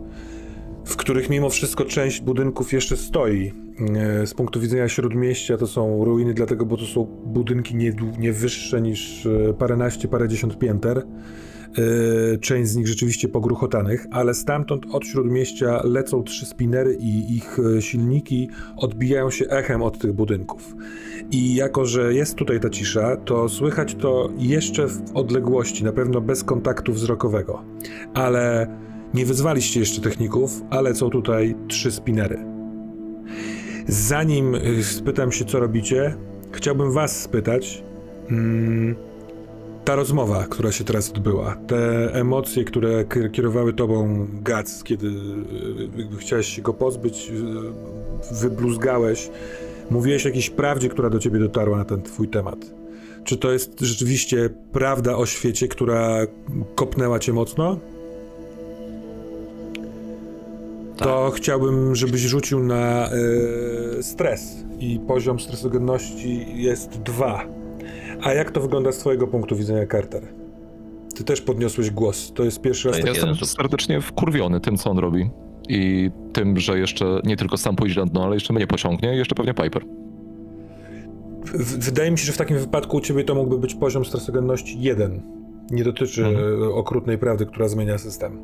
w 0.85 0.97
których 0.97 1.31
mimo 1.31 1.51
wszystko 1.51 1.85
część 1.85 2.21
budynków 2.21 2.73
jeszcze 2.73 2.97
stoi. 2.97 3.53
E, 3.97 4.27
Z 4.27 4.35
punktu 4.35 4.61
widzenia 4.61 4.89
śródmieścia 4.89 5.57
to 5.57 5.66
są 5.66 6.05
ruiny, 6.05 6.35
dlatego, 6.35 6.66
bo 6.66 6.77
to 6.77 6.85
są 6.85 7.05
budynki 7.27 7.77
nie, 7.77 7.93
nie 8.19 8.33
wyższe 8.33 8.81
niż 8.81 9.27
e, 9.27 9.55
paręnaście, 9.55 10.09
parędziesiąt 10.09 10.59
pięter. 10.59 10.99
E, 10.99 11.05
Część 12.41 12.71
z 12.71 12.77
nich 12.77 12.89
rzeczywiście 12.89 13.29
pogruchotanych, 13.29 14.07
ale 14.11 14.35
stamtąd 14.35 14.87
od 14.93 15.07
śródmieścia 15.07 15.81
lecą 15.85 16.23
trzy 16.23 16.47
spinery 16.47 16.95
i 16.95 17.37
ich 17.37 17.59
e, 17.77 17.83
silniki 17.83 18.49
odbijają 18.77 19.31
się 19.31 19.47
echem 19.47 19.83
od 19.83 19.99
tych 19.99 20.12
budynków. 20.12 20.77
I 21.31 21.55
jako, 21.55 21.87
że 21.87 22.14
jest 22.14 22.35
tutaj 22.35 22.61
ta 22.61 22.71
cisza, 22.71 23.16
to 23.16 23.49
słychać 23.49 23.95
to 23.95 24.31
jeszcze 24.39 24.89
w 24.89 25.03
odległości, 25.14 25.85
na 25.85 25.93
pewno 25.93 26.21
bez 26.21 26.45
kontaktu 26.45 26.93
wzrokowego. 26.93 27.62
Ale 28.14 28.66
nie 29.14 29.27
wyzwaliście 29.27 29.81
jeszcze 29.81 30.01
techników, 30.01 30.62
ale 30.71 30.95
są 30.95 31.11
tutaj 31.11 31.55
trzy 31.69 31.91
spinery. 31.91 32.39
Zanim 33.89 34.55
y, 34.55 34.85
spytam 34.85 35.33
się, 35.33 35.45
co 35.45 35.61
robicie, 35.61 36.16
chciałbym 36.53 36.93
was 36.93 37.21
spytać. 37.23 37.83
Mm, 38.31 38.95
ta 39.89 39.97
rozmowa, 39.97 40.47
która 40.51 40.72
się 40.72 40.84
teraz 40.84 41.11
odbyła, 41.11 41.57
te 41.66 42.14
emocje, 42.14 42.64
które 42.64 43.05
kierowały 43.32 43.72
tobą 43.72 44.26
Gac, 44.43 44.82
kiedy 44.82 45.11
chciałeś 46.18 46.47
się 46.47 46.62
go 46.62 46.74
pozbyć, 46.74 47.30
y, 48.32 48.34
wybluzgałeś, 48.34 49.30
mówiłeś 49.91 50.24
o 50.26 50.28
jakiejś 50.28 50.51
prawdzie, 50.51 50.89
która 50.89 51.11
do 51.11 51.18
ciebie 51.18 51.39
dotarła 51.39 51.78
na 51.78 51.84
ten 51.84 52.03
twój 52.03 52.28
temat. 52.28 52.59
Czy 53.24 53.36
to 53.36 53.53
jest 53.53 53.80
rzeczywiście 53.80 54.51
prawda 54.72 55.16
o 55.16 55.26
świecie, 55.26 55.68
która 55.68 56.18
kopnęła 56.74 57.18
cię 57.18 57.32
mocno? 57.32 57.78
to 60.97 61.30
chciałbym, 61.30 61.95
żebyś 61.95 62.20
rzucił 62.20 62.61
na 62.61 63.11
y, 63.99 64.03
stres. 64.03 64.57
I 64.80 65.01
poziom 65.07 65.41
stresogenności 65.41 66.62
jest 66.62 66.91
dwa. 66.91 67.58
A 68.23 68.33
jak 68.33 68.51
to 68.51 68.61
wygląda 68.61 68.93
z 68.93 68.99
twojego 68.99 69.27
punktu 69.27 69.57
widzenia, 69.57 69.87
Carter? 69.87 70.23
Ty 71.16 71.25
też 71.25 71.41
podniosłeś 71.41 71.91
głos. 71.91 72.33
To 72.35 72.45
jest 72.45 72.61
pierwszy 72.61 72.89
raz. 72.89 72.99
Ja 72.99 73.07
jest 73.09 73.27
jestem 73.27 73.47
serdecznie 73.47 74.01
wkurwiony 74.01 74.61
tym, 74.61 74.77
co 74.77 74.91
on 74.91 74.99
robi. 74.99 75.31
I 75.69 76.11
tym, 76.33 76.59
że 76.59 76.79
jeszcze 76.79 77.21
nie 77.25 77.37
tylko 77.37 77.57
sam 77.57 77.77
pójdzie 77.77 78.01
na 78.01 78.07
dno, 78.07 78.25
ale 78.25 78.35
jeszcze 78.37 78.53
mnie 78.53 78.66
pociągnie 78.66 79.14
i 79.14 79.19
jeszcze 79.19 79.35
pewnie 79.35 79.55
Piper. 79.55 79.83
W- 81.45 81.85
Wydaje 81.85 82.11
mi 82.11 82.19
się, 82.19 82.25
że 82.27 82.33
w 82.33 82.37
takim 82.37 82.59
wypadku 82.59 82.97
u 82.97 83.01
ciebie 83.01 83.25
to 83.25 83.35
mógłby 83.35 83.59
być 83.59 83.75
poziom 83.75 84.05
stresogenności 84.05 84.81
jeden. 84.81 85.23
Nie 85.71 85.85
dotyczy 85.85 86.27
Mhm. 86.27 86.62
e, 86.62 86.66
okrutnej 86.69 87.19
prawdy, 87.19 87.47
która 87.47 87.69
zmienia 87.69 87.99
system. 87.99 88.39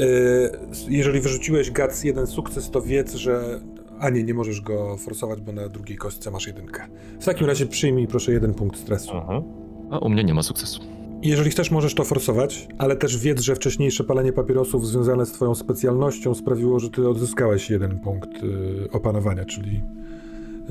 Y, 0.00 0.50
jeżeli 0.88 1.20
wyrzuciłeś 1.20 1.70
GAC 1.70 2.04
jeden 2.04 2.26
sukces, 2.26 2.70
to 2.70 2.82
wiedz, 2.82 3.14
że. 3.14 3.60
A 4.00 4.10
nie, 4.10 4.22
nie 4.24 4.34
możesz 4.34 4.60
go 4.60 4.96
forsować, 4.96 5.40
bo 5.40 5.52
na 5.52 5.68
drugiej 5.68 5.96
kostce 5.98 6.30
masz 6.30 6.46
jedynkę. 6.46 6.82
W 7.20 7.24
takim 7.24 7.46
razie 7.46 7.66
przyjmij 7.66 8.06
proszę 8.06 8.32
jeden 8.32 8.54
punkt 8.54 8.78
stresu. 8.78 9.12
Mhm. 9.16 9.42
A 9.90 9.98
u 9.98 10.08
mnie 10.08 10.24
nie 10.24 10.34
ma 10.34 10.42
sukcesu. 10.42 10.80
Jeżeli 11.22 11.50
chcesz, 11.50 11.70
możesz 11.70 11.94
to 11.94 12.04
forsować, 12.04 12.68
ale 12.78 12.96
też 12.96 13.18
wiedz, 13.18 13.40
że 13.40 13.54
wcześniejsze 13.54 14.04
palenie 14.04 14.32
papierosów 14.32 14.86
związane 14.86 15.26
z 15.26 15.32
twoją 15.32 15.54
specjalnością 15.54 16.34
sprawiło, 16.34 16.78
że 16.78 16.90
ty 16.90 17.08
odzyskałeś 17.08 17.70
jeden 17.70 17.98
punkt 17.98 18.42
y, 18.42 18.88
opanowania, 18.92 19.44
czyli 19.44 19.76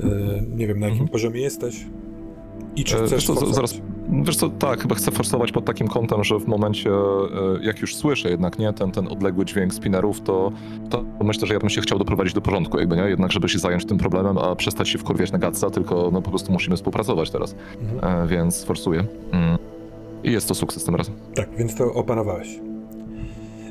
y, 0.00 0.46
nie 0.56 0.66
wiem 0.66 0.78
na 0.80 0.86
jakim 0.86 1.00
Mhm. 1.02 1.08
poziomie 1.08 1.40
jesteś 1.40 1.86
i 2.76 2.84
czy 2.84 2.96
E, 2.98 3.06
chcesz 3.06 3.26
co, 3.26 3.32
z- 3.34 3.38
forsować. 3.38 3.54
zaraz, 3.54 3.74
wiesz 4.08 4.36
co, 4.36 4.48
tak, 4.48 4.80
chyba 4.82 4.94
chcę 4.94 5.10
forsować 5.10 5.52
pod 5.52 5.64
takim 5.64 5.88
kątem, 5.88 6.24
że 6.24 6.38
w 6.38 6.46
momencie, 6.46 6.90
e, 6.90 6.94
jak 7.62 7.80
już 7.80 7.96
słyszę 7.96 8.30
jednak, 8.30 8.58
nie, 8.58 8.72
ten, 8.72 8.90
ten 8.90 9.08
odległy 9.08 9.44
dźwięk 9.44 9.74
spinnerów, 9.74 10.20
to, 10.20 10.52
to 10.90 11.04
myślę, 11.24 11.46
że 11.46 11.54
ja 11.54 11.60
bym 11.60 11.70
się 11.70 11.80
chciał 11.80 11.98
doprowadzić 11.98 12.34
do 12.34 12.40
porządku, 12.40 12.78
jakby, 12.78 12.96
nie, 12.96 13.02
jednak 13.02 13.32
żeby 13.32 13.48
się 13.48 13.58
zająć 13.58 13.84
tym 13.86 13.98
problemem, 13.98 14.38
a 14.38 14.56
przestać 14.56 14.88
się 14.88 14.98
wkurwiać 14.98 15.32
na 15.32 15.38
Gatsa, 15.38 15.70
tylko 15.70 16.10
no 16.12 16.22
po 16.22 16.30
prostu 16.30 16.52
musimy 16.52 16.76
współpracować 16.76 17.30
teraz, 17.30 17.54
Mhm. 17.82 18.24
e, 18.24 18.26
więc 18.28 18.64
forsuję. 18.64 19.04
Mm. 19.32 19.58
I 20.24 20.32
jest 20.32 20.48
to 20.48 20.54
sukces 20.54 20.84
tym 20.84 20.94
razem. 20.94 21.14
Tak, 21.34 21.48
więc 21.58 21.74
to 21.74 21.94
opanowałeś. 21.94 22.48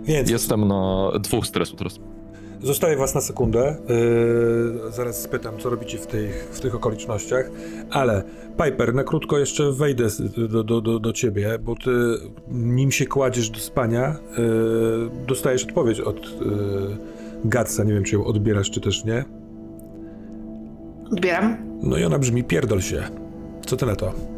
Więc 0.03 0.29
Jestem 0.29 0.67
na 0.67 1.11
dwóch 1.19 1.47
stresu 1.47 1.75
teraz. 1.75 1.99
Zostawię 2.63 2.95
was 2.95 3.15
na 3.15 3.21
sekundę. 3.21 3.75
Yy, 4.85 4.91
zaraz 4.91 5.21
spytam, 5.21 5.57
co 5.57 5.69
robicie 5.69 5.97
w 5.97 6.07
tych, 6.07 6.49
w 6.51 6.59
tych 6.59 6.75
okolicznościach. 6.75 7.49
Ale 7.91 8.23
Piper, 8.63 8.93
na 8.93 9.03
krótko 9.03 9.37
jeszcze 9.37 9.71
wejdę 9.71 10.07
do, 10.49 10.63
do, 10.63 10.81
do, 10.81 10.99
do 10.99 11.13
ciebie, 11.13 11.59
bo 11.59 11.75
ty, 11.75 11.91
nim 12.47 12.91
się 12.91 13.05
kładziesz 13.05 13.49
do 13.49 13.59
spania, 13.59 14.15
yy, 14.37 15.09
dostajesz 15.27 15.65
odpowiedź 15.65 15.99
od 15.99 16.25
yy, 16.25 16.97
Gatsa. 17.45 17.83
Nie 17.83 17.93
wiem, 17.93 18.03
czy 18.03 18.15
ją 18.15 18.25
odbierasz, 18.25 18.71
czy 18.71 18.81
też 18.81 19.05
nie. 19.05 19.25
Odbieram. 21.11 21.57
No 21.83 21.97
i 21.97 22.03
ona 22.03 22.19
brzmi: 22.19 22.43
pierdol 22.43 22.81
się. 22.81 23.03
Co 23.65 23.77
ty 23.77 23.85
na 23.85 23.95
to? 23.95 24.34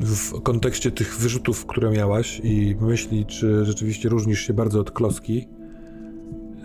W 0.00 0.42
kontekście 0.42 0.90
tych 0.90 1.16
wyrzutów, 1.16 1.66
które 1.66 1.90
miałaś 1.90 2.40
i 2.44 2.76
myśli, 2.80 3.26
czy 3.26 3.64
rzeczywiście 3.64 4.08
różnisz 4.08 4.46
się 4.46 4.54
bardzo 4.54 4.80
od 4.80 4.90
kloski, 4.90 5.48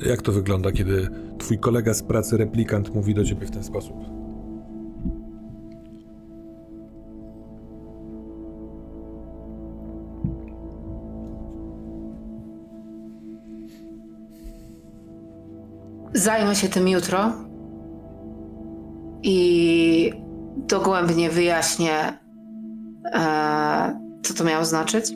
jak 0.05 0.21
to 0.21 0.32
wygląda, 0.32 0.71
kiedy 0.71 1.09
twój 1.38 1.59
kolega 1.59 1.93
z 1.93 2.03
pracy, 2.03 2.38
replikant, 2.38 2.95
mówi 2.95 3.13
do 3.13 3.25
ciebie 3.25 3.47
w 3.47 3.51
ten 3.51 3.63
sposób? 3.63 3.95
Zajmę 16.13 16.55
się 16.55 16.69
tym 16.69 16.88
jutro 16.88 17.34
i 19.23 20.13
dogłębnie 20.57 21.29
wyjaśnię, 21.29 22.20
co 24.23 24.33
to 24.37 24.43
miało 24.43 24.65
znaczyć. 24.65 25.13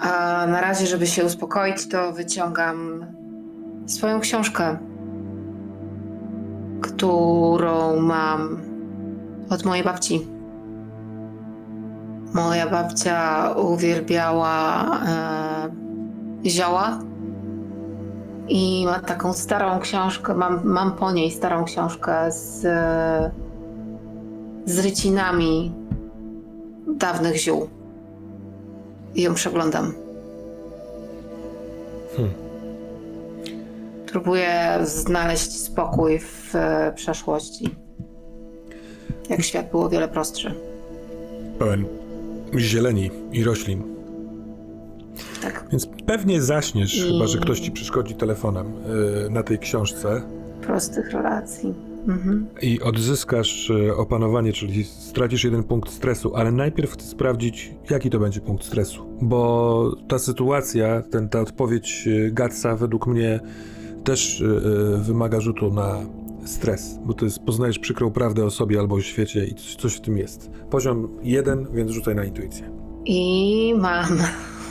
A 0.00 0.46
na 0.46 0.60
razie, 0.60 0.86
żeby 0.86 1.06
się 1.06 1.24
uspokoić, 1.24 1.88
to 1.88 2.12
wyciągam 2.12 3.06
swoją 3.86 4.20
książkę, 4.20 4.78
którą 6.80 8.00
mam 8.00 8.58
od 9.50 9.64
mojej 9.64 9.84
babci. 9.84 10.26
Moja 12.34 12.70
babcia 12.70 13.50
uwielbiała 13.52 14.84
e, 15.06 15.70
zioła 16.46 16.98
i 18.48 18.84
ma 18.86 19.00
taką 19.00 19.32
starą 19.32 19.78
książkę, 19.78 20.34
mam, 20.34 20.60
mam 20.64 20.92
po 20.92 21.12
niej 21.12 21.30
starą 21.30 21.64
książkę 21.64 22.32
z, 22.32 22.66
z 24.68 24.78
rycinami 24.78 25.72
dawnych 26.96 27.36
ziół. 27.36 27.68
I 29.14 29.22
ją 29.22 29.34
przeglądam. 29.34 29.92
Hmm. 32.16 32.34
Próbuję 34.06 34.78
znaleźć 34.84 35.52
spokój 35.60 36.18
w 36.18 36.54
e, 36.54 36.92
przeszłości. 36.96 37.74
Jak 39.28 39.42
świat 39.42 39.70
był 39.70 39.80
o 39.80 39.88
wiele 39.88 40.08
prostszy. 40.08 40.54
Pełen 41.58 41.84
zieleni 42.58 43.10
i 43.32 43.44
roślin. 43.44 43.82
Tak. 45.42 45.64
Więc 45.70 45.88
pewnie 46.06 46.42
zaśniesz, 46.42 46.96
I- 46.96 47.12
chyba 47.12 47.26
że 47.26 47.38
ktoś 47.38 47.60
ci 47.60 47.70
przeszkodzi 47.70 48.14
telefonem 48.14 48.72
yy, 49.24 49.30
na 49.30 49.42
tej 49.42 49.58
książce. 49.58 50.22
Prostych 50.62 51.10
relacji. 51.12 51.74
Mhm. 52.08 52.46
i 52.62 52.80
odzyskasz 52.80 53.70
e, 53.70 53.96
opanowanie, 53.96 54.52
czyli 54.52 54.84
stracisz 54.84 55.44
jeden 55.44 55.64
punkt 55.64 55.90
stresu, 55.90 56.36
ale 56.36 56.52
najpierw 56.52 56.90
chcę 56.90 57.06
sprawdzić, 57.06 57.74
jaki 57.90 58.10
to 58.10 58.18
będzie 58.18 58.40
punkt 58.40 58.64
stresu. 58.64 59.18
Bo 59.22 59.96
ta 60.08 60.18
sytuacja, 60.18 61.02
ten, 61.02 61.28
ta 61.28 61.40
odpowiedź 61.40 62.08
e, 62.08 62.30
Gatsa 62.30 62.76
według 62.76 63.06
mnie 63.06 63.40
też 64.04 64.40
e, 64.40 64.98
wymaga 64.98 65.40
rzutu 65.40 65.72
na 65.72 66.00
stres, 66.44 66.98
bo 67.04 67.14
to 67.14 67.24
jest 67.24 67.38
poznajesz 67.38 67.78
przykrą 67.78 68.10
prawdę 68.10 68.44
o 68.44 68.50
sobie 68.50 68.78
albo 68.78 68.94
o 68.94 69.00
świecie 69.00 69.46
i 69.46 69.54
coś, 69.54 69.76
coś 69.76 69.94
w 69.94 70.00
tym 70.00 70.18
jest. 70.18 70.50
Poziom 70.70 71.08
jeden, 71.22 71.66
więc 71.72 71.90
rzucaj 71.90 72.14
na 72.14 72.24
intuicję. 72.24 72.70
I 73.04 73.74
mam 73.78 74.18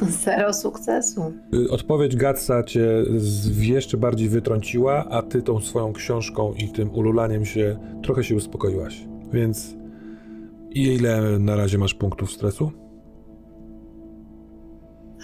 zero 0.25 0.53
sukcesu. 0.53 1.33
Y, 1.53 1.69
Odpowiedź 1.69 2.15
Gatsa 2.15 2.63
cię 2.63 2.87
z- 3.17 3.57
jeszcze 3.61 3.97
bardziej 3.97 4.29
wytrąciła, 4.29 5.05
a 5.09 5.21
ty 5.21 5.41
tą 5.41 5.59
swoją 5.61 5.93
książką 5.93 6.53
i 6.53 6.69
tym 6.69 6.89
ululaniem 6.95 7.45
się 7.45 7.79
trochę 8.03 8.23
się 8.23 8.35
uspokoiłaś. 8.35 9.07
Więc 9.33 9.75
ile 10.71 11.39
na 11.39 11.55
razie 11.55 11.77
masz 11.77 11.93
punktów 11.93 12.31
stresu? 12.31 12.71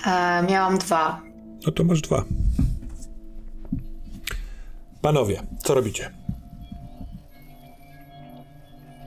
E, 0.07 0.43
miałam 0.49 0.77
dwa. 0.77 1.21
No 1.65 1.71
to 1.71 1.83
masz 1.83 2.01
dwa. 2.01 2.23
Panowie, 5.01 5.41
co 5.63 5.73
robicie? 5.73 6.09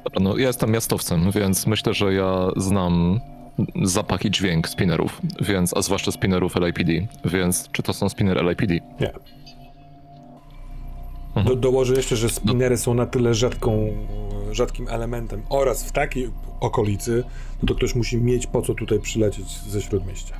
Dobra, 0.04 0.20
no 0.20 0.36
ja 0.38 0.46
jestem 0.46 0.70
miastowcem, 0.70 1.30
więc 1.30 1.66
myślę, 1.66 1.94
że 1.94 2.14
ja 2.14 2.48
znam 2.56 3.20
zapach 3.82 4.24
i 4.24 4.30
dźwięk 4.30 4.68
spinnerów, 4.68 5.20
więc, 5.40 5.76
a 5.76 5.82
zwłaszcza 5.82 6.12
spinnerów 6.12 6.56
LAPD, 6.56 6.92
więc 7.24 7.68
czy 7.72 7.82
to 7.82 7.92
są 7.92 8.08
spinner 8.08 8.44
LAPD? 8.44 8.74
Nie. 9.00 9.12
Mhm. 11.36 11.46
Do, 11.46 11.56
dołożę 11.56 11.94
jeszcze, 11.94 12.16
że 12.16 12.28
spinery 12.28 12.76
są 12.76 12.94
na 12.94 13.06
tyle 13.06 13.34
rzadką, 13.34 13.92
rzadkim 14.52 14.88
elementem 14.88 15.42
oraz 15.48 15.84
w 15.84 15.92
takiej 15.92 16.30
okolicy, 16.60 17.24
no 17.62 17.68
to 17.68 17.74
ktoś 17.74 17.94
musi 17.94 18.16
mieć 18.16 18.46
po 18.46 18.62
co 18.62 18.74
tutaj 18.74 19.00
przylecieć 19.00 19.48
ze 19.48 19.82
śródmieścia. 19.82 20.34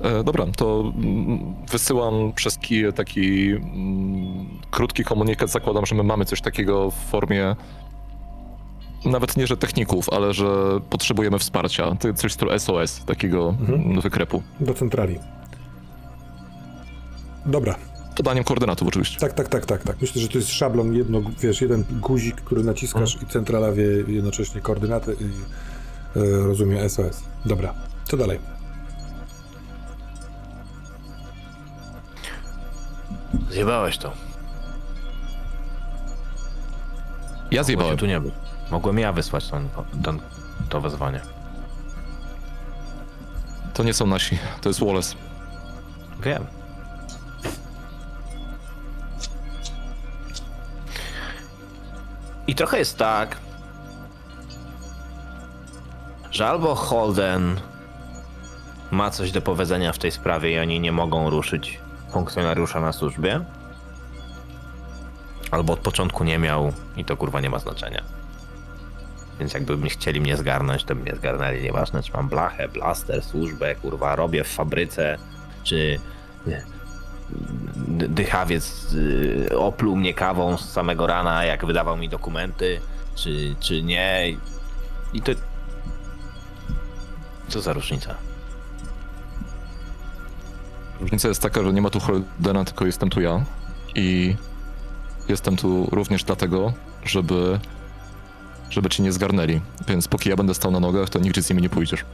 E, 0.00 0.24
dobra, 0.24 0.46
to 0.56 0.92
mm, 0.96 1.54
wysyłam 1.70 2.32
przez 2.32 2.58
kij 2.58 2.92
taki 2.92 3.50
mm, 3.50 4.46
krótki 4.70 5.04
komunikat. 5.04 5.50
Zakładam, 5.50 5.86
że 5.86 5.94
my 5.94 6.02
mamy 6.02 6.24
coś 6.24 6.40
takiego 6.40 6.90
w 6.90 6.94
formie 6.94 7.56
nawet 9.04 9.36
nie, 9.36 9.46
że 9.46 9.56
techników, 9.56 10.10
ale 10.10 10.34
że 10.34 10.80
potrzebujemy 10.90 11.38
wsparcia. 11.38 11.94
To 12.00 12.14
Coś 12.14 12.32
stylu 12.32 12.58
SOS, 12.58 13.04
takiego 13.06 13.48
Mhm. 13.60 14.00
wykrepu. 14.00 14.42
Do 14.60 14.74
centrali. 14.74 15.18
Dobra, 17.46 17.74
Podaniem 18.16 18.44
koordynatów 18.44 18.88
oczywiście. 18.88 19.20
tak, 19.20 19.32
tak, 19.32 19.48
tak, 19.48 19.66
tak, 19.66 19.82
tak. 19.82 19.96
Myślę, 20.00 20.22
że 20.22 20.28
to 20.28 20.38
jest 20.38 20.50
szablon, 20.50 20.94
jedno, 20.94 21.20
wiesz, 21.40 21.60
jeden 21.60 21.84
guzik, 21.90 22.36
który 22.36 22.64
naciskasz 22.64 23.22
i 23.22 23.26
centrala 23.26 23.72
wie 23.72 23.84
jednocześnie 24.08 24.60
koordynaty 24.60 25.16
i 25.20 25.24
e, 26.18 26.46
rozumie 26.46 26.88
SOS. 26.88 27.22
Dobra, 27.44 27.74
co 28.04 28.16
dalej? 28.16 28.38
Zjebałeś 33.50 33.98
to. 33.98 34.12
Ja 37.50 37.62
zjebałem. 37.62 37.96
tu 37.96 38.06
nie 38.06 38.20
być. 38.20 38.34
Mogłem 38.70 38.98
ja 38.98 39.12
wysłać 39.12 39.48
ten, 39.48 39.68
ten, 40.04 40.20
to 40.68 40.80
wezwanie. 40.80 41.20
To 43.74 43.82
nie 43.82 43.94
są 43.94 44.06
nasi, 44.06 44.38
to 44.60 44.68
jest 44.68 44.80
Wallace. 44.80 45.14
Wiem. 46.20 46.46
I 52.46 52.54
trochę 52.54 52.78
jest 52.78 52.98
tak, 52.98 53.36
że 56.30 56.48
albo 56.48 56.74
Holden 56.74 57.60
ma 58.90 59.10
coś 59.10 59.32
do 59.32 59.42
powiedzenia 59.42 59.92
w 59.92 59.98
tej 59.98 60.12
sprawie 60.12 60.52
i 60.52 60.58
oni 60.58 60.80
nie 60.80 60.92
mogą 60.92 61.30
ruszyć 61.30 61.80
funkcjonariusza 62.10 62.80
na 62.80 62.92
służbie, 62.92 63.44
albo 65.50 65.72
od 65.72 65.78
początku 65.78 66.24
nie 66.24 66.38
miał 66.38 66.72
i 66.96 67.04
to 67.04 67.16
kurwa 67.16 67.40
nie 67.40 67.50
ma 67.50 67.58
znaczenia. 67.58 68.02
Więc 69.38 69.54
jakby 69.54 69.88
chcieli 69.88 70.20
mnie 70.20 70.36
zgarnąć, 70.36 70.84
to 70.84 70.94
by 70.94 71.02
mnie 71.02 71.16
zgarnęli. 71.16 71.62
Nieważne, 71.62 72.02
czy 72.02 72.12
mam 72.12 72.28
blachę, 72.28 72.68
blaster, 72.68 73.22
służbę, 73.22 73.74
kurwa, 73.74 74.16
robię 74.16 74.44
w 74.44 74.48
fabryce, 74.48 75.18
czy 75.62 76.00
dychawiec 78.08 78.92
y, 78.94 79.58
opluł 79.58 79.96
mnie 79.96 80.14
kawą 80.14 80.56
z 80.56 80.72
samego 80.72 81.06
rana, 81.06 81.44
jak 81.44 81.66
wydawał 81.66 81.96
mi 81.96 82.08
dokumenty, 82.08 82.80
czy, 83.14 83.54
czy 83.60 83.82
nie. 83.82 84.36
I 85.12 85.22
to. 85.22 85.32
Co 87.48 87.60
za 87.60 87.72
różnica? 87.72 88.14
Różnica 91.00 91.28
jest 91.28 91.42
taka, 91.42 91.62
że 91.62 91.72
nie 91.72 91.82
ma 91.82 91.90
tu 91.90 92.00
Holdena, 92.00 92.64
tylko 92.64 92.86
jestem 92.86 93.10
tu 93.10 93.20
ja. 93.20 93.44
I 93.94 94.36
jestem 95.28 95.56
tu 95.56 95.88
również 95.92 96.24
dlatego, 96.24 96.72
żeby, 97.04 97.60
żeby 98.74 98.88
cię 98.88 99.02
nie 99.02 99.12
zgarnęli. 99.12 99.60
Więc 99.88 100.08
póki 100.08 100.30
ja 100.30 100.36
będę 100.36 100.54
stał 100.54 100.70
na 100.70 100.80
nogach, 100.80 101.10
to 101.10 101.18
nigdzie 101.18 101.42
z 101.42 101.50
nimi 101.50 101.62
nie 101.62 101.68
pójdziesz. 101.68 102.04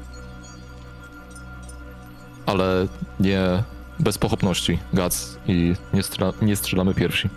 Ale 2.47 2.87
nie 3.21 3.63
bez 3.99 4.19
pochopności, 4.19 4.79
Gac, 4.93 5.37
i 5.47 5.75
nie, 5.93 6.03
nie 6.43 6.57
strzelamy 6.57 6.95
pierwsi. 6.95 7.29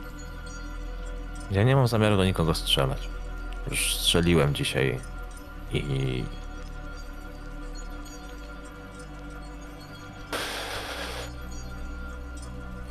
Ja 1.51 1.63
nie 1.63 1.75
mam 1.75 1.87
zamiaru 1.87 2.17
do 2.17 2.25
nikogo 2.25 2.55
strzelać. 2.55 3.09
Już 3.71 3.95
strzeliłem 3.95 4.55
dzisiaj 4.55 4.99
i. 5.73 6.23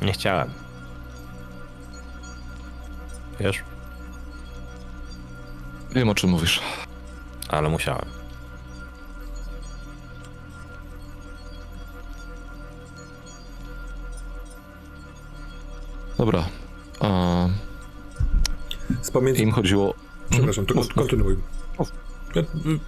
Nie 0.01 0.13
chciałem. 0.13 0.49
Wiesz, 3.39 3.63
Wiem 5.93 6.09
o 6.09 6.15
czym 6.15 6.29
mówisz. 6.29 6.61
ale 7.49 7.69
musiałem. 7.69 8.05
Dobra. 16.17 16.45
A, 16.99 17.47
Z 19.01 19.11
pomiędzy... 19.11 19.41
Im 19.41 19.51
chodziło. 19.51 19.93
Przepraszam, 20.29 20.65
to 20.65 20.73
kon- 20.73 20.87
kontynuuj. 20.87 21.37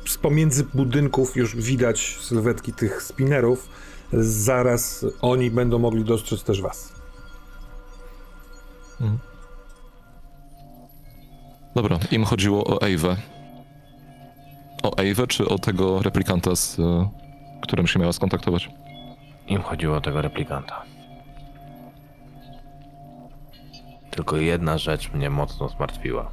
Z 0.06 0.18
pomiędzy 0.18 0.64
budynków 0.74 1.36
już 1.36 1.56
widać 1.56 2.18
sylwetki 2.22 2.74
tych 2.74 3.04
spinnerów. 3.04 3.70
Zaraz 4.14 5.06
oni 5.22 5.52
będą 5.52 5.80
mogli 5.80 6.04
dostrzec 6.04 6.44
też 6.44 6.62
was. 6.62 6.94
Dobra, 11.76 12.00
im 12.12 12.26
chodziło 12.26 12.64
o 12.64 12.82
Ewę. 12.82 13.16
O 14.84 14.98
Ewę, 14.98 15.28
czy 15.28 15.48
o 15.48 15.60
tego 15.60 16.02
replikanta, 16.02 16.56
z 16.56 16.80
e, 16.80 17.10
którym 17.62 17.88
się 17.88 18.00
miała 18.00 18.14
skontaktować? 18.14 18.70
Im 19.48 19.62
chodziło 19.62 19.98
o 19.98 20.02
tego 20.02 20.22
replikanta. 20.22 20.82
Tylko 24.12 24.38
jedna 24.38 24.78
rzecz 24.78 25.14
mnie 25.14 25.30
mocno 25.30 25.70
zmartwiła. 25.70 26.32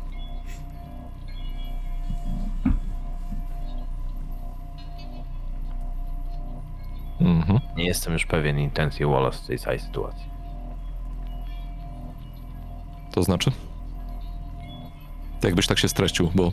Mhm. 7.21 7.61
Nie 7.77 7.85
jestem 7.85 8.13
już 8.13 8.27
pewien 8.27 8.59
intencji 8.59 9.07
Wallace 9.07 9.39
w 9.39 9.47
tej 9.47 9.59
całej 9.59 9.81
sytuacji. 9.81 10.31
To 13.13 13.23
znaczy? 13.23 13.51
Jakbyś 15.43 15.67
tak 15.67 15.79
się 15.79 15.89
streścił, 15.89 16.31
bo 16.35 16.53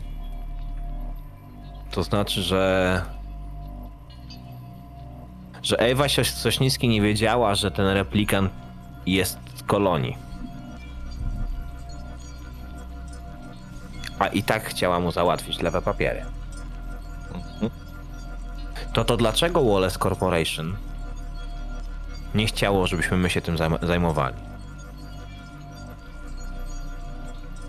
To 1.90 2.02
znaczy, 2.02 2.42
że. 2.42 3.02
że 5.62 5.76
Ewa 5.78 6.04
Sośnicki 6.24 6.88
nie 6.88 7.02
wiedziała, 7.02 7.54
że 7.54 7.70
ten 7.70 7.86
replikant 7.86 8.52
jest 9.06 9.38
z 9.54 9.62
kolonii. 9.62 10.16
A 14.18 14.26
i 14.26 14.42
tak 14.42 14.64
chciała 14.68 15.00
mu 15.00 15.12
załatwić 15.12 15.60
lewe 15.62 15.82
papiery. 15.82 16.22
To 18.92 19.04
to 19.04 19.16
dlaczego 19.16 19.64
Wallace 19.64 19.98
Corporation 19.98 20.76
nie 22.34 22.46
chciało, 22.46 22.86
żebyśmy 22.86 23.16
my 23.16 23.30
się 23.30 23.40
tym 23.40 23.56
zajm- 23.56 23.86
zajmowali? 23.86 24.36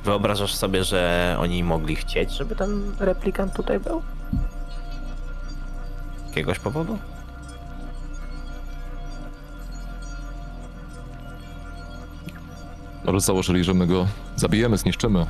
Wyobrażasz 0.03 0.55
sobie, 0.55 0.83
że 0.83 1.35
oni 1.39 1.63
mogli 1.63 1.95
chcieć, 1.95 2.31
żeby 2.31 2.55
ten 2.55 2.95
replikant 2.99 3.53
tutaj 3.55 3.79
był? 3.79 4.01
Jakiegoś 6.27 6.59
powodu? 6.59 6.97
może 13.05 13.19
założyli, 13.19 13.63
że 13.63 13.73
my 13.73 13.87
go 13.87 14.07
zabijemy, 14.35 14.77
zniszczymy, 14.77 15.25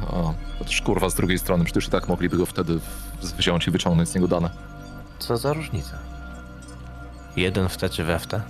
a 0.59 0.63
też 0.63 0.81
kurwa 0.81 1.09
z 1.09 1.15
drugiej 1.15 1.39
strony, 1.39 1.63
przecież 1.65 1.87
i 1.87 1.91
tak 1.91 2.07
mogliby 2.07 2.37
go 2.37 2.45
wtedy 2.45 2.79
w- 2.79 3.33
wziąć 3.37 3.67
i 3.67 3.71
wyciągnąć 3.71 4.09
z 4.09 4.15
niego 4.15 4.27
dane. 4.27 4.49
Co 5.19 5.37
za 5.37 5.53
różnica? 5.53 5.97
Jeden 7.35 7.69
w 7.69 7.77
te 7.77 7.89
czy 7.89 8.03
we 8.03 8.19
w 8.19 8.27
te? 8.27 8.41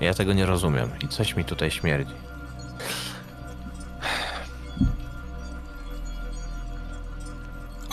Ja 0.00 0.14
tego 0.14 0.32
nie 0.32 0.46
rozumiem 0.46 0.90
i 1.04 1.08
coś 1.08 1.36
mi 1.36 1.44
tutaj 1.44 1.70
śmierdzi. 1.70 2.14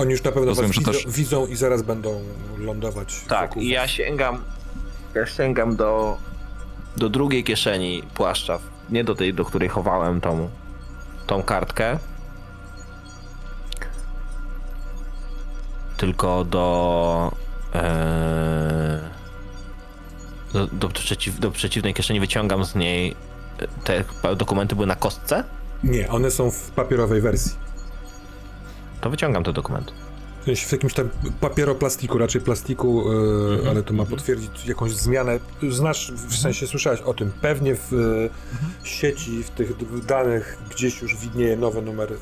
Oni 0.04 0.12
już 0.12 0.24
na 0.24 0.32
pewno 0.32 0.48
Rozumiem, 0.50 0.72
was 0.72 0.80
widzą, 0.80 0.92
też- 0.92 1.08
widzą 1.08 1.48
i 1.48 1.56
zaraz 1.56 1.82
będą 1.82 2.22
lądować 2.58 3.22
Tak, 3.28 3.58
i 3.58 3.68
ja 3.70 3.88
sięgam. 3.88 4.44
Ja 5.16 5.26
sięgam 5.26 5.76
do. 5.76 6.18
do 6.98 7.10
drugiej 7.10 7.44
kieszeni 7.44 8.04
płaszcza. 8.14 8.60
Nie 8.90 9.04
do 9.04 9.16
tej, 9.16 9.34
do 9.34 9.46
której 9.46 9.70
chowałem 9.70 10.22
tą. 10.22 10.50
tą 11.28 11.44
kartkę. 11.44 11.98
Tylko 15.98 16.44
do. 16.44 17.32
e, 17.76 19.00
do, 20.54 20.68
do, 20.68 20.90
przeciw, 20.90 21.40
do 21.40 21.52
przeciwnej 21.52 21.94
kieszeni 21.94 22.20
wyciągam 22.20 22.66
z 22.66 22.76
niej. 22.76 23.16
Te 23.84 24.04
dokumenty 24.36 24.76
były 24.76 24.88
na 24.88 24.96
kostce? 24.96 25.44
Nie, 25.84 26.10
one 26.10 26.32
są 26.32 26.52
w 26.52 26.72
papierowej 26.72 27.22
wersji. 27.22 27.63
To 29.04 29.10
wyciągam 29.10 29.44
te 29.44 29.54
dokumenty. 29.54 29.92
W 30.46 30.72
jakimś 30.72 30.94
tam 30.94 31.10
papieroplastiku, 31.42 32.18
raczej 32.18 32.42
plastiku, 32.42 33.04
e, 33.12 33.14
Mhm. 33.54 33.70
ale 33.70 33.84
to 33.84 33.94
ma 33.94 34.06
potwierdzić 34.06 34.66
jakąś 34.66 34.92
zmianę. 34.92 35.40
Znasz, 35.70 36.12
w 36.12 36.38
sensie 36.38 36.68
słyszałeś 36.68 37.02
o 37.02 37.14
tym. 37.14 37.32
Pewnie 37.42 37.76
w 37.76 37.94
e, 37.94 38.88
sieci, 38.88 39.44
w 39.44 39.50
tych 39.50 40.06
danych 40.06 40.58
gdzieś 40.72 41.02
już 41.02 41.16
widnieje 41.18 41.58
nowy 41.58 41.82
numer 41.82 42.14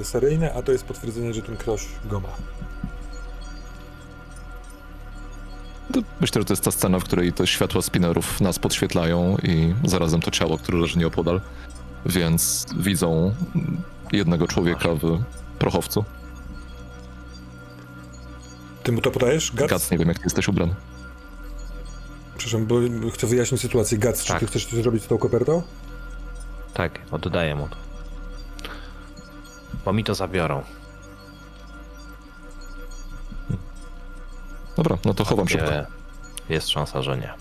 e, 0.00 0.04
seryjny, 0.04 0.54
a 0.54 0.62
to 0.62 0.72
jest 0.72 0.84
potwierdzenie, 0.84 1.34
że 1.34 1.42
ten 1.42 1.56
ktoś 1.56 1.86
go 2.04 2.20
ma. 2.20 2.28
Myślę, 6.20 6.40
że 6.40 6.44
to 6.44 6.52
jest 6.52 6.64
ta 6.64 6.70
scena, 6.70 6.98
w 6.98 7.04
której 7.04 7.32
te 7.32 7.46
światła 7.46 7.82
spinnerów 7.82 8.40
nas 8.40 8.58
podświetlają 8.58 9.36
i 9.42 9.74
zarazem 9.84 10.20
to 10.20 10.30
ciało, 10.30 10.58
które 10.58 10.78
leży 10.78 10.98
nieopodal. 10.98 11.40
Więc 12.06 12.66
widzą 12.76 13.34
jednego 14.12 14.46
człowieka 14.46 14.88
w 14.94 15.18
prochowcu. 15.58 16.04
Ty 18.82 18.92
mu 18.92 19.00
to 19.00 19.10
podajesz? 19.10 19.52
Gac? 19.54 19.70
Gac, 19.70 19.90
nie 19.90 19.98
wiem, 19.98 20.08
jak 20.08 20.16
ty 20.18 20.24
jesteś 20.24 20.48
ubrany. 20.48 20.74
Przepraszam, 22.38 22.66
bo 22.66 22.76
chcę 23.14 23.26
wyjaśnić 23.26 23.60
sytuację. 23.60 23.98
Gac, 23.98 24.22
czy 24.22 24.28
Tak. 24.28 24.40
ty 24.40 24.46
chcesz 24.46 24.66
coś 24.66 24.82
zrobić 24.82 25.02
z 25.02 25.06
tą 25.06 25.18
kopertą? 25.18 25.62
Tak, 26.74 26.98
oddaję 27.10 27.54
mu 27.54 27.68
to. 27.68 27.76
Bo 29.84 29.92
mi 29.92 30.04
to 30.04 30.14
zabiorą. 30.14 30.62
Dobra, 34.76 34.98
no 35.04 35.14
to 35.14 35.24
chowam 35.24 35.48
szybko. 35.48 35.66
Gdzie 35.66 35.86
jest 36.48 36.68
szansa, 36.68 37.02
że 37.02 37.16
nie. 37.18 37.34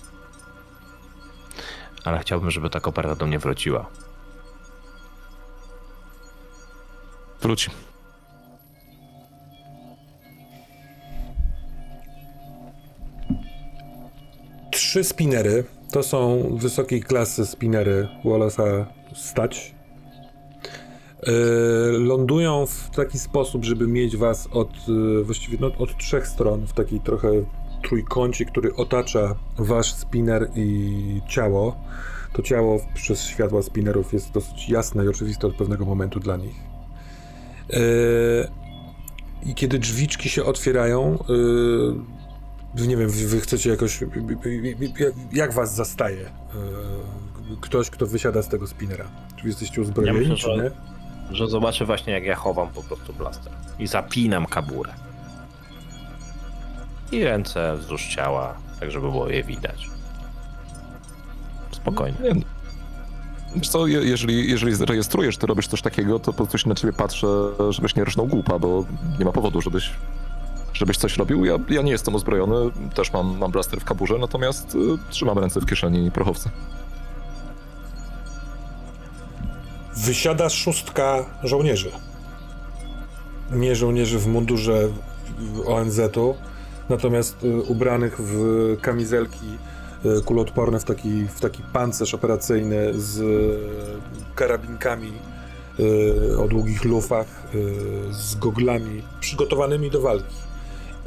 Ale 2.04 2.20
chciałbym, 2.20 2.52
żeby 2.52 2.70
ta 2.70 2.80
koperta 2.80 3.16
do 3.16 3.28
mnie 3.28 3.40
wróciła. 3.40 3.86
Wróci. 7.42 7.70
Trzy 14.78 15.04
spinery. 15.04 15.64
To 15.92 16.04
są 16.04 16.44
wysokiej 16.58 17.02
klasy 17.02 17.46
spinery 17.46 18.08
Wallace'a 18.26 18.86
stać. 19.16 19.76
Yy, 21.28 21.34
lądują 22.00 22.66
w 22.66 22.90
taki 22.96 23.20
sposób, 23.20 23.66
żeby 23.66 23.88
mieć 23.88 24.18
was 24.18 24.48
od 24.52 24.88
yy, 24.88 25.24
właściwie 25.24 25.58
no, 25.62 25.72
od 25.78 25.98
trzech 25.98 26.28
stron 26.28 26.68
w 26.68 26.74
takiej 26.74 27.00
trochę 27.00 27.30
trójkącie, 27.84 28.46
który 28.46 28.76
otacza 28.76 29.36
wasz 29.58 29.94
spinner 29.94 30.50
i 30.56 31.22
ciało. 31.28 31.76
To 32.34 32.42
ciało 32.42 32.80
przez 32.94 33.24
światła 33.24 33.62
spinnerów 33.62 34.14
jest 34.14 34.32
dosyć 34.32 34.70
jasne 34.70 35.06
i 35.06 35.08
oczywiste 35.08 35.48
od 35.48 35.56
pewnego 35.56 35.86
momentu 35.86 36.20
dla 36.20 36.38
nich. 36.38 36.56
Yy, 37.70 37.80
I 39.46 39.56
kiedy 39.56 39.80
drzwiczki 39.80 40.30
się 40.30 40.44
otwierają, 40.44 41.24
yy, 41.30 42.17
nie 42.86 42.98
wiem, 42.98 43.10
wy, 43.10 43.42
chcecie 43.42 43.70
jakoś. 43.70 44.00
Jak, 45.32 45.54
was 45.54 45.76
zastaje 45.76 46.26
e, 46.26 46.32
ktoś, 47.62 47.90
kto 47.90 48.06
wysiada 48.08 48.42
z 48.42 48.48
tego 48.48 48.68
spinera? 48.68 49.06
Czy 49.36 49.48
jesteście 49.48 49.82
uzbrojeni, 49.82 50.16
Ja 50.18 50.22
myślę, 50.22 50.36
czy 50.36 50.56
że- 50.58 50.64
nie? 50.64 50.72
Że 51.36 51.48
zobaczy 51.48 51.86
właśnie, 51.86 52.14
jak 52.14 52.24
ja 52.24 52.36
chowam 52.36 52.68
po 52.70 52.84
prostu 52.84 53.14
blaster. 53.14 53.54
I 53.80 53.88
zapinam 53.88 54.46
kaburę. 54.46 54.94
I 57.12 57.24
ręce 57.24 57.78
wzdłuż 57.78 58.08
ciała, 58.08 58.58
tak 58.80 58.92
żeby 58.92 59.12
było 59.12 59.30
je 59.30 59.44
widać. 59.44 59.90
Spokojnie. 61.72 62.18
Nie, 62.24 62.42
Wiesz 63.56 63.70
co, 63.70 63.88
je, 63.88 64.00
jeżeli, 64.00 64.50
jeżeli 64.52 64.76
zarejestrujesz, 64.76 65.38
ty 65.38 65.48
robisz 65.48 65.68
coś 65.68 65.82
takiego, 65.82 66.20
to 66.20 66.26
po 66.34 66.38
prostu 66.38 66.58
się 66.58 66.70
na 66.70 66.76
ciebie 66.76 66.94
patrzę, 66.94 67.28
żebyś 67.70 67.96
nie 67.96 68.04
rżnął 68.04 68.28
głupa, 68.28 68.60
bo 68.60 68.86
nie 69.20 69.26
ma 69.26 69.32
powodu, 69.32 69.62
żebyś, 69.62 69.92
żebyś 70.78 70.98
coś 70.98 71.18
robił. 71.18 71.46
Ja, 71.46 71.58
ja 71.70 71.82
nie 71.82 71.92
jestem 71.92 72.16
uzbrojony, 72.16 72.56
też 72.96 73.14
mam, 73.14 73.38
mam 73.38 73.52
blaster 73.52 73.80
w 73.80 73.86
kaburze, 73.86 74.18
natomiast 74.18 74.76
y, 74.76 74.78
trzymam 75.10 75.40
ręce 75.40 75.60
w 75.62 75.66
kieszeni 75.66 76.12
prochowca. 76.12 76.50
Wysiada 79.96 80.50
szóstka 80.50 81.26
żołnierzy. 81.44 81.92
Nie 83.52 83.76
żołnierzy 83.76 84.20
w 84.20 84.28
mundurze 84.28 84.90
ONZ-u, 85.68 86.36
natomiast 86.90 87.44
y, 87.44 87.62
ubranych 87.62 88.18
w 88.20 88.38
kamizelki 88.82 89.58
y, 90.06 90.22
kuloodporne, 90.22 90.80
w 90.80 90.84
taki, 90.84 91.28
w 91.28 91.40
taki 91.40 91.64
pancerz 91.74 92.14
operacyjny 92.14 92.94
z 92.94 93.20
y, 93.20 93.58
karabinkami 94.36 95.12
y, 95.80 96.40
o 96.40 96.48
długich 96.48 96.86
lufach, 96.86 97.28
y, 97.56 98.14
z 98.14 98.36
goglami 98.36 99.04
przygotowanymi 99.20 99.92
do 99.92 100.02
walki. 100.02 100.47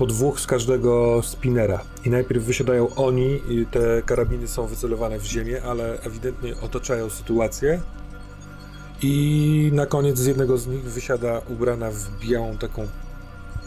Po 0.00 0.06
dwóch 0.06 0.40
z 0.40 0.46
każdego 0.46 1.22
spinera. 1.22 1.80
I 2.04 2.10
najpierw 2.10 2.44
wysiadają 2.44 2.94
oni, 2.94 3.40
i 3.48 3.66
te 3.66 4.02
karabiny 4.02 4.48
są 4.48 4.66
wycelowane 4.66 5.18
w 5.18 5.24
ziemię, 5.24 5.62
ale 5.62 6.00
ewidentnie 6.02 6.54
otaczają 6.62 7.10
sytuację. 7.10 7.80
I 9.02 9.70
na 9.74 9.86
koniec 9.86 10.18
z 10.18 10.26
jednego 10.26 10.58
z 10.58 10.66
nich 10.66 10.82
wysiada 10.82 11.40
ubrana 11.48 11.90
w 11.90 12.18
białą 12.20 12.56
taką 12.56 12.86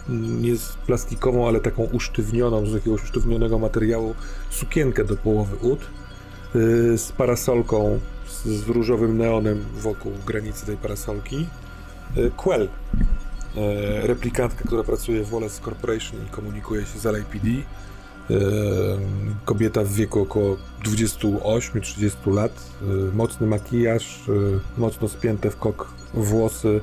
nie 0.10 0.54
plastikową, 0.86 1.48
ale 1.48 1.60
taką 1.60 1.84
usztywnioną, 1.84 2.66
z 2.66 2.74
jakiegoś 2.74 3.04
usztywnionego 3.04 3.60
materiału 3.60 4.16
sukienkę 4.50 5.06
do 5.06 5.16
połowy 5.16 5.56
ud 5.56 5.80
yy, 6.56 6.98
z 6.98 7.12
parasolką 7.12 8.00
z, 8.28 8.46
z 8.46 8.68
różowym 8.70 9.18
neonem 9.18 9.66
wokół 9.74 10.12
granicy 10.26 10.66
tej 10.66 10.78
parasolki. 10.78 11.48
Yy, 12.16 12.32
Quell, 12.38 12.68
yy, 13.56 14.08
replikantka, 14.08 14.64
która 14.68 14.84
pracuje 14.84 15.24
w 15.24 15.30
Wallace 15.30 15.62
Corporation 15.62 16.26
i 16.28 16.30
komunikuje 16.30 16.86
się 16.86 17.00
z 17.00 17.06
LAPD. 17.06 17.48
Yy, 17.48 18.38
Kobieta 19.46 19.84
w 19.84 19.94
wieku 19.94 20.22
około 20.22 20.58
28-30 20.86 22.34
lat, 22.34 22.72
yy, 22.82 23.12
mocny 23.14 23.48
makijaż, 23.48 24.20
mocno 24.78 25.08
spięte 25.08 25.52
w 25.52 25.58
kok 25.58 25.94
włosy, 26.14 26.82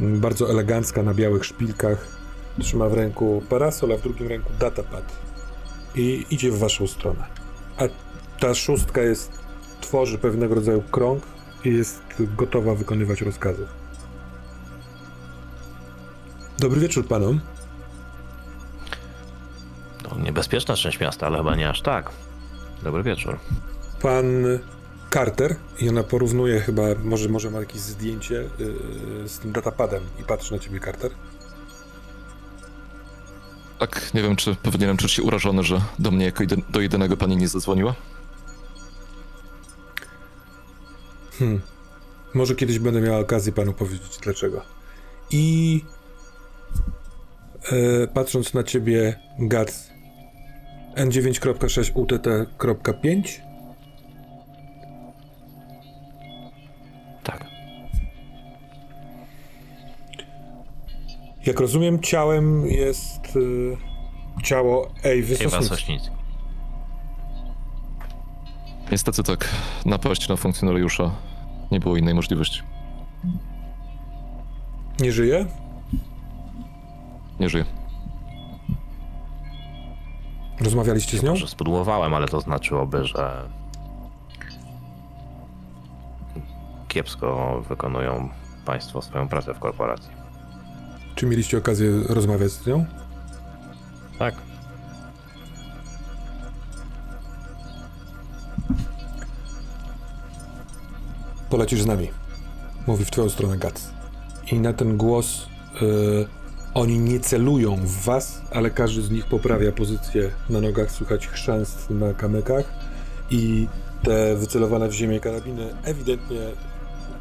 bardzo 0.00 0.50
elegancka 0.50 1.02
na 1.02 1.14
białych 1.14 1.44
szpilkach. 1.44 2.06
Trzyma 2.60 2.88
w 2.88 2.94
ręku 2.94 3.42
parasol, 3.48 3.92
a 3.92 3.96
w 3.96 4.02
drugim 4.02 4.28
ręku 4.28 4.50
datapad 4.60 5.12
i 5.94 6.26
idzie 6.30 6.50
w 6.50 6.58
waszą 6.58 6.86
stronę. 6.86 7.24
A 7.76 7.82
ta 8.40 8.54
szóstka 8.54 9.02
jest, 9.02 9.32
tworzy 9.80 10.18
pewnego 10.18 10.54
rodzaju 10.54 10.82
krąg 10.82 11.22
i 11.64 11.74
jest 11.74 12.02
gotowa 12.36 12.74
wykonywać 12.74 13.20
rozkazy. 13.20 13.66
Dobry 16.58 16.80
wieczór 16.80 17.06
panom. 17.06 17.40
To 20.02 20.18
niebezpieczna 20.18 20.76
część 20.76 21.00
miasta, 21.00 21.26
ale 21.26 21.38
chyba 21.38 21.56
nie 21.56 21.68
aż 21.68 21.82
tak. 21.82 22.10
Dobry 22.82 23.02
wieczór. 23.02 23.38
Pan 24.02 24.26
Carter 25.12 25.56
i 25.78 25.88
ona 25.88 26.02
porównuje 26.02 26.60
chyba, 26.60 26.82
może, 27.04 27.28
może 27.28 27.50
ma 27.50 27.58
jakieś 27.60 27.80
zdjęcie 27.80 28.34
yy, 28.58 29.28
z 29.28 29.38
tym 29.38 29.52
datapadem 29.52 30.02
i 30.20 30.24
patrzy 30.24 30.52
na 30.52 30.58
ciebie 30.58 30.80
Carter. 30.80 31.10
Tak, 33.78 34.14
nie 34.14 34.22
wiem, 34.22 34.36
czy 34.36 34.54
powinienem 34.54 34.96
czuć 34.96 35.12
się 35.12 35.22
urażony, 35.22 35.62
że 35.62 35.80
do 35.98 36.10
mnie 36.10 36.24
jako 36.24 36.42
jedy- 36.42 36.62
do 36.70 36.80
jedynego 36.80 37.16
pani 37.16 37.36
nie 37.36 37.48
zadzwoniła. 37.48 37.94
Hmm. 41.38 41.60
Może 42.34 42.54
kiedyś 42.54 42.78
będę 42.78 43.00
miała 43.00 43.18
okazję 43.18 43.52
panu 43.52 43.72
powiedzieć 43.72 44.18
dlaczego. 44.22 44.62
I 45.30 45.84
e, 47.72 48.06
patrząc 48.06 48.54
na 48.54 48.62
ciebie, 48.62 49.14
Gac 49.38 49.90
N9.6 50.96 51.90
UTT.5 51.94 53.40
Tak. 57.22 57.44
Jak 61.46 61.60
rozumiem, 61.60 62.00
ciałem 62.00 62.66
jest 62.66 63.36
e, 64.38 64.42
ciało 64.42 64.90
Ewy 65.02 65.34
Ewa 65.34 65.50
Sosnickiej. 65.50 65.68
Sośnicki. 65.68 66.10
Niestety 68.92 69.22
tak, 69.22 69.48
napaść 69.86 70.28
na 70.28 70.36
funkcjonariusza 70.36 71.10
nie 71.72 71.80
było 71.80 71.96
innej 71.96 72.14
możliwości. 72.14 72.62
Nie 75.00 75.12
żyje? 75.12 75.46
Nie 77.40 77.48
żyje. 77.48 77.64
Rozmawialiście 80.60 81.18
z 81.18 81.22
nią? 81.22 81.30
Może 81.30 81.48
spudłowałem, 81.48 82.14
ale 82.14 82.28
to 82.28 82.40
znaczyłoby, 82.40 83.04
że 83.04 83.48
kiepsko 86.88 87.60
wykonują 87.68 88.28
państwo 88.64 89.02
swoją 89.02 89.28
pracę 89.28 89.54
w 89.54 89.58
korporacji. 89.58 90.10
Czy 91.14 91.26
mieliście 91.26 91.58
okazję 91.58 91.90
rozmawiać 92.08 92.50
z 92.50 92.66
nią? 92.66 92.84
Tak. 94.18 94.34
Polecisz 101.50 101.82
z 101.82 101.86
nami. 101.86 102.10
Mówi 102.86 103.04
w 103.04 103.10
twoją 103.10 103.28
stronę 103.28 103.58
Gac. 103.58 103.90
I 104.52 104.60
na 104.60 104.72
ten 104.72 104.96
głos 104.96 105.46
y, 105.82 106.43
oni 106.74 106.98
nie 106.98 107.20
celują 107.20 107.76
w 107.76 108.04
was, 108.04 108.42
ale 108.52 108.70
każdy 108.70 109.02
z 109.02 109.10
nich 109.10 109.26
poprawia 109.26 109.72
pozycję 109.72 110.30
na 110.50 110.60
nogach, 110.60 110.90
słychać 110.90 111.28
chrzęst 111.28 111.90
na 111.90 112.14
kamykach 112.14 112.64
i 113.30 113.68
te 114.02 114.36
wycelowane 114.36 114.88
w 114.88 114.92
ziemię 114.92 115.20
karabiny 115.20 115.74
ewidentnie 115.84 116.40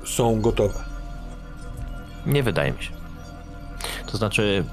są 0.06 0.42
gotowe. 0.42 0.80
Nie 2.26 2.44
wydaje 2.44 2.72
mi 2.72 2.84
się. 2.84 2.92
To 4.12 4.18
znaczy, 4.18 4.64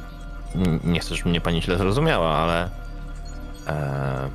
nie 0.84 1.00
chcę, 1.00 1.14
żeby 1.14 1.30
mnie 1.30 1.40
pani 1.40 1.62
źle 1.62 1.78
zrozumiała, 1.78 2.36
ale 2.36 2.70
e, 3.66 4.28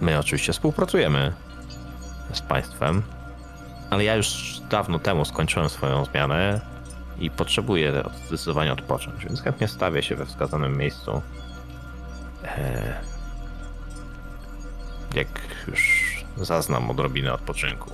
my 0.00 0.18
oczywiście 0.18 0.52
współpracujemy 0.52 1.32
z 2.32 2.40
państwem, 2.40 3.02
ale 3.90 4.04
ja 4.04 4.16
już 4.16 4.60
dawno 4.70 4.98
temu 4.98 5.24
skończyłem 5.24 5.68
swoją 5.68 6.04
zmianę 6.04 6.60
i 7.20 7.30
potrzebuję 7.30 8.04
od- 8.04 8.12
zdecydowanie 8.28 8.72
odpocząć, 8.72 9.24
więc 9.24 9.42
chętnie 9.42 9.68
stawię 9.68 10.02
się 10.02 10.16
we 10.16 10.26
wskazanym 10.26 10.76
miejscu. 10.76 11.22
E, 12.44 12.94
jak 15.14 15.28
już 15.68 16.10
zaznam 16.36 16.90
odrobinę 16.90 17.32
odpoczynku. 17.32 17.90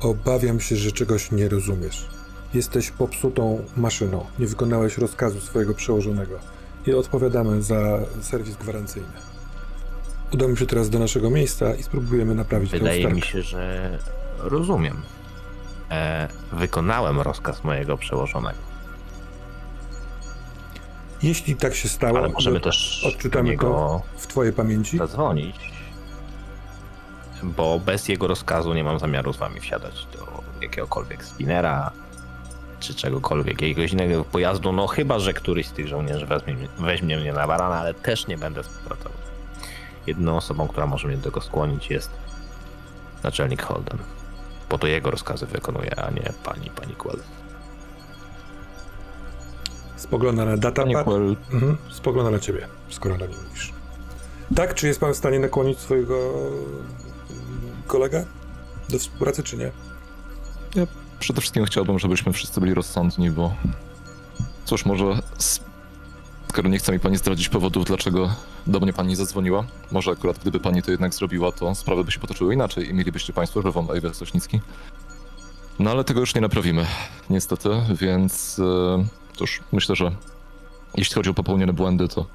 Obawiam 0.00 0.60
się, 0.60 0.76
że 0.76 0.92
czegoś 0.92 1.30
nie 1.30 1.48
rozumiesz. 1.48 2.06
Jesteś 2.54 2.90
popsutą 2.90 3.64
maszyną. 3.76 4.26
Nie 4.38 4.46
wykonałeś 4.46 4.98
rozkazu 4.98 5.40
swojego 5.40 5.74
przełożonego. 5.74 6.38
I 6.86 6.92
odpowiadamy 6.94 7.62
za 7.62 7.98
serwis 8.20 8.56
gwarancyjny. 8.56 9.08
Udamy 10.32 10.56
się 10.56 10.66
teraz 10.66 10.90
do 10.90 10.98
naszego 10.98 11.30
miejsca 11.30 11.74
i 11.74 11.82
spróbujemy 11.82 12.34
naprawić 12.34 12.70
tę 12.70 12.78
Wydaje 12.78 13.08
mi 13.08 13.22
się, 13.22 13.42
że 13.42 13.98
rozumiem. 14.38 15.02
E, 15.90 16.28
wykonałem 16.52 17.20
rozkaz 17.20 17.64
mojego 17.64 17.96
przełożonego, 17.96 18.58
Jeśli 21.22 21.56
tak 21.56 21.74
się 21.74 21.88
stało, 21.88 22.18
ale 22.18 22.28
możemy 22.28 22.60
też 22.60 23.04
odczytamy 23.06 23.56
to 23.58 24.02
w 24.16 24.26
twojej 24.26 24.52
pamięci. 24.52 24.98
zadzwonić, 24.98 25.56
bo 27.42 27.80
bez 27.80 28.08
jego 28.08 28.26
rozkazu 28.26 28.74
nie 28.74 28.84
mam 28.84 28.98
zamiaru 28.98 29.32
z 29.32 29.36
wami 29.36 29.60
wsiadać 29.60 30.06
do 30.06 30.42
jakiegokolwiek 30.62 31.24
spinera 31.24 31.90
czy 32.80 32.94
czegokolwiek, 32.94 33.62
jakiegoś 33.62 33.92
innego 33.92 34.24
pojazdu, 34.24 34.72
no 34.72 34.86
chyba, 34.86 35.18
że 35.18 35.32
któryś 35.32 35.66
z 35.66 35.72
tych 35.72 35.88
żołnierzy 35.88 36.26
weźmie, 36.26 36.54
mnie- 36.54 36.68
weźmie 36.78 37.16
mnie 37.16 37.32
na 37.32 37.46
barana, 37.46 37.74
ale 37.80 37.94
też 37.94 38.26
nie 38.26 38.38
będę 38.38 38.62
współpracował. 38.62 39.12
Jedyną 40.06 40.36
osobą, 40.36 40.68
która 40.68 40.86
może 40.86 41.08
mnie 41.08 41.16
do 41.16 41.22
tego 41.22 41.40
skłonić 41.40 41.90
jest 41.90 42.10
naczelnik 43.22 43.62
Holden. 43.62 43.98
Bo 44.70 44.78
to 44.78 44.86
jego 44.86 45.10
rozkazy 45.10 45.46
wykonuje, 45.46 46.00
a 46.00 46.10
nie 46.10 46.32
pani, 46.44 46.70
pani 46.70 46.94
Quell. 46.94 47.18
Spogląda 49.96 50.44
na 50.44 50.50
Panie 50.50 50.60
datapad. 50.60 51.04
Quell, 51.04 51.36
Mhm. 51.52 51.76
Spogląda 51.90 52.30
na 52.30 52.38
ciebie, 52.38 52.68
skoro 52.90 53.16
na 53.16 53.26
nim 53.26 53.38
mówisz. 53.48 53.72
Tak, 54.56 54.74
czy 54.74 54.86
jest 54.86 55.00
pan 55.00 55.12
w 55.12 55.16
stanie 55.16 55.38
nakłonić 55.38 55.78
swojego 55.78 56.32
kolegę 57.86 58.24
do 58.88 58.98
współpracy, 58.98 59.42
czy 59.42 59.56
nie? 59.56 59.70
przede 61.18 61.40
wszystkim 61.40 61.64
chciałbym, 61.64 61.98
żebyśmy 61.98 62.32
wszyscy 62.32 62.60
byli 62.60 62.74
rozsądni, 62.74 63.30
bo 63.30 63.54
cóż, 64.64 64.84
może 64.84 65.04
skoro 66.48 66.68
nie 66.68 66.78
chce 66.78 66.92
mi 66.92 67.00
pani 67.00 67.16
zdradzić 67.16 67.48
powodów, 67.48 67.84
dlaczego 67.84 68.34
do 68.66 68.80
mnie 68.80 68.92
pani 68.92 69.16
zadzwoniła, 69.16 69.64
może 69.90 70.10
akurat 70.10 70.38
gdyby 70.38 70.60
pani 70.60 70.82
to 70.82 70.90
jednak 70.90 71.14
zrobiła, 71.14 71.52
to 71.52 71.74
sprawy 71.74 72.04
by 72.04 72.12
się 72.12 72.20
potoczyły 72.20 72.54
inaczej 72.54 72.90
i 72.90 72.94
mielibyście 72.94 73.32
państwo 73.32 73.62
żywą 73.62 73.90
Ejwę 73.90 74.14
Sośnicki. 74.14 74.60
No 75.78 75.90
ale 75.90 76.04
tego 76.04 76.20
już 76.20 76.34
nie 76.34 76.40
naprawimy, 76.40 76.86
niestety, 77.30 77.68
więc 78.00 78.58
e, 78.58 79.04
cóż, 79.36 79.60
myślę, 79.72 79.96
że 79.96 80.12
jeśli 80.96 81.14
chodzi 81.14 81.30
o 81.30 81.34
popełnione 81.34 81.72
błędy, 81.72 82.08
to 82.08 82.26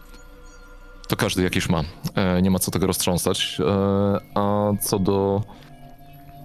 to 1.07 1.15
każdy 1.15 1.43
jakiś 1.43 1.69
ma. 1.69 1.83
E, 2.15 2.41
nie 2.41 2.51
ma 2.51 2.59
co 2.59 2.71
tego 2.71 2.87
roztrząsać. 2.87 3.57
E, 3.59 4.19
a 4.35 4.71
co 4.81 4.99
do 4.99 5.41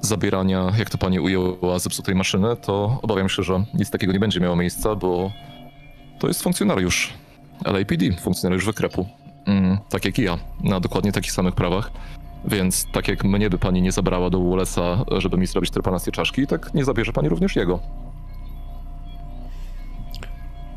zabierania, 0.01 0.73
jak 0.79 0.91
to 0.91 0.99
pani 0.99 1.21
ujęła, 1.21 1.79
zepsutej 1.79 2.15
maszyny, 2.15 2.57
to 2.57 2.99
obawiam 3.03 3.29
się, 3.29 3.43
że 3.43 3.65
nic 3.75 3.91
takiego 3.91 4.13
nie 4.13 4.21
będzie 4.21 4.41
miało 4.41 4.57
miejsca, 4.57 4.95
bo 4.95 5.33
to 6.19 6.29
jest 6.29 6.43
funkcjonariusz 6.43 7.13
LAPD, 7.65 8.21
funkcjonariusz 8.21 8.67
wykrepu. 8.67 9.07
Mm, 9.47 9.79
tak 9.89 10.05
jak 10.05 10.19
i 10.19 10.23
ja, 10.23 10.39
na 10.61 10.81
dokładnie 10.81 11.13
takich 11.13 11.33
samych 11.33 11.55
prawach. 11.55 11.91
Więc 12.45 12.87
tak 12.93 13.09
jak 13.09 13.25
mnie 13.25 13.51
by 13.51 13.59
pani 13.59 13.83
nie 13.83 13.93
zabrała 13.93 14.31
do 14.31 14.39
Wallace'a, 14.39 15.05
żeby 15.21 15.37
mi 15.37 15.47
zrobić 15.47 15.71
trepanację 15.71 16.13
czaszki, 16.13 16.47
tak 16.47 16.75
nie 16.75 16.85
zabierze 16.85 17.13
pani 17.13 17.29
również 17.29 17.57
jego. 17.57 17.81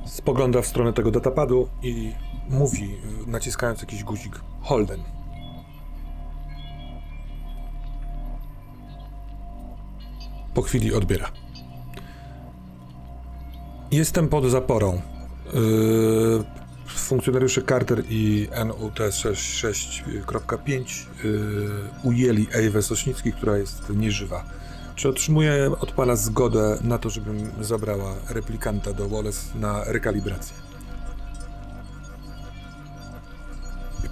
Spogląda 0.06 0.62
w 0.62 0.68
stronę 0.68 0.94
tego 0.94 1.12
datapadu 1.12 1.68
i 1.84 2.12
mówi, 2.50 2.96
naciskając 3.28 3.82
jakiś 3.82 4.04
guzik. 4.04 4.40
Holden. 4.62 5.04
Po 10.54 10.62
chwili 10.62 10.94
odbiera. 10.94 11.32
Jestem 13.92 14.28
pod 14.28 14.46
zaporą. 14.46 15.02
Yy, 15.54 16.61
funkcjonariusze 17.00 17.62
Carter 17.62 18.04
i 18.10 18.48
NUT 18.66 19.00
66.5 19.00 21.06
yy, 21.24 21.70
ujęli 22.04 22.48
Ewę 22.52 22.82
Sośnicki, 22.82 23.34
która 23.34 23.58
jest 23.58 23.90
nieżywa. 23.90 24.44
Czy 24.96 25.10
otrzymuję 25.10 25.72
od 25.80 25.92
pana 25.92 26.16
zgodę 26.16 26.78
na 26.82 26.98
to, 26.98 27.10
żebym 27.10 27.52
zabrała 27.62 28.16
replikanta 28.30 28.94
do 28.94 29.10
Wallace 29.10 29.60
na 29.60 29.84
rekalibrację? 29.84 30.56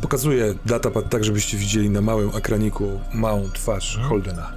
Pokazuję 0.02 0.56
datapad 0.66 1.10
tak, 1.10 1.24
żebyście 1.24 1.58
widzieli 1.58 1.90
na 1.90 2.02
małym 2.02 2.36
ekraniku 2.36 3.00
małą 3.14 3.50
twarz 3.54 4.00
Holdena, 4.10 4.52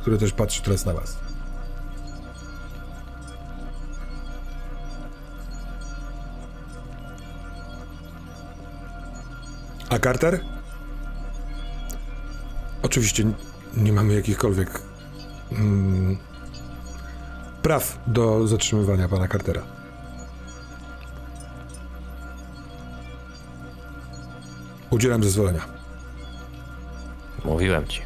który 0.00 0.18
też 0.18 0.32
patrzy 0.32 0.62
teraz 0.62 0.86
na 0.86 0.92
was. 0.92 1.25
A 9.96 9.98
Carter? 9.98 10.40
Oczywiście 12.82 13.24
nie 13.76 13.92
mamy 13.92 14.14
jakichkolwiek 14.14 14.80
mm, 15.52 16.16
praw 17.62 17.98
do 18.06 18.46
zatrzymywania 18.46 19.08
pana 19.08 19.28
Cartera. 19.28 19.62
Udzielam 24.90 25.24
zezwolenia. 25.24 25.66
Mówiłem 27.44 27.86
ci. 27.86 28.02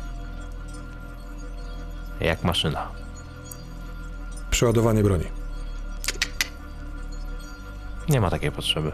Jak 2.20 2.44
maszyna. 2.44 2.88
Przeładowanie 4.50 5.02
broni. 5.02 5.26
Nie 8.08 8.20
ma 8.20 8.30
takiej 8.30 8.52
potrzeby. 8.52 8.92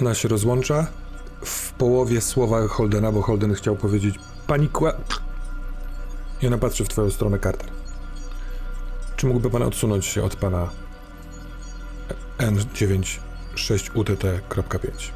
Ona 0.00 0.14
się 0.14 0.28
rozłącza 0.28 1.01
w 1.44 1.72
połowie 1.72 2.20
słowa 2.20 2.68
Holdena, 2.68 3.12
bo 3.12 3.22
Holden 3.22 3.54
chciał 3.54 3.76
powiedzieć 3.76 4.14
pani 4.46 4.68
Kła... 4.68 4.92
I 6.42 6.46
ona 6.46 6.58
patrzy 6.58 6.84
w 6.84 6.88
twoją 6.88 7.10
stronę, 7.10 7.38
Carter. 7.38 7.70
Czy 9.16 9.26
mógłby 9.26 9.50
pan 9.50 9.62
odsunąć 9.62 10.06
się 10.06 10.22
od 10.22 10.36
pana 10.36 10.68
N96UTT.5? 12.38 15.10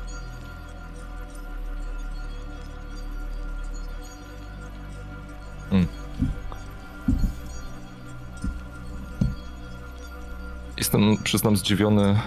Jestem, 10.77 11.17
przyznam, 11.25 11.57
zdziwiony 11.57 12.21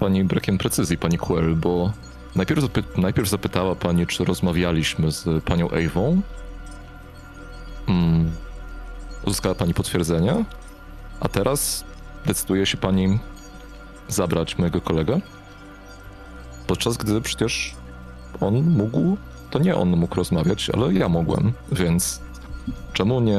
pani 0.00 0.24
brakiem 0.24 0.58
precyzji, 0.58 0.98
pani 0.98 1.18
Quell, 1.18 1.56
bo 1.56 1.92
najpierw, 2.36 2.60
zapy 2.60 2.82
najpierw 2.96 3.28
zapytała 3.28 3.74
pani, 3.74 4.06
czy 4.06 4.24
rozmawialiśmy 4.24 5.12
z 5.12 5.44
panią 5.44 5.70
Ewą. 5.70 6.20
Mm. 7.88 8.30
Uzyskała 9.26 9.54
pani 9.54 9.74
potwierdzenie, 9.74 10.44
a 11.20 11.28
teraz 11.28 11.84
decyduje 12.26 12.66
się 12.66 12.76
pani 12.76 13.18
zabrać 14.08 14.58
mojego 14.58 14.80
kolegę? 14.80 15.20
Podczas 16.66 16.96
gdy 16.96 17.20
przecież 17.20 17.74
on 18.40 18.62
mógł, 18.62 19.16
to 19.50 19.58
nie 19.58 19.76
on 19.76 19.96
mógł 19.96 20.14
rozmawiać, 20.16 20.70
ale 20.70 20.94
ja 20.94 21.08
mogłem, 21.08 21.52
więc 21.72 22.20
czemu 22.92 23.20
nie 23.20 23.38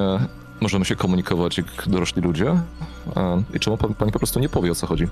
możemy 0.62 0.86
się 0.86 0.96
komunikować 0.96 1.58
jak 1.58 1.88
dorośli 1.88 2.22
ludzie? 2.22 2.62
I 3.54 3.60
czemu 3.60 3.78
pan, 3.78 3.94
pani 3.94 4.12
po 4.12 4.20
prostu 4.20 4.40
nie 4.40 4.50
powie 4.50 4.72
o 4.72 4.76
co 4.76 4.88
chodzi? 4.88 5.08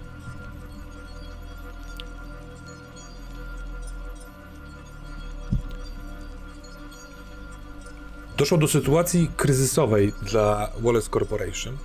Doszło 8.41 8.57
do 8.57 8.67
sytuacji 8.67 9.31
kryzysowej 9.37 10.13
dla 10.21 10.69
Wallace 10.79 11.09
Corporation, 11.09 11.77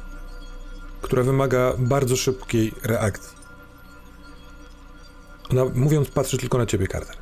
która 1.03 1.23
wymaga 1.23 1.73
bardzo 1.79 2.17
szybkiej 2.17 2.73
reakcji. 2.85 3.37
Ona, 5.51 5.65
mówiąc, 5.75 6.11
patrzy 6.11 6.39
tylko 6.39 6.59
na 6.59 6.67
ciebie, 6.67 6.87
Carter. 6.87 7.17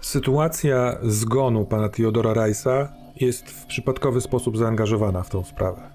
Sytuacja 0.00 0.98
zgonu 1.02 1.66
pana 1.66 1.88
Theodora 1.88 2.32
Rice'a 2.32 2.88
jest 3.16 3.50
w 3.50 3.66
przypadkowy 3.66 4.20
sposób 4.20 4.58
zaangażowana 4.58 5.22
w 5.22 5.30
tą 5.30 5.44
sprawę. 5.44 5.90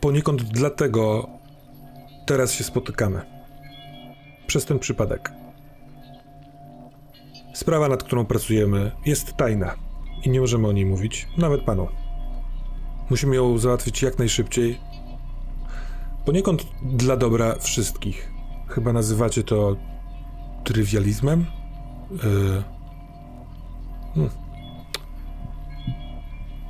Poniekąd 0.00 0.42
dlatego 0.42 1.28
teraz 2.26 2.52
się 2.52 2.64
spotykamy. 2.64 3.22
Przez 4.46 4.64
ten 4.64 4.78
przypadek. 4.78 5.43
Sprawa, 7.54 7.88
nad 7.88 8.02
którą 8.02 8.24
pracujemy, 8.24 8.90
jest 9.06 9.36
tajna 9.36 9.74
i 10.24 10.30
nie 10.30 10.40
możemy 10.40 10.68
o 10.68 10.72
niej 10.72 10.86
mówić, 10.86 11.28
nawet 11.38 11.62
panu. 11.62 11.88
Musimy 13.10 13.36
ją 13.36 13.58
załatwić 13.58 14.02
jak 14.02 14.18
najszybciej. 14.18 14.78
Poniekąd 16.24 16.66
dla 16.82 17.16
dobra 17.16 17.58
wszystkich. 17.58 18.30
Chyba 18.68 18.92
nazywacie 18.92 19.42
to 19.42 19.76
trywializmem? 20.64 21.46
Yy. 22.10 22.62
Hmm. 24.14 24.30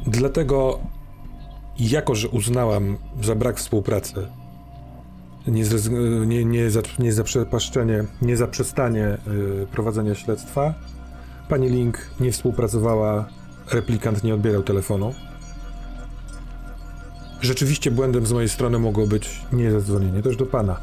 Dlatego, 0.07 0.80
jako 1.78 2.14
że 2.14 2.28
uznałam 2.28 2.99
za 3.22 3.35
brak 3.35 3.57
współpracy, 3.57 4.28
nie, 5.47 5.65
nie, 6.27 6.45
nie, 6.45 6.71
za, 6.71 6.81
nie 6.99 7.13
zaprzepaszczenie, 7.13 8.05
nie 8.23 8.37
zaprzestanie 8.37 9.19
y, 9.63 9.67
prowadzenia 9.73 10.15
śledztwa. 10.15 10.75
Pani 11.49 11.69
Link 11.69 11.99
nie 12.21 12.33
współpracowała, 12.33 13.29
replikant 13.73 14.25
nie 14.25 14.35
odbierał 14.35 14.63
telefonu. 14.63 15.15
Rzeczywiście 17.41 17.91
błędem 17.91 18.27
z 18.27 18.33
mojej 18.33 18.49
strony 18.49 18.79
mogło 18.79 19.07
być 19.07 19.41
nie 19.53 19.71
zadzwonienie 19.71 20.23
też 20.23 20.37
do 20.37 20.47
pana, 20.47 20.81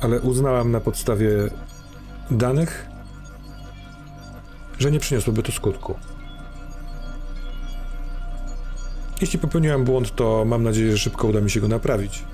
ale 0.00 0.20
uznałam 0.20 0.70
na 0.70 0.80
podstawie 0.80 1.28
danych, 2.30 2.86
że 4.78 4.90
nie 4.90 5.00
przyniosłoby 5.00 5.42
to 5.42 5.52
skutku. 5.52 5.94
Jeśli 9.20 9.38
popełniłam 9.38 9.84
błąd, 9.84 10.14
to 10.14 10.44
mam 10.44 10.62
nadzieję, 10.62 10.92
że 10.92 10.98
szybko 10.98 11.28
uda 11.28 11.40
mi 11.40 11.50
się 11.50 11.60
go 11.60 11.68
naprawić. 11.68 12.24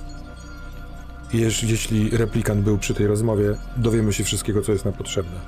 Jeż, 1.32 1.62
jeśli 1.62 2.16
replikant 2.16 2.60
był 2.60 2.78
przy 2.78 2.94
tej 2.94 3.06
rozmowie, 3.06 3.54
dowiemy 3.76 4.12
się 4.12 4.24
wszystkiego, 4.24 4.62
co 4.62 4.72
jest 4.72 4.84
nam 4.84 4.94
potrzebne, 4.94 5.40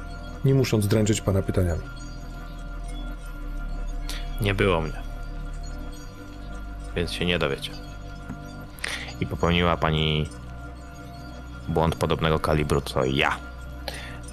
nie 0.44 0.54
musząc 0.54 0.86
dręczyć 0.86 1.20
pana 1.20 1.42
pytaniami. 1.42 1.82
Nie 4.40 4.54
było 4.54 4.80
mnie. 4.80 5.02
Więc 6.96 7.12
się 7.12 7.26
nie 7.26 7.38
dowiecie. 7.38 7.70
I 9.20 9.26
popełniła 9.26 9.76
pani 9.76 10.28
błąd 11.68 11.94
podobnego 11.94 12.38
kalibru 12.38 12.80
co 12.80 13.04
ja. 13.04 13.36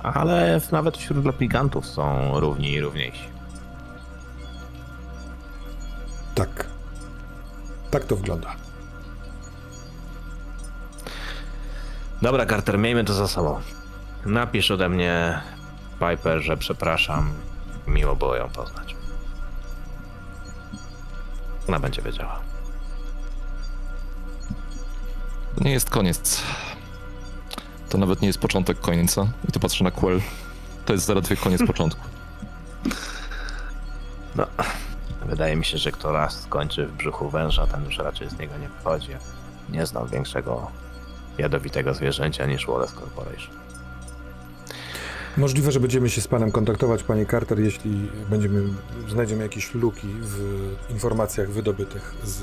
Ale 0.04 0.62
nawet 0.72 0.98
wśród 0.98 1.26
replikantów 1.26 1.86
są 1.86 2.40
równi 2.40 2.72
i 2.72 2.82
równiejsi. 2.82 3.30
Tak. 6.36 6.68
Tak 7.92 8.06
to 8.06 8.16
wygląda. 8.16 8.69
Dobra, 12.22 12.46
Carter, 12.46 12.80
miejmy 12.80 13.04
to 13.04 13.14
za 13.14 13.28
sobą. 13.28 13.62
Napisz 14.26 14.72
ode 14.72 14.90
mnie 14.90 15.42
Piper, 16.00 16.42
że 16.42 16.58
przepraszam. 16.58 17.34
Miło 17.88 18.16
było 18.16 18.36
ją 18.36 18.50
poznać. 18.50 18.96
Ona 21.68 21.80
będzie 21.80 22.02
wiedziała. 22.02 22.40
To 25.56 25.64
nie 25.64 25.72
jest 25.72 25.90
koniec. 25.90 26.44
To 27.90 27.98
nawet 27.98 28.22
nie 28.22 28.28
jest 28.28 28.40
początek 28.40 28.80
końca. 28.80 29.28
I 29.50 29.52
tu 29.52 29.60
patrzę 29.60 29.84
na 29.84 29.92
Quell. 29.92 30.22
To 30.86 30.94
jest 30.94 31.06
zaledwie 31.06 31.36
koniec 31.36 31.62
początku. 31.68 32.02
No, 34.36 34.48
wydaje 35.26 35.56
mi 35.56 35.66
się, 35.66 35.78
że 35.78 35.92
kto 35.92 36.12
raz 36.12 36.42
skończy 36.42 36.88
w 36.88 36.92
brzuchu 36.92 37.30
węża, 37.30 37.68
ten 37.68 37.86
już 37.86 37.98
raczej 37.98 38.30
z 38.30 38.40
niego 38.40 38.58
nie 38.58 38.70
wychodzi. 38.70 39.12
Nie 39.70 39.86
znam 39.86 40.08
większego 40.08 40.72
jadowitego 41.40 41.94
zwierzęcia 41.94 42.46
niż 42.46 42.68
Wallace 42.68 42.96
Corporation. 42.96 43.56
Możliwe, 45.38 45.72
że 45.72 45.80
będziemy 45.80 46.10
się 46.10 46.22
z 46.22 46.28
panem 46.28 46.52
kontaktować, 46.52 47.04
panie 47.04 47.26
Carter, 47.26 47.60
jeśli 47.60 48.10
będziemy, 48.30 48.64
znajdziemy 49.10 49.44
jakieś 49.44 49.74
luki 49.74 50.08
w 50.22 50.66
informacjach 50.90 51.50
wydobytych 51.50 52.14
z 52.24 52.42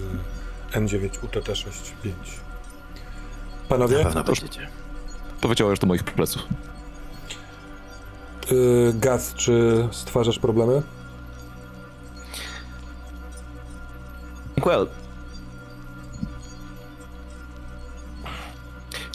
N9 0.72 1.08
UTT-65. 1.10 2.10
Panowie, 3.68 3.98
Na 3.98 4.04
pewno 4.04 4.24
będziecie. 4.24 4.68
Powiedziała 5.40 5.70
już 5.70 5.78
do 5.78 5.86
moich 5.86 6.04
pleców. 6.04 6.42
y, 8.52 8.92
Gaz, 8.94 9.34
czy 9.34 9.88
stwarzasz 9.92 10.38
problemy? 10.38 10.82
Well. 14.66 14.86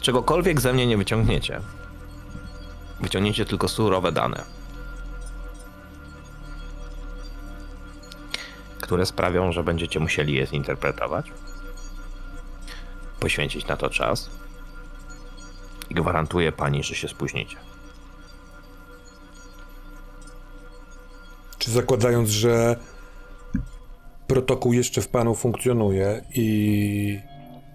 Czegokolwiek 0.02 0.60
ze 0.60 0.72
mnie 0.72 0.86
nie 0.86 0.96
wyciągniecie. 0.96 1.60
Wyciągniecie 3.00 3.44
tylko 3.44 3.68
surowe 3.68 4.12
dane. 4.12 4.44
Które 8.80 9.06
sprawią, 9.06 9.52
że 9.52 9.64
będziecie 9.64 10.00
musieli 10.00 10.34
je 10.34 10.46
zinterpretować. 10.46 11.32
Poświęcić 13.20 13.66
na 13.66 13.76
to 13.76 13.90
czas. 13.90 14.30
I 15.90 15.94
gwarantuję 15.94 16.52
pani, 16.52 16.82
że 16.82 16.94
się 16.94 17.08
spóźnicie. 17.08 17.56
Czy 21.58 21.70
zakładając, 21.70 22.28
że 22.28 22.76
protokół 24.26 24.72
jeszcze 24.72 25.00
w 25.00 25.08
panu 25.08 25.34
funkcjonuje 25.34 26.24
i 26.34 27.31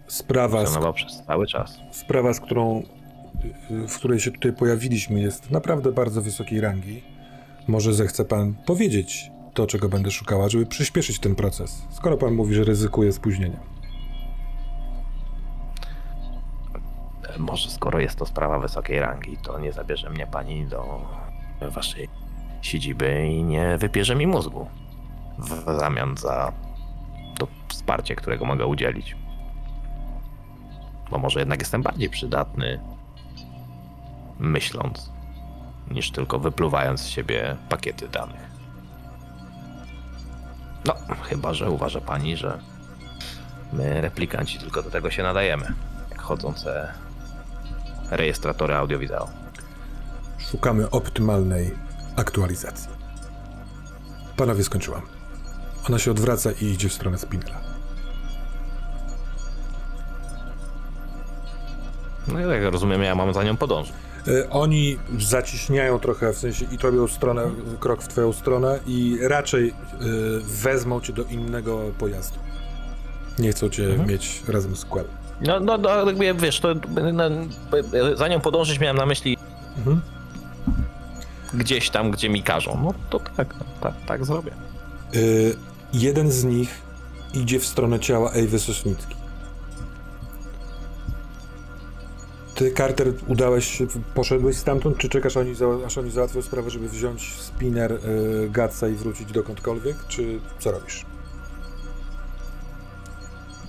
sprawa, 0.07 0.57
Funkcjonował 0.57 0.93
przez 0.93 1.23
cały 1.27 1.47
czas. 1.47 1.79
sprawa, 1.91 2.33
z 2.33 2.39
którą, 2.39 2.83
w 3.69 3.95
której 3.95 4.19
się 4.19 4.31
tutaj 4.31 4.53
pojawiliśmy, 4.53 5.19
jest 5.19 5.51
naprawdę 5.51 5.91
bardzo 5.91 6.21
wysokiej 6.21 6.61
rangi, 6.61 7.03
może 7.67 7.93
zechce 7.93 8.25
pan 8.25 8.53
powiedzieć 8.65 9.31
to, 9.53 9.67
czego 9.67 9.89
będę 9.89 10.11
szukała, 10.11 10.49
żeby 10.49 10.65
przyspieszyć 10.65 11.19
ten 11.19 11.35
proces, 11.35 11.81
skoro 11.89 12.17
pan 12.17 12.33
mówi, 12.33 12.55
że 12.55 12.63
ryzykuje 12.63 13.11
spóźnienia. 13.11 13.59
Może 17.37 17.69
skoro 17.69 17.99
jest 17.99 18.15
to 18.15 18.25
sprawa 18.25 18.59
wysokiej 18.59 18.99
rangi, 18.99 19.37
to 19.37 19.59
nie 19.59 19.71
zabierze 19.71 20.09
mnie 20.09 20.27
pani 20.27 20.65
do 20.65 21.01
waszej 21.61 22.09
siedziby 22.61 23.27
i 23.27 23.43
nie 23.43 23.77
wypierze 23.77 24.15
mi 24.15 24.27
mózgu 24.27 24.67
w 25.39 25.79
zamian 25.79 26.17
za 26.17 26.51
to 27.39 27.47
wsparcie, 27.67 28.15
którego 28.15 28.45
mogę 28.45 28.65
udzielić. 28.65 29.15
Bo 31.11 31.17
może 31.17 31.39
jednak 31.39 31.59
jestem 31.59 31.81
bardziej 31.81 32.09
przydatny 32.09 32.79
myśląc, 34.39 35.11
niż 35.91 36.11
tylko 36.11 36.39
wypluwając 36.39 37.01
z 37.01 37.07
siebie 37.07 37.55
pakiety 37.69 38.07
danych. 38.07 38.47
No, 40.85 40.95
chyba, 41.23 41.53
że 41.53 41.69
uważa 41.69 42.01
pani, 42.01 42.37
że 42.37 42.59
my, 43.73 44.01
replikanci, 44.01 44.59
tylko 44.59 44.83
do 44.83 44.91
tego 44.91 45.11
się 45.11 45.23
nadajemy. 45.23 45.73
Jak 46.09 46.21
chodzące 46.21 46.93
rejestratory 48.11 48.75
audio-wideo. 48.75 49.27
Szukamy 50.37 50.89
optymalnej 50.89 51.75
aktualizacji. 52.15 52.89
Panowie, 54.37 54.63
skończyłam. 54.63 55.01
Ona 55.89 55.99
się 55.99 56.11
odwraca 56.11 56.51
i 56.51 56.65
idzie 56.65 56.89
w 56.89 56.93
stronę 56.93 57.17
Spinella. 57.17 57.66
No 62.27 62.39
i 62.39 62.43
jak 62.63 62.73
rozumiem, 62.73 63.03
ja 63.03 63.15
mam 63.15 63.33
za 63.33 63.43
nią 63.43 63.57
podążyć. 63.57 63.93
Y, 64.27 64.49
Oni 64.49 64.97
zaciśniają 65.19 65.99
trochę, 65.99 66.33
w 66.33 66.37
sensie 66.37 66.65
i 66.71 66.77
robią 66.77 67.07
stronę, 67.07 67.49
krok 67.79 68.01
w 68.03 68.07
twoją 68.07 68.33
stronę 68.33 68.79
i 68.87 69.17
raczej 69.21 69.67
y, 69.69 69.73
wezmą 70.63 71.01
cię 71.01 71.13
do 71.13 71.23
innego 71.23 71.81
pojazdu. 71.99 72.39
Nie 73.39 73.51
chcą 73.51 73.69
cię 73.69 73.85
Mhm. 73.85 74.09
mieć 74.09 74.41
razem 74.47 74.75
z 74.75 74.85
Quell. 74.85 75.05
No, 75.41 75.59
no, 75.59 75.77
no 75.77 76.05
jakby, 76.05 76.33
wiesz, 76.33 76.59
to 76.59 76.67
no, 77.13 77.23
za 78.15 78.27
nią 78.27 78.39
podążyć 78.39 78.79
miałem 78.79 78.97
na 78.97 79.05
myśli 79.05 79.37
Mhm. 79.77 80.01
Gdzieś 81.53 81.89
tam, 81.89 82.11
gdzie 82.11 82.29
mi 82.29 82.43
każą. 82.43 82.81
No 82.83 82.93
to 83.09 83.19
tak, 83.37 83.55
no, 83.59 83.65
tak, 83.81 83.93
tak 84.07 84.25
zrobię. 84.25 84.51
Y, 85.15 85.55
jeden 85.93 86.31
z 86.31 86.43
nich 86.43 86.81
idzie 87.33 87.59
w 87.59 87.65
stronę 87.65 87.99
ciała 87.99 88.31
Ewy 88.31 88.59
Sosnicki. 88.59 89.15
Ty, 92.57 92.71
Carter, 92.71 93.13
udałeś 93.27 93.77
się, 93.77 93.87
poszedłeś 94.13 94.57
stamtąd, 94.57 94.97
czy 94.97 95.09
czekasz, 95.09 95.37
oni 95.37 95.53
aż 95.85 95.97
oni 95.97 96.11
załatwią 96.11 96.41
sprawę, 96.41 96.69
żeby 96.69 96.89
wziąć 96.89 97.33
spinner 97.33 97.91
y, 97.91 98.49
Gatsa 98.49 98.87
i 98.87 98.93
wrócić 98.93 99.31
dokądkolwiek, 99.31 99.95
czy 100.07 100.39
co 100.59 100.71
robisz? 100.71 101.05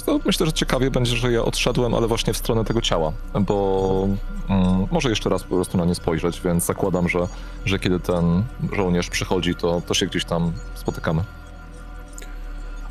To 0.06 0.20
myślę, 0.24 0.46
że 0.46 0.52
ciekawie 0.52 0.90
będzie, 0.90 1.16
że 1.16 1.32
ja 1.32 1.42
odszedłem, 1.42 1.94
ale 1.94 2.06
właśnie 2.06 2.32
w 2.32 2.36
stronę 2.36 2.64
tego 2.64 2.80
ciała, 2.80 3.12
bo 3.40 4.08
mm, 4.48 4.86
może 4.90 5.08
jeszcze 5.10 5.28
raz 5.28 5.42
po 5.42 5.54
prostu 5.54 5.78
na 5.78 5.84
nie 5.84 5.94
spojrzeć, 5.94 6.40
więc 6.40 6.64
zakładam, 6.64 7.08
że, 7.08 7.28
że 7.64 7.78
kiedy 7.78 8.00
ten 8.00 8.44
żołnierz 8.76 9.10
przychodzi, 9.10 9.54
to, 9.54 9.82
to 9.86 9.94
się 9.94 10.06
gdzieś 10.06 10.24
tam 10.24 10.52
spotykamy. 10.74 11.22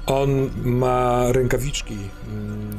On 0.05 0.29
ma 0.63 1.31
rękawiczki 1.31 1.97
mm, 2.27 2.77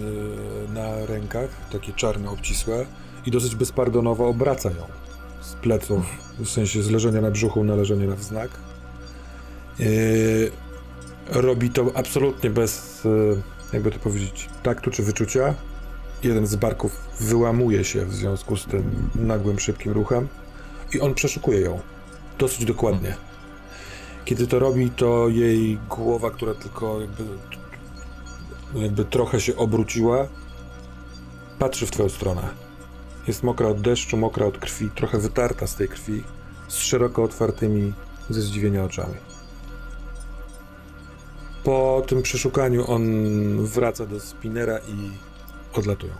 y, 0.70 0.74
na 0.74 1.07
rękach, 1.07 1.51
takie 1.73 1.93
czarne, 1.93 2.31
obcisłe 2.31 2.86
i 3.27 3.31
dosyć 3.31 3.55
bezpardonowo 3.55 4.28
obraca 4.28 4.70
ją 4.70 4.86
z 5.40 5.53
pleców, 5.55 6.07
w 6.39 6.49
sensie 6.49 6.82
z 6.82 6.90
leżenia 6.90 7.20
na 7.20 7.31
brzuchu 7.31 7.65
na 7.65 7.74
leżenie 7.74 8.07
na 8.07 8.16
wznak. 8.16 8.51
Yy, 9.78 10.51
robi 11.28 11.70
to 11.70 11.86
absolutnie 11.95 12.51
bez, 12.51 13.05
y, 13.05 13.43
jakby 13.73 13.90
to 13.90 13.99
powiedzieć, 13.99 14.49
taktu 14.62 14.90
czy 14.90 15.03
wyczucia. 15.03 15.55
Jeden 16.23 16.47
z 16.47 16.57
barków 16.57 16.97
wyłamuje 17.20 17.85
się 17.85 18.05
w 18.05 18.15
związku 18.15 18.57
z 18.57 18.65
tym 18.65 19.11
nagłym, 19.15 19.59
szybkim 19.59 19.93
ruchem 19.93 20.28
i 20.95 21.01
on 21.01 21.15
przeszukuje 21.15 21.61
ją 21.61 21.81
dosyć 22.39 22.65
dokładnie. 22.65 23.16
Kiedy 24.24 24.47
to 24.47 24.59
robi, 24.59 24.90
to 24.90 25.28
jej 25.28 25.78
głowa, 25.89 26.31
która 26.31 26.55
tylko 26.55 27.01
jakby, 27.01 27.24
jakby 28.74 29.05
trochę 29.05 29.40
się 29.40 29.57
obróciła, 29.57 30.27
patrzy 31.59 31.86
w 31.86 31.90
twoją 31.90 32.09
stronę. 32.09 32.68
Jest 33.29 33.43
mokra 33.43 33.69
od 33.69 33.81
deszczu, 33.81 34.17
mokra 34.17 34.47
od 34.47 34.59
krwi, 34.59 34.91
trochę 34.91 35.19
wytarta 35.19 35.67
z 35.67 35.75
tej 35.75 35.89
krwi, 35.89 36.25
z 36.69 36.77
szeroko 36.77 37.23
otwartymi 37.23 37.93
ze 38.31 38.43
zdziwienia 38.43 38.85
oczami. 38.85 39.15
Po 41.65 42.03
tym 42.07 42.23
przeszukaniu 42.23 42.91
on 42.91 43.03
wraca 43.67 44.07
do 44.07 44.21
spinera 44.21 44.79
i 44.79 45.11
odlatują. 45.79 46.13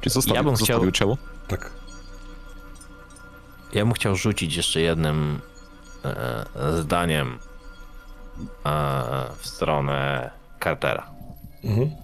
Czy 0.00 0.10
zostawił, 0.10 0.36
Ja 0.36 0.42
bym 0.42 0.54
chciał- 0.54 0.66
zostawił 0.66 0.90
ciało? 0.90 1.18
Tak. 1.48 1.70
Ja 3.72 3.84
bym 3.84 3.94
chciał 3.94 4.16
rzucić 4.16 4.56
jeszcze 4.56 4.80
jednym 4.80 5.40
e, 6.04 6.44
zdaniem 6.80 7.38
e, 8.66 9.24
w 9.38 9.46
stronę 9.46 10.30
Cartera. 10.64 11.10
Mhm. 11.64 12.03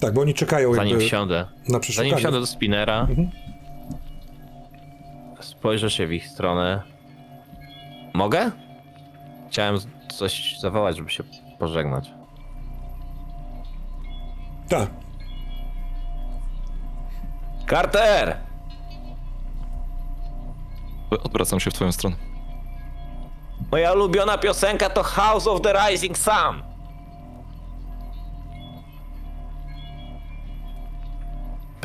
Tak, 0.00 0.14
bo 0.14 0.20
oni 0.20 0.34
czekają 0.34 0.74
Zanim 0.74 0.90
jakby 0.90 1.04
wsiądę, 1.06 1.46
na 1.68 1.80
przeszukanie. 1.80 2.10
zanim 2.10 2.18
wsiądę 2.18 2.40
do 2.40 2.46
spinera, 2.46 3.00
Mhm. 3.00 3.30
spojrzę 5.40 5.90
się 5.90 6.06
w 6.06 6.12
ich 6.12 6.28
stronę. 6.28 6.82
Mogę? 8.14 8.50
Chciałem 9.50 9.76
coś 10.08 10.58
zawołać, 10.60 10.96
żeby 10.96 11.10
się 11.10 11.24
pożegnać. 11.58 12.10
Tak. 14.68 14.90
Carter! 17.70 18.36
Odwracam 21.24 21.60
się 21.60 21.70
w 21.70 21.74
twoją 21.74 21.92
stronę. 21.92 22.16
Moja 23.72 23.92
ulubiona 23.92 24.38
piosenka 24.38 24.90
to 24.90 25.02
House 25.02 25.46
of 25.46 25.60
the 25.62 25.72
Rising 25.88 26.18
Sun. 26.18 26.62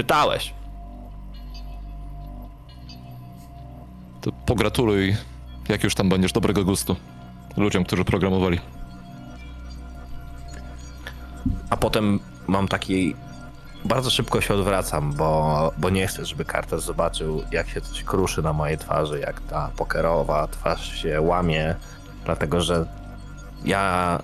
Pytałeś. 0.02 0.54
To 4.22 4.32
pogratuluj, 4.46 5.16
jak 5.70 5.84
już 5.84 5.96
tam 5.96 6.10
będziesz, 6.10 6.32
dobrego 6.32 6.66
gustu 6.66 6.96
ludziom, 7.58 7.84
którzy 7.84 8.06
programowali. 8.06 8.60
A 11.70 11.78
potem 11.78 12.20
mam 12.48 12.68
taki. 12.68 13.16
Bardzo 13.86 14.10
szybko 14.10 14.42
się 14.42 14.54
odwracam, 14.54 15.14
bo, 15.14 15.72
bo 15.78 15.90
nie 15.90 16.08
chcę, 16.08 16.26
żeby 16.26 16.46
Carter 16.46 16.82
zobaczył, 16.82 17.44
jak 17.52 17.70
się 17.70 17.82
coś 17.82 18.04
kruszy 18.04 18.42
na 18.42 18.54
mojej 18.54 18.78
twarzy, 18.78 19.20
jak 19.20 19.42
ta 19.42 19.72
pokerowa 19.78 20.48
twarz 20.48 21.02
się 21.02 21.22
łamie, 21.22 21.76
dlatego 22.26 22.62
że 22.62 22.86
ja 23.66 24.20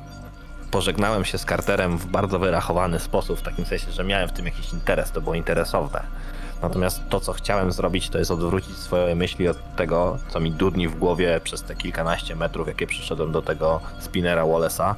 pożegnałem 0.72 1.26
się 1.26 1.38
z 1.38 1.46
Carterem 1.46 1.98
w 1.98 2.06
bardzo 2.06 2.40
wyrachowany 2.40 3.00
sposób, 3.00 3.40
w 3.40 3.42
takim 3.42 3.66
sensie, 3.66 3.92
że 3.92 4.04
miałem 4.04 4.30
w 4.30 4.34
tym 4.34 4.46
jakiś 4.46 4.74
interes, 4.74 5.12
to 5.12 5.22
było 5.22 5.36
interesowne. 5.36 6.04
Natomiast 6.62 7.02
to, 7.10 7.20
co 7.20 7.34
chciałem 7.34 7.72
zrobić, 7.72 8.10
to 8.10 8.20
jest 8.20 8.32
odwrócić 8.32 8.78
swoje 8.78 9.16
myśli 9.16 9.48
od 9.48 9.76
tego, 9.76 10.18
co 10.30 10.40
mi 10.40 10.52
dudni 10.52 10.88
w 10.88 10.96
głowie 10.96 11.42
przez 11.44 11.64
te 11.64 11.76
kilkanaście 11.76 12.36
metrów, 12.36 12.68
jakie 12.68 12.88
przyszedłem 12.88 13.32
do 13.32 13.42
tego 13.42 13.82
spinera 14.00 14.44
Wallace'a. 14.44 14.96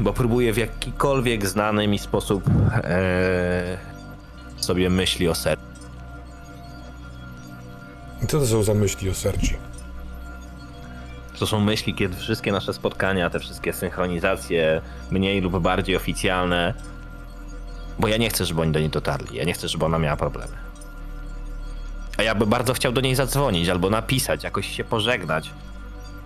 Bo 0.00 0.12
próbuję 0.12 0.52
w 0.52 0.56
jakikolwiek 0.56 1.46
znany 1.46 1.88
mi 1.88 1.98
sposób 1.98 2.44
e, 2.84 3.78
sobie 4.56 4.90
myśli 4.90 5.28
o 5.28 5.34
sercu. 5.34 5.66
I 8.22 8.26
co 8.26 8.40
to 8.40 8.46
są 8.46 8.62
za 8.62 8.74
myśli 8.74 9.10
o 9.10 9.14
Sergi? 9.14 9.56
To 11.38 11.46
są 11.46 11.60
myśli, 11.60 11.94
kiedy 11.94 12.16
wszystkie 12.16 12.52
nasze 12.52 12.72
spotkania, 12.72 13.30
te 13.30 13.40
wszystkie 13.40 13.72
synchronizacje, 13.72 14.80
mniej 15.10 15.40
lub 15.40 15.58
bardziej 15.58 15.96
oficjalne, 15.96 16.74
bo 17.98 18.08
ja 18.08 18.16
nie 18.16 18.28
chcę, 18.30 18.44
żeby 18.44 18.60
oni 18.62 18.72
do 18.72 18.80
niej 18.80 18.90
dotarli. 18.90 19.36
Ja 19.36 19.44
nie 19.44 19.52
chcę, 19.52 19.68
żeby 19.68 19.84
ona 19.84 19.98
miała 19.98 20.16
problemy. 20.16 20.52
A 22.18 22.22
ja 22.22 22.34
bym 22.34 22.48
bardzo 22.50 22.74
chciał 22.74 22.92
do 22.92 23.00
niej 23.00 23.14
zadzwonić 23.14 23.68
albo 23.68 23.90
napisać, 23.90 24.44
jakoś 24.44 24.76
się 24.76 24.84
pożegnać. 24.84 25.50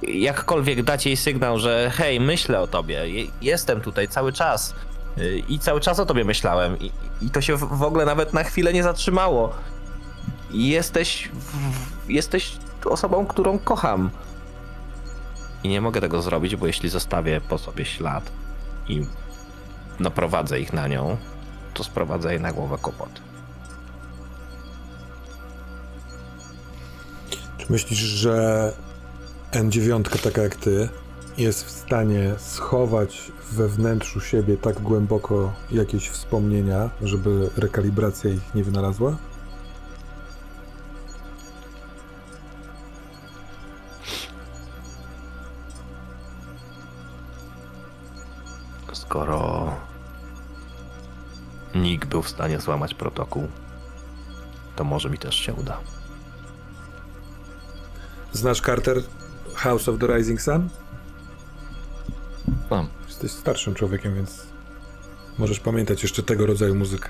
Jakkolwiek 0.02 0.82
dać 0.82 1.06
jej 1.06 1.16
sygnał, 1.16 1.58
że 1.58 1.90
hej, 1.94 2.20
myślę 2.20 2.60
o 2.60 2.66
tobie, 2.66 3.08
je- 3.08 3.26
jestem 3.42 3.80
tutaj 3.80 4.08
cały 4.08 4.32
czas 4.32 4.74
y, 5.18 5.42
i 5.48 5.58
cały 5.58 5.80
czas 5.80 5.98
o 6.00 6.06
tobie 6.06 6.24
myślałem 6.24 6.78
i, 6.78 6.92
i 7.22 7.30
to 7.30 7.40
się 7.40 7.56
w 7.56 7.82
ogóle 7.82 8.04
nawet 8.04 8.32
na 8.32 8.44
chwilę 8.44 8.72
nie 8.72 8.82
zatrzymało. 8.82 9.52
Jesteś, 10.50 11.28
jesteś 12.08 12.52
osobą, 12.84 13.26
którą 13.26 13.58
kocham. 13.58 14.10
I 15.64 15.68
nie 15.68 15.80
mogę 15.80 16.00
tego 16.00 16.22
zrobić, 16.22 16.56
bo 16.56 16.66
jeśli 16.66 16.88
zostawię 16.88 17.40
po 17.40 17.58
sobie 17.58 17.84
ślad 17.84 18.32
i 18.88 19.06
naprowadzę 20.00 20.60
ich 20.60 20.72
na 20.72 20.88
nią, 20.88 21.16
to 21.74 21.84
sprowadzę 21.84 22.32
jej 22.32 22.40
na 22.40 22.52
głowę 22.52 22.76
kłopot. 22.82 23.20
Czy 27.58 27.72
myślisz, 27.72 27.98
że 27.98 28.72
N9, 29.52 30.22
taka 30.22 30.42
jak 30.42 30.56
ty, 30.56 30.88
jest 31.38 31.64
w 31.64 31.70
stanie 31.70 32.34
schować 32.38 33.32
we 33.52 33.68
wnętrzu 33.68 34.20
siebie 34.20 34.56
tak 34.56 34.80
głęboko 34.80 35.52
jakieś 35.70 36.08
wspomnienia, 36.08 36.90
żeby 37.02 37.50
rekalibracja 37.56 38.30
ich 38.30 38.54
nie 38.54 38.64
wynalazła? 38.64 39.16
Skoro 49.10 49.72
Nick 51.74 52.06
był 52.06 52.22
w 52.22 52.28
stanie 52.28 52.60
złamać 52.60 52.94
protokół, 52.94 53.48
to 54.76 54.84
może 54.84 55.10
mi 55.10 55.18
też 55.18 55.34
się 55.34 55.54
uda. 55.54 55.80
Znasz 58.32 58.60
Carter 58.60 59.02
House 59.54 59.88
of 59.88 59.98
the 59.98 60.06
Rising 60.06 60.42
Sun? 60.42 60.68
Znam. 62.68 62.88
Jesteś 63.08 63.30
starszym 63.30 63.74
człowiekiem, 63.74 64.14
więc 64.14 64.46
możesz 65.38 65.60
pamiętać 65.60 66.02
jeszcze 66.02 66.22
tego 66.22 66.46
rodzaju 66.46 66.74
muzykę. 66.74 67.08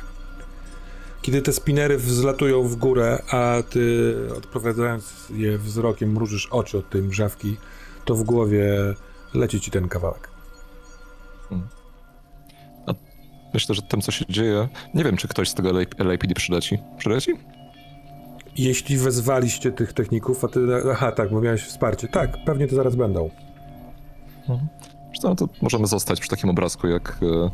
Kiedy 1.23 1.43
te 1.43 1.53
spinery 1.53 1.99
wzlatują 1.99 2.63
w 2.63 2.77
górę, 2.77 3.23
a 3.31 3.63
ty 3.71 4.17
odprowadzając 4.37 5.29
je 5.31 5.59
wzrokiem 5.59 6.13
mrużysz 6.13 6.47
oczy 6.47 6.79
od 6.79 6.91
tej 6.91 7.03
mrzawki, 7.03 7.57
to 8.05 8.15
w 8.15 8.23
głowie 8.23 8.95
leci 9.35 9.61
ci 9.61 9.71
ten 9.71 9.89
kawałek. 9.89 10.31
Myślę, 13.55 13.75
że 13.75 13.83
tym, 13.83 14.01
co 14.01 14.13
się 14.13 14.25
dzieje, 14.29 14.69
nie 14.95 15.05
wiem, 15.05 15.17
czy 15.17 15.29
ktoś 15.29 15.49
z 15.49 15.55
tego 15.55 15.71
LAPD 15.99 16.35
przyleci. 16.35 16.79
Przyleci? 16.99 17.33
Jeśli 18.57 18.97
wezwaliście 18.97 19.73
tych 19.73 19.93
techników, 19.93 20.45
a 20.45 20.49
ty. 20.49 20.61
Aha, 20.93 21.13
tak, 21.13 21.31
bo 21.31 21.41
miałeś 21.41 21.63
wsparcie. 21.63 22.09
Tak, 22.09 22.45
pewnie 22.45 22.67
to 22.67 22.77
zaraz 22.77 22.97
będą. 22.97 23.31
Co, 25.21 25.29
no 25.29 25.35
to 25.35 25.49
możemy 25.63 25.87
zostać 25.87 26.21
przy 26.21 26.31
takim 26.31 26.51
obrazku, 26.51 26.87
jak, 26.87 27.19
e, 27.23 27.51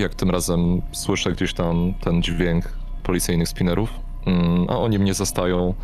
jak 0.00 0.14
tym 0.14 0.30
razem 0.30 0.82
słyszę 0.92 1.32
gdzieś 1.32 1.54
tam 1.54 1.94
ten 2.00 2.22
dźwięk 2.22 2.72
policyjnych 3.02 3.48
spinnerów, 3.48 3.90
mm, 4.26 4.66
a 4.68 4.78
oni 4.78 4.98
mnie 4.98 5.14
zastają, 5.14 5.74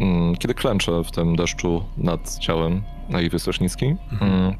mm, 0.00 0.36
kiedy 0.36 0.54
klęczę 0.54 1.04
w 1.04 1.10
tym 1.10 1.36
deszczu 1.36 1.84
nad 1.96 2.38
ciałem 2.38 2.82
na 3.08 3.20
jej 3.20 3.30
Wysocznickiej. 3.30 3.96
Mm. 4.20 4.54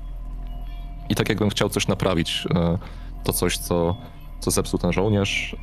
I 1.08 1.14
tak 1.14 1.28
jakbym 1.28 1.50
chciał 1.50 1.68
coś 1.68 1.88
naprawić, 1.88 2.46
e, 2.54 2.78
to 3.24 3.32
coś, 3.32 3.58
co, 3.58 3.96
co 4.46 4.50
zepsuł 4.50 4.78
ten 4.78 4.92
żołnierz, 4.92 5.56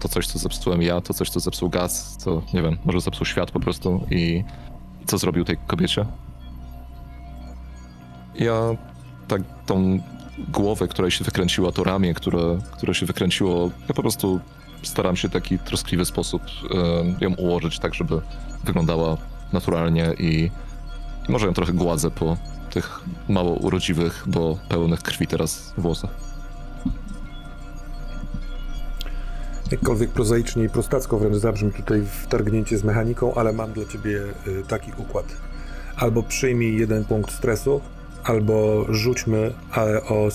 to 0.00 0.08
coś, 0.08 0.26
co 0.26 0.38
zepsułem 0.38 0.82
ja, 0.82 1.00
to 1.00 1.14
coś, 1.14 1.30
co 1.30 1.40
zepsuł 1.40 1.68
gaz, 1.68 2.16
co, 2.16 2.42
nie 2.54 2.62
wiem, 2.62 2.78
może 2.84 3.00
zepsuł 3.00 3.26
świat 3.26 3.50
po 3.50 3.60
prostu 3.60 4.06
i, 4.10 4.44
i 5.02 5.06
co 5.06 5.18
zrobił 5.18 5.44
tej 5.44 5.56
kobiecie. 5.66 6.06
Ja 8.34 8.54
tak 9.28 9.42
tą 9.66 10.00
głowę, 10.48 10.88
która 10.88 11.10
się 11.10 11.24
wykręciła, 11.24 11.72
to 11.72 11.84
ramię, 11.84 12.14
które, 12.14 12.58
które 12.72 12.94
się 12.94 13.06
wykręciło, 13.06 13.70
ja 13.88 13.94
po 13.94 14.02
prostu 14.02 14.40
staram 14.82 15.16
się 15.16 15.28
w 15.28 15.32
taki 15.32 15.58
troskliwy 15.58 16.04
sposób 16.04 16.42
e, 16.42 17.24
ją 17.24 17.34
ułożyć 17.34 17.78
tak, 17.78 17.94
żeby 17.94 18.20
wyglądała 18.64 19.16
naturalnie 19.52 20.14
i, 20.18 20.50
i 21.28 21.32
może 21.32 21.46
ją 21.46 21.54
trochę 21.54 21.72
gładzę 21.72 22.10
po 22.10 22.36
tych 22.70 23.00
mało 23.28 23.52
urodziwych, 23.52 24.24
bo 24.26 24.58
pełnych 24.68 25.02
krwi 25.02 25.26
teraz 25.26 25.74
włosach. 25.78 26.25
Jakkolwiek 29.70 30.10
prozaicznie 30.10 30.64
i 30.64 30.68
prostacko 30.68 31.18
wręcz 31.18 31.36
zabrzmi 31.36 31.72
tutaj 31.72 32.02
wtargnięcie 32.24 32.78
z 32.78 32.84
mechaniką, 32.84 33.34
ale 33.34 33.52
mam 33.52 33.72
dla 33.72 33.84
ciebie 33.84 34.22
y, 34.46 34.62
taki 34.68 34.92
układ. 34.96 35.36
Albo 35.96 36.22
przyjmij 36.22 36.78
jeden 36.78 37.04
punkt 37.04 37.32
stresu, 37.32 37.80
albo 38.24 38.86
rzućmy 38.88 39.54
ale 39.72 40.02
o 40.02 40.28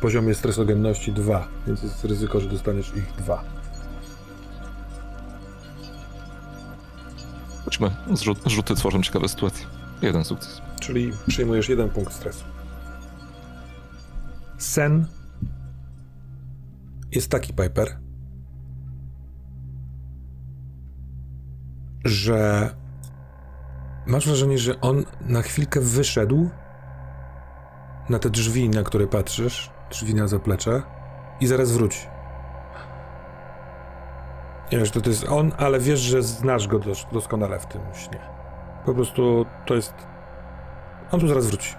poziomie 0.00 0.34
stresogenności 0.34 1.12
2, 1.12 1.48
więc 1.66 1.82
jest 1.82 2.04
ryzyko, 2.04 2.40
że 2.40 2.48
dostaniesz 2.48 2.96
ich 2.96 3.12
dwa. 3.18 3.44
Chodźmy, 7.64 7.90
zrzut, 8.12 8.38
rzuty 8.46 8.74
tworzą 8.74 9.02
ciekawe 9.02 9.28
sytuacje. 9.28 9.66
Jeden 10.02 10.24
sukces. 10.24 10.60
Czyli 10.80 11.12
przyjmujesz 11.26 11.68
jeden 11.68 11.90
punkt 11.90 12.12
stresu. 12.12 12.44
Sen 14.58 15.06
jest 17.12 17.30
taki, 17.30 17.54
Piper, 17.54 17.98
że 22.08 22.70
masz 24.06 24.26
wrażenie, 24.26 24.58
że 24.58 24.80
on 24.80 25.04
na 25.20 25.42
chwilkę 25.42 25.80
wyszedł 25.80 26.50
na 28.08 28.18
te 28.18 28.30
drzwi, 28.30 28.68
na 28.68 28.82
które 28.82 29.06
patrzysz, 29.06 29.70
drzwi 29.90 30.14
na 30.14 30.28
zaplecze 30.28 30.82
i 31.40 31.46
zaraz 31.46 31.72
wróci. 31.72 32.06
Nie 34.72 34.78
wiesz, 34.78 34.90
to, 34.90 35.00
to 35.00 35.10
jest 35.10 35.24
on, 35.28 35.52
ale 35.58 35.80
wiesz, 35.80 36.00
że 36.00 36.22
znasz 36.22 36.68
go 36.68 36.78
dos- 36.78 37.06
doskonale 37.12 37.58
w 37.58 37.66
tym 37.66 37.80
śnie. 37.94 38.20
Po 38.86 38.94
prostu 38.94 39.46
to 39.66 39.74
jest 39.74 39.94
on 41.10 41.20
tu 41.20 41.28
zaraz 41.28 41.46
wróci. 41.46 41.74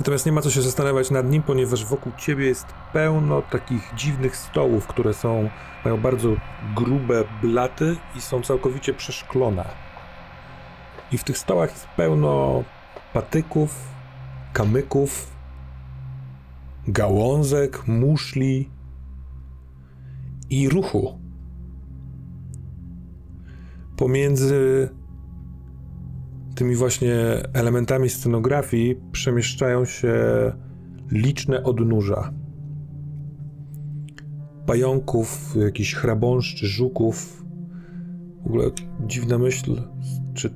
Natomiast 0.00 0.26
nie 0.26 0.32
ma 0.32 0.40
co 0.40 0.50
się 0.50 0.62
zastanawiać 0.62 1.10
nad 1.10 1.30
nim, 1.30 1.42
ponieważ 1.42 1.84
wokół 1.84 2.12
ciebie 2.18 2.46
jest 2.46 2.66
pełno 2.92 3.42
takich 3.42 3.92
dziwnych 3.96 4.36
stołów, 4.36 4.86
które 4.86 5.14
są, 5.14 5.50
mają 5.84 6.00
bardzo 6.00 6.28
grube 6.76 7.24
blaty 7.42 7.96
i 8.16 8.20
są 8.20 8.42
całkowicie 8.42 8.94
przeszklone. 8.94 9.64
I 11.12 11.18
w 11.18 11.24
tych 11.24 11.38
stołach 11.38 11.70
jest 11.70 11.86
pełno 11.96 12.64
patyków, 13.12 13.74
kamyków, 14.52 15.36
gałązek, 16.88 17.86
muszli 17.86 18.70
i 20.50 20.68
ruchu. 20.68 21.20
Pomiędzy 23.96 24.88
tymi 26.60 26.76
właśnie 26.76 27.14
elementami 27.52 28.08
scenografii 28.08 29.00
przemieszczają 29.12 29.84
się 29.84 30.14
liczne 31.10 31.62
odnóża. 31.62 32.32
Pająków, 34.66 35.56
jakichś 35.64 35.94
chrabąszczy, 35.94 36.66
żuków. 36.66 37.44
W 38.42 38.46
ogóle 38.46 38.70
dziwna 39.06 39.38
myśl, 39.38 39.82
czy 40.34 40.50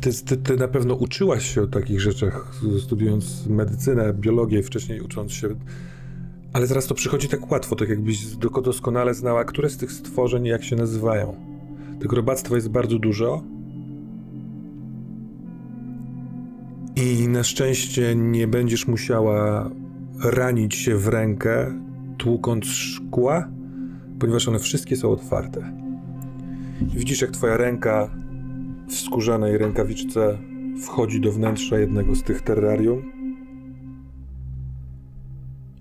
ty, 0.00 0.24
ty, 0.24 0.36
ty 0.36 0.56
na 0.56 0.68
pewno 0.68 0.94
uczyłaś 0.94 1.54
się 1.54 1.62
o 1.62 1.66
takich 1.66 2.00
rzeczach, 2.00 2.54
studiując 2.80 3.46
medycynę, 3.46 4.14
biologię, 4.14 4.62
wcześniej 4.62 5.00
ucząc 5.00 5.32
się, 5.32 5.48
ale 6.52 6.68
teraz 6.68 6.86
to 6.86 6.94
przychodzi 6.94 7.28
tak 7.28 7.50
łatwo, 7.50 7.76
tak 7.76 7.88
jakbyś 7.88 8.36
do- 8.36 8.62
doskonale 8.62 9.14
znała, 9.14 9.44
które 9.44 9.70
z 9.70 9.76
tych 9.76 9.92
stworzeń 9.92 10.46
jak 10.46 10.64
się 10.64 10.76
nazywają. 10.76 11.34
Tego 12.00 12.16
robactwa 12.16 12.54
jest 12.54 12.68
bardzo 12.68 12.98
dużo, 12.98 13.57
I 17.02 17.28
na 17.28 17.42
szczęście 17.42 18.14
nie 18.16 18.46
będziesz 18.46 18.86
musiała 18.88 19.70
ranić 20.24 20.74
się 20.74 20.96
w 20.96 21.08
rękę, 21.08 21.80
tłukąc 22.16 22.64
szkła, 22.64 23.48
ponieważ 24.18 24.48
one 24.48 24.58
wszystkie 24.58 24.96
są 24.96 25.10
otwarte. 25.10 25.72
I 26.94 26.98
widzisz, 26.98 27.20
jak 27.20 27.30
twoja 27.30 27.56
ręka 27.56 28.10
w 28.88 28.94
skórzanej 28.94 29.58
rękawiczce 29.58 30.38
wchodzi 30.82 31.20
do 31.20 31.32
wnętrza 31.32 31.78
jednego 31.78 32.14
z 32.14 32.22
tych 32.22 32.42
terrarium 32.42 33.12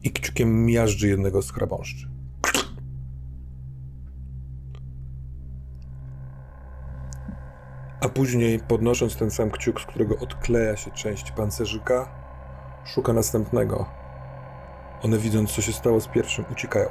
i 0.04 0.12
kciukiem 0.12 0.66
miażdży 0.66 1.08
jednego 1.08 1.42
z 1.42 1.52
chrabąszczy. 1.52 2.17
A 8.02 8.10
później, 8.10 8.60
podnosząc 8.60 9.16
ten 9.16 9.32
sam 9.32 9.52
kciuk, 9.52 9.82
z 9.82 9.86
którego 9.86 10.18
odkleja 10.18 10.78
się 10.78 10.92
część 10.92 11.32
pancerzyka, 11.32 12.08
szuka 12.86 13.14
następnego. 13.14 13.86
One, 15.04 15.18
widząc, 15.18 15.52
co 15.52 15.62
się 15.62 15.74
stało 15.74 16.02
z 16.02 16.08
pierwszym, 16.08 16.46
uciekają. 16.52 16.90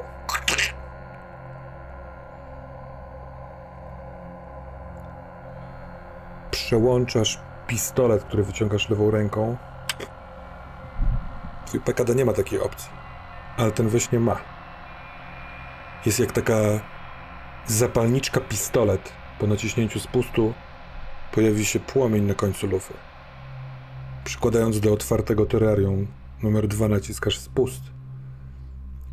Przełączasz 6.50 7.40
pistolet, 7.66 8.24
który 8.24 8.42
wyciągasz 8.42 8.90
lewą 8.90 9.10
ręką. 9.10 9.56
Twój 11.66 11.80
PKD 11.80 12.14
nie 12.14 12.24
ma 12.24 12.32
takiej 12.32 12.60
opcji, 12.60 12.90
ale 13.56 13.72
ten 13.72 13.88
we 13.88 14.00
śnie 14.00 14.20
ma. 14.20 14.36
Jest 16.06 16.20
jak 16.20 16.32
taka 16.32 16.54
zapalniczka 17.66 18.40
pistolet. 18.40 19.12
Po 19.38 19.46
naciśnięciu 19.46 20.00
spustu 20.00 20.54
pojawi 21.32 21.64
się 21.64 21.80
płomień 21.80 22.24
na 22.24 22.34
końcu 22.34 22.66
lufy. 22.66 22.94
Przykładając 24.24 24.80
do 24.80 24.92
otwartego 24.92 25.46
terrarium 25.46 26.06
numer 26.42 26.68
dwa 26.68 26.88
naciskasz 26.88 27.38
spust, 27.38 27.82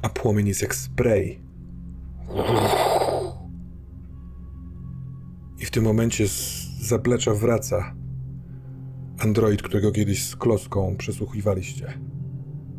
a 0.02 0.10
płomień 0.10 0.48
jest 0.48 0.62
jak 0.62 0.76
spray. 0.76 1.42
I 5.60 5.66
w 5.66 5.72
tym 5.72 5.84
momencie 5.84 6.28
z 6.28 6.70
zaplecza 6.82 7.34
wraca 7.34 7.96
android, 9.20 9.62
którego 9.62 9.92
kiedyś 9.92 10.26
z 10.28 10.36
kloską 10.36 10.96
przesłuchiwaliście, 10.98 11.94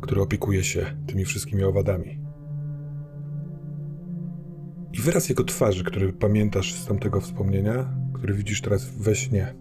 który 0.01 0.21
opiekuje 0.21 0.63
się 0.63 0.85
tymi 1.07 1.25
wszystkimi 1.25 1.63
owadami. 1.63 2.19
I 4.93 5.01
wyraz 5.01 5.29
jego 5.29 5.43
twarzy, 5.43 5.83
który 5.83 6.13
pamiętasz 6.13 6.73
z 6.73 6.85
tamtego 6.85 7.21
wspomnienia, 7.21 8.04
który 8.15 8.33
widzisz 8.33 8.61
teraz 8.61 8.85
we 8.85 9.15
śnie. 9.15 9.53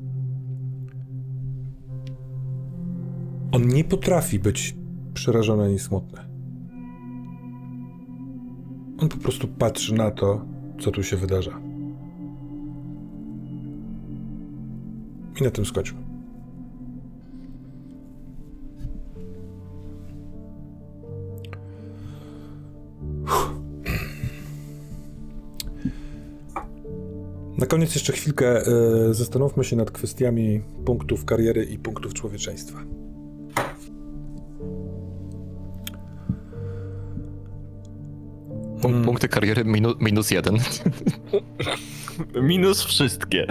On 3.53 3.69
nie 3.69 3.85
potrafi 3.85 4.39
być 4.39 4.77
przerażony 5.15 5.65
ani 5.65 5.79
smutny. 5.79 6.21
On 8.99 9.09
po 9.09 9.17
prostu 9.17 9.49
patrzy 9.49 9.95
na 9.95 10.11
to, 10.11 10.45
co 10.81 10.91
tu 10.91 11.03
się 11.03 11.17
wydarza. 11.17 11.61
I 15.41 15.45
na 15.45 15.51
tym 15.51 15.65
skończmy. 15.65 16.05
Na 27.59 27.67
koniec 27.67 27.95
jeszcze 27.95 28.13
chwilkę 28.13 28.67
e, 28.67 29.15
zastanówmy 29.15 29.65
się 29.65 29.77
nad 29.77 29.91
kwestiami 29.91 30.61
punktów 30.85 31.25
kariery 31.25 31.65
i 31.65 31.79
punktów 31.79 32.15
człowieczeństwa. 32.15 32.79
Punk-. 38.81 39.05
Punkty 39.05 39.29
kariery 39.29 39.65
minu, 39.65 39.95
minus 40.01 40.31
jeden. 40.31 40.57
Minus 42.43 42.83
wszystkie. 42.83 43.47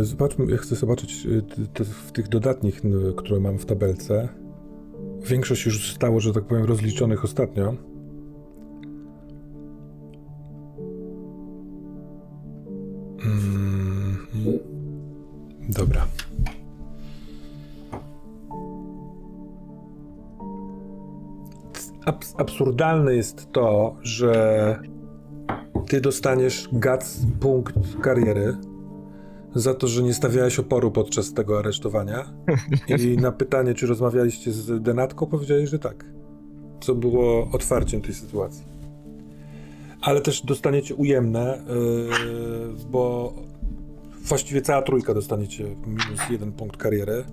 E, 0.00 0.04
Zobaczmy, 0.04 0.50
ja 0.50 0.56
chcę 0.56 0.76
zobaczyć 0.76 1.26
e, 1.26 1.42
te, 1.42 1.66
te, 1.66 1.84
w 1.84 2.12
tych 2.12 2.28
dodatnich, 2.28 2.82
które 3.16 3.40
mam 3.40 3.58
w 3.58 3.66
tabelce. 3.66 4.28
Większość 5.26 5.66
już 5.66 5.88
zostało, 5.88 6.20
że 6.20 6.32
tak 6.32 6.44
powiem, 6.44 6.64
rozliczonych 6.64 7.24
ostatnio. 7.24 7.95
Absurdalne 22.38 23.14
jest 23.14 23.52
to, 23.52 23.96
że 24.02 24.78
ty 25.88 26.00
dostaniesz 26.00 26.68
gac 26.72 27.18
punkt 27.40 27.74
kariery 28.00 28.56
za 29.54 29.74
to, 29.74 29.88
że 29.88 30.02
nie 30.02 30.14
stawiałeś 30.14 30.58
oporu 30.58 30.90
podczas 30.90 31.34
tego 31.34 31.58
aresztowania. 31.58 32.32
I 33.04 33.16
na 33.16 33.32
pytanie, 33.32 33.74
czy 33.74 33.86
rozmawialiście 33.86 34.52
z 34.52 34.82
Denatką, 34.82 35.26
powiedziałeś, 35.26 35.70
że 35.70 35.78
tak. 35.78 36.04
Co 36.80 36.94
było 36.94 37.48
otwarciem 37.52 38.00
tej 38.00 38.14
sytuacji. 38.14 38.64
Ale 40.00 40.20
też 40.20 40.42
dostaniecie 40.42 40.94
ujemne, 40.94 41.62
yy, 41.68 42.90
bo 42.90 43.32
właściwie 44.24 44.62
cała 44.62 44.82
trójka 44.82 45.14
dostaniecie 45.14 45.64
minus 45.86 46.30
jeden 46.30 46.52
punkt 46.52 46.76
kariery. 46.76 47.24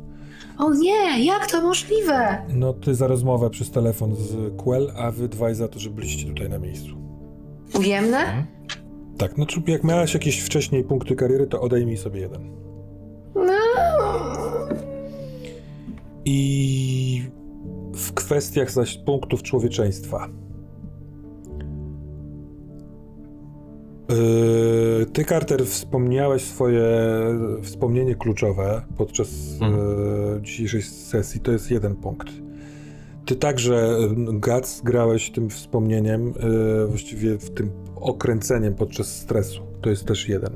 O 0.57 0.73
nie, 0.73 1.25
jak 1.25 1.51
to 1.51 1.61
możliwe? 1.61 2.37
No 2.49 2.73
ty 2.73 2.95
za 2.95 3.07
rozmowę 3.07 3.49
przez 3.49 3.71
telefon 3.71 4.15
z 4.15 4.57
Quell, 4.57 4.91
a 4.97 5.11
wy 5.11 5.27
dwaj 5.29 5.55
za 5.55 5.67
to, 5.67 5.79
że 5.79 5.89
byliście 5.89 6.27
tutaj 6.27 6.49
na 6.49 6.59
miejscu. 6.59 6.89
Ujemne? 7.79 8.45
Tak, 9.17 9.33
znaczy 9.33 9.61
jak 9.67 9.83
miałaś 9.83 10.13
jakieś 10.13 10.41
wcześniej 10.41 10.83
punkty 10.83 11.15
kariery, 11.15 11.47
to 11.47 11.61
odejmij 11.61 11.97
sobie 11.97 12.19
jeden. 12.19 12.51
No. 13.35 13.53
I 16.25 17.23
w 17.93 18.13
kwestiach 18.13 18.71
zaś 18.71 18.97
punktów 18.97 19.43
człowieczeństwa. 19.43 20.29
Ty, 25.13 25.25
Carter, 25.25 25.65
wspomniałeś 25.65 26.41
swoje 26.41 26.85
wspomnienie 27.61 28.15
kluczowe 28.15 28.81
podczas 28.97 29.29
yy, 29.59 30.41
dzisiejszej 30.41 30.81
sesji. 30.81 31.41
To 31.41 31.51
jest 31.51 31.71
jeden 31.71 31.95
punkt. 31.95 32.27
Ty 33.25 33.35
także, 33.35 33.97
yy, 34.27 34.39
Gac, 34.39 34.81
grałeś 34.81 35.31
tym 35.31 35.49
wspomnieniem, 35.49 36.25
yy, 36.27 36.87
właściwie 36.87 37.37
w 37.37 37.49
tym 37.49 37.69
okręceniem 37.95 38.75
podczas 38.75 39.15
stresu. 39.15 39.61
To 39.81 39.89
jest 39.89 40.05
też 40.05 40.29
jeden. 40.29 40.53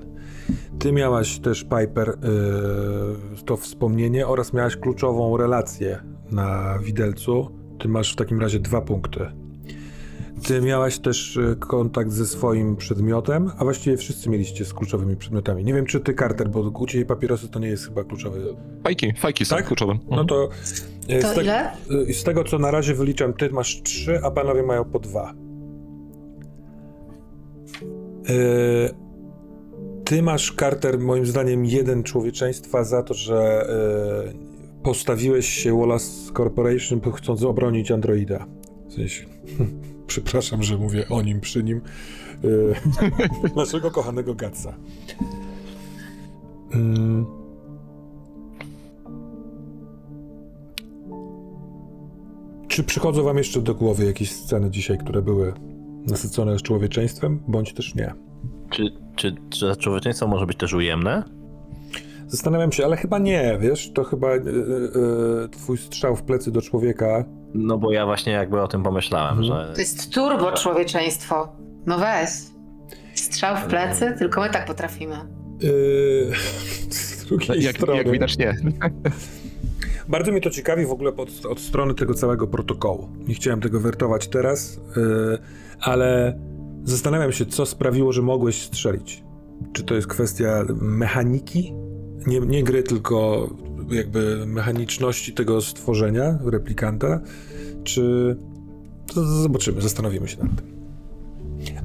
Ty 0.79 0.91
miałaś 0.91 1.39
też, 1.39 1.63
Piper, 1.63 2.07
yy, 2.07 3.43
to 3.45 3.57
wspomnienie 3.57 4.27
oraz 4.27 4.53
miałaś 4.53 4.75
kluczową 4.75 5.37
relację 5.37 5.99
na 6.31 6.79
widelcu. 6.79 7.51
Ty 7.79 7.87
masz 7.87 8.13
w 8.13 8.15
takim 8.15 8.41
razie 8.41 8.59
dwa 8.59 8.81
punkty. 8.81 9.46
Ty 10.43 10.61
miałaś 10.61 10.99
też 10.99 11.37
y, 11.37 11.55
kontakt 11.59 12.11
ze 12.11 12.25
swoim 12.25 12.75
przedmiotem, 12.75 13.51
a 13.57 13.63
właściwie 13.63 13.97
wszyscy 13.97 14.29
mieliście 14.29 14.65
z 14.65 14.73
kluczowymi 14.73 15.15
przedmiotami. 15.15 15.63
Nie 15.63 15.73
wiem, 15.73 15.85
czy 15.85 15.99
ty, 15.99 16.13
Carter, 16.13 16.49
bo 16.49 16.59
u 16.59 16.87
ciebie 16.87 17.05
papierosy 17.05 17.47
to 17.49 17.59
nie 17.59 17.67
jest 17.67 17.85
chyba 17.85 18.03
kluczowy. 18.03 18.55
Fajki, 18.83 19.13
fajki 19.17 19.45
są 19.45 19.55
Tak? 19.55 19.65
kluczowe. 19.67 19.97
No 20.11 20.25
to, 20.25 20.49
y, 21.09 21.19
To 21.19 21.27
z, 21.31 21.33
te, 21.35 21.41
ile? 21.43 21.71
y, 22.09 22.13
z 22.13 22.23
tego, 22.23 22.43
co 22.43 22.59
na 22.59 22.71
razie 22.71 22.93
wyliczam, 22.93 23.33
ty 23.33 23.49
masz 23.49 23.81
trzy, 23.83 24.19
a 24.23 24.31
panowie 24.31 24.63
mają 24.63 24.85
po 24.85 24.99
dwa. 24.99 25.33
Ty 30.05 30.21
masz, 30.23 30.55
Carter, 30.59 30.99
moim 30.99 31.25
zdaniem, 31.25 31.65
jeden 31.65 32.03
człowieczeństwa 32.03 32.83
za 32.83 33.03
to, 33.03 33.13
że 33.13 33.67
postawiłeś 34.83 35.47
się 35.49 35.77
Wallace 35.79 36.33
Corporation, 36.37 37.01
chcąc 37.15 37.43
obronić 37.43 37.91
androida. 37.91 38.45
W 38.89 38.93
sensie, 38.93 39.25
przepraszam, 40.07 40.63
że 40.63 40.77
mówię 40.77 41.09
o 41.09 41.21
nim, 41.21 41.41
przy 41.41 41.63
nim. 41.63 41.81
Y, 42.45 42.75
naszego 43.55 43.91
kochanego 43.91 44.35
Gatsa. 44.35 44.73
Mm. 46.73 47.25
Czy 52.67 52.83
przychodzą 52.83 53.23
wam 53.23 53.37
jeszcze 53.37 53.61
do 53.61 53.75
głowy 53.75 54.05
jakieś 54.05 54.31
sceny 54.31 54.69
dzisiaj, 54.69 54.97
które 54.97 55.21
były 55.21 55.53
nasycone 56.07 56.59
z 56.59 56.61
człowieczeństwem, 56.61 57.39
bądź 57.47 57.73
też 57.73 57.95
nie? 57.95 58.13
Czy, 58.69 58.83
czy, 59.15 59.35
czy 59.49 59.75
człowieczeństwo 59.75 60.27
może 60.27 60.45
być 60.45 60.57
też 60.57 60.73
ujemne? 60.73 61.23
Zastanawiam 62.27 62.71
się, 62.71 62.85
ale 62.85 62.97
chyba 62.97 63.19
nie, 63.19 63.57
wiesz, 63.61 63.91
to 63.93 64.03
chyba 64.03 64.35
y, 64.35 64.39
y, 64.39 64.49
y, 65.45 65.49
twój 65.49 65.77
strzał 65.77 66.15
w 66.15 66.23
plecy 66.23 66.51
do 66.51 66.61
człowieka. 66.61 67.25
No 67.57 67.77
bo 67.77 67.91
ja 67.91 68.05
właśnie 68.05 68.33
jakby 68.33 68.61
o 68.61 68.67
tym 68.67 68.83
pomyślałem, 68.83 69.37
Mhm. 69.39 69.67
że 69.67 69.73
To 69.73 69.79
jest 69.81 70.13
turbo 70.13 70.51
człowieczeństwo. 70.51 71.49
No 71.85 71.97
weź. 71.99 72.29
Strzał 73.15 73.55
w 73.57 73.63
plecy, 73.65 74.15
tylko 74.19 74.41
my 74.41 74.49
tak 74.49 74.65
potrafimy. 74.65 75.15
y, 75.63 76.31
z 76.89 77.25
drugiej 77.25 77.63
Jak, 77.63 77.75
strony, 77.75 77.97
jak 77.97 78.11
widać 78.11 78.37
nie. 78.37 78.55
bardzo 80.09 80.31
mnie 80.31 80.41
to 80.41 80.49
ciekawi 80.49 80.85
w 80.85 80.91
ogóle 80.91 81.11
od, 81.15 81.45
od 81.45 81.59
strony 81.59 81.93
tego 81.93 82.13
całego 82.13 82.47
protokołu. 82.47 83.09
Nie 83.27 83.33
chciałem 83.35 83.61
tego 83.61 83.79
wertować 83.79 84.27
teraz, 84.27 84.77
y, 84.97 85.37
ale 85.81 86.39
zastanawiam 86.83 87.31
się, 87.31 87.45
co 87.45 87.65
sprawiło, 87.65 88.11
że 88.13 88.21
mogłeś 88.21 88.61
strzelić. 88.61 89.23
Czy 89.73 89.83
to 89.83 89.95
jest 89.95 90.07
kwestia 90.07 90.63
mechaniki? 90.81 91.73
Nie, 92.27 92.39
nie 92.39 92.63
gry, 92.63 92.83
tylko 92.83 93.47
jakby 93.89 94.43
mechaniczności 94.47 95.33
tego 95.33 95.61
stworzenia, 95.61 96.37
replikanta? 96.45 97.19
Czy... 97.83 98.35
To 99.13 99.23
zobaczymy, 99.25 99.81
zastanowimy 99.81 100.27
się 100.27 100.37
nad 100.43 100.55
tym. 100.55 100.77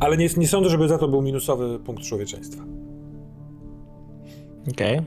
Ale 0.00 0.16
nie, 0.16 0.28
nie 0.36 0.48
sądzę, 0.48 0.70
żeby 0.70 0.88
za 0.88 0.98
to 0.98 1.08
był 1.08 1.22
minusowy 1.22 1.78
punkt 1.78 2.02
człowieczeństwa. 2.02 2.62
okej. 4.72 5.00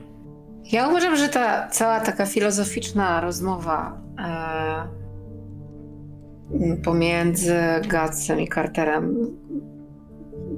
Ja 0.72 0.88
uważam, 0.88 1.16
że 1.16 1.28
ta 1.28 1.68
cała 1.68 2.00
taka 2.00 2.26
filozoficzna 2.26 3.20
rozmowa 3.20 4.00
e, 4.18 4.88
pomiędzy 6.84 7.54
Gatsem 7.88 8.40
i 8.40 8.48
Carterem 8.48 9.16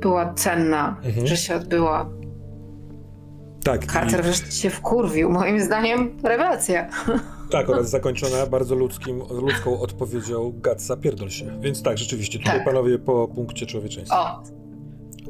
była 0.01 0.35
cenna, 0.35 0.97
Mhm. 1.05 1.27
że 1.27 1.37
się 1.37 1.55
odbyła. 1.55 2.11
Tak, 3.73 3.87
Carter 3.93 4.21
i, 4.21 4.23
wreszcie 4.23 4.53
się 4.53 4.71
wkurwił. 4.71 5.31
Moim 5.31 5.61
zdaniem 5.61 6.17
rewelacja. 6.23 6.89
tak 7.51 7.69
oraz 7.69 7.91
zakończona 7.97 8.47
bardzo 8.47 8.75
ludzkim, 8.75 9.23
ludzką 9.31 9.81
odpowiedzią 9.81 10.53
Gatsa 10.57 10.97
pierdol 10.97 11.31
się. 11.31 11.61
Więc 11.61 11.83
tak, 11.83 11.99
rzeczywiście, 11.99 12.39
tutaj 12.39 12.55
Tak. 12.55 12.65
panowie 12.65 12.99
po 12.99 13.29
punkcie 13.29 13.67
człowieczeństwa. 13.67 14.21
O! 14.21 14.43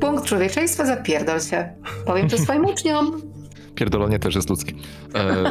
Punkt 0.00 0.24
człowieczeństwa, 0.24 0.86
zapierdol 0.86 1.40
się. 1.40 1.68
Powiem 2.06 2.28
to 2.28 2.38
swoim 2.38 2.64
uczniom. 2.72 3.22
Pierdolenie 3.74 4.18
też 4.18 4.34
jest 4.34 4.50
ludzkie. 4.50 4.72
E, 5.14 5.44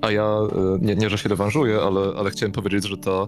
a 0.00 0.10
ja, 0.10 0.24
e, 0.24 0.78
nie, 0.80 0.94
nie 0.94 1.10
że 1.10 1.18
się 1.18 1.28
rewanżuję, 1.28 1.78
ale, 1.80 2.00
ale 2.18 2.30
chciałem 2.30 2.52
powiedzieć, 2.52 2.88
że 2.88 2.96
ta 2.96 3.26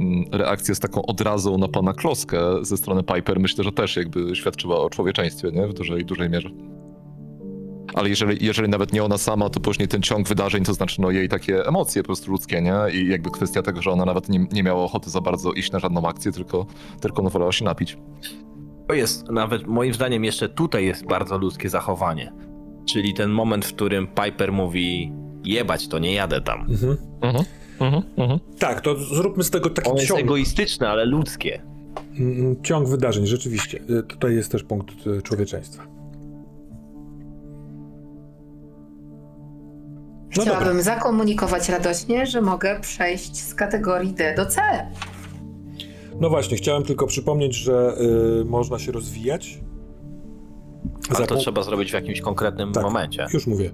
mm, 0.00 0.24
reakcja 0.32 0.74
z 0.74 0.80
taką 0.80 1.06
odrazą 1.06 1.58
na 1.58 1.68
pana 1.68 1.92
Kloskę 1.92 2.40
ze 2.62 2.76
strony 2.76 3.02
Piper, 3.02 3.40
myślę, 3.40 3.64
że 3.64 3.72
też 3.72 3.96
jakby 3.96 4.36
świadczyła 4.36 4.80
o 4.80 4.90
człowieczeństwie, 4.90 5.50
nie? 5.52 5.66
W 5.66 5.72
dużej, 5.72 6.04
dużej 6.04 6.30
mierze. 6.30 6.50
Ale 7.94 8.08
jeżeli, 8.08 8.46
jeżeli 8.46 8.68
nawet 8.68 8.92
nie 8.92 9.04
ona 9.04 9.18
sama, 9.18 9.50
to 9.50 9.60
później 9.60 9.88
ten 9.88 10.02
ciąg 10.02 10.28
wydarzeń, 10.28 10.64
to 10.64 10.74
znaczy 10.74 11.00
no 11.00 11.10
jej 11.10 11.28
takie 11.28 11.66
emocje 11.66 12.02
po 12.02 12.06
prostu 12.06 12.30
ludzkie, 12.30 12.62
nie? 12.62 12.74
I 12.92 13.08
jakby 13.08 13.30
kwestia 13.30 13.62
tego, 13.62 13.82
że 13.82 13.90
ona 13.90 14.04
nawet 14.04 14.28
nie, 14.28 14.46
nie 14.52 14.62
miała 14.62 14.84
ochoty 14.84 15.10
za 15.10 15.20
bardzo 15.20 15.52
iść 15.52 15.72
na 15.72 15.78
żadną 15.78 16.08
akcję, 16.08 16.32
tylko, 16.32 16.66
tylko 17.00 17.22
no 17.22 17.30
wolała 17.30 17.52
się 17.52 17.64
napić. 17.64 17.98
To 18.88 18.94
jest 18.94 19.28
nawet 19.30 19.66
moim 19.66 19.94
zdaniem 19.94 20.24
jeszcze 20.24 20.48
tutaj 20.48 20.84
jest 20.84 21.06
bardzo 21.06 21.38
ludzkie 21.38 21.68
zachowanie. 21.68 22.32
Czyli 22.88 23.14
ten 23.14 23.30
moment, 23.30 23.64
w 23.64 23.74
którym 23.74 24.06
Piper 24.06 24.52
mówi 24.52 25.12
jebać 25.44 25.88
to, 25.88 25.98
nie 25.98 26.12
jadę 26.14 26.40
tam. 26.40 26.60
Mhm. 26.60 26.96
Mhm, 27.22 27.44
mhm, 27.80 28.02
mhm. 28.16 28.40
Tak, 28.58 28.80
to 28.80 28.96
zróbmy 28.96 29.44
z 29.44 29.50
tego 29.50 29.70
taki 29.70 29.90
On 29.90 29.96
jest 29.96 30.08
ciąg, 30.08 30.20
egoistyczne, 30.20 30.88
ale 30.88 31.04
ludzkie. 31.04 31.62
mm, 32.18 32.62
ciąg 32.62 32.88
wydarzeń, 32.88 33.26
rzeczywiście. 33.26 33.80
Y, 33.90 34.02
Tutaj 34.02 34.34
jest 34.34 34.52
też 34.52 34.64
punkt 34.64 35.06
y, 35.06 35.22
człowieczeństwa. 35.22 35.93
Chciałabym 40.42 40.68
dobra, 40.68 40.82
zakomunikować 40.82 41.68
radośnie, 41.68 42.26
że 42.26 42.40
mogę 42.40 42.80
przejść 42.80 43.36
z 43.36 43.54
kategorii 43.54 44.12
D 44.12 44.34
do 44.36 44.46
C. 44.46 44.60
no 46.20 46.28
właśnie, 46.30 46.56
chciałem 46.56 46.82
tylko 46.82 47.06
przypomnieć, 47.06 47.54
że 47.54 47.96
y, 48.40 48.44
można 48.44 48.78
się 48.78 48.92
rozwijać. 48.92 49.60
Ale 51.08 51.18
Za 51.18 51.26
to 51.26 51.36
trzeba 51.36 51.62
zrobić 51.62 51.90
w 51.90 51.94
jakimś 51.94 52.20
konkretnym 52.20 52.72
Tak. 52.72 52.82
momencie. 52.82 53.26
Już 53.34 53.46
mówię. 53.46 53.70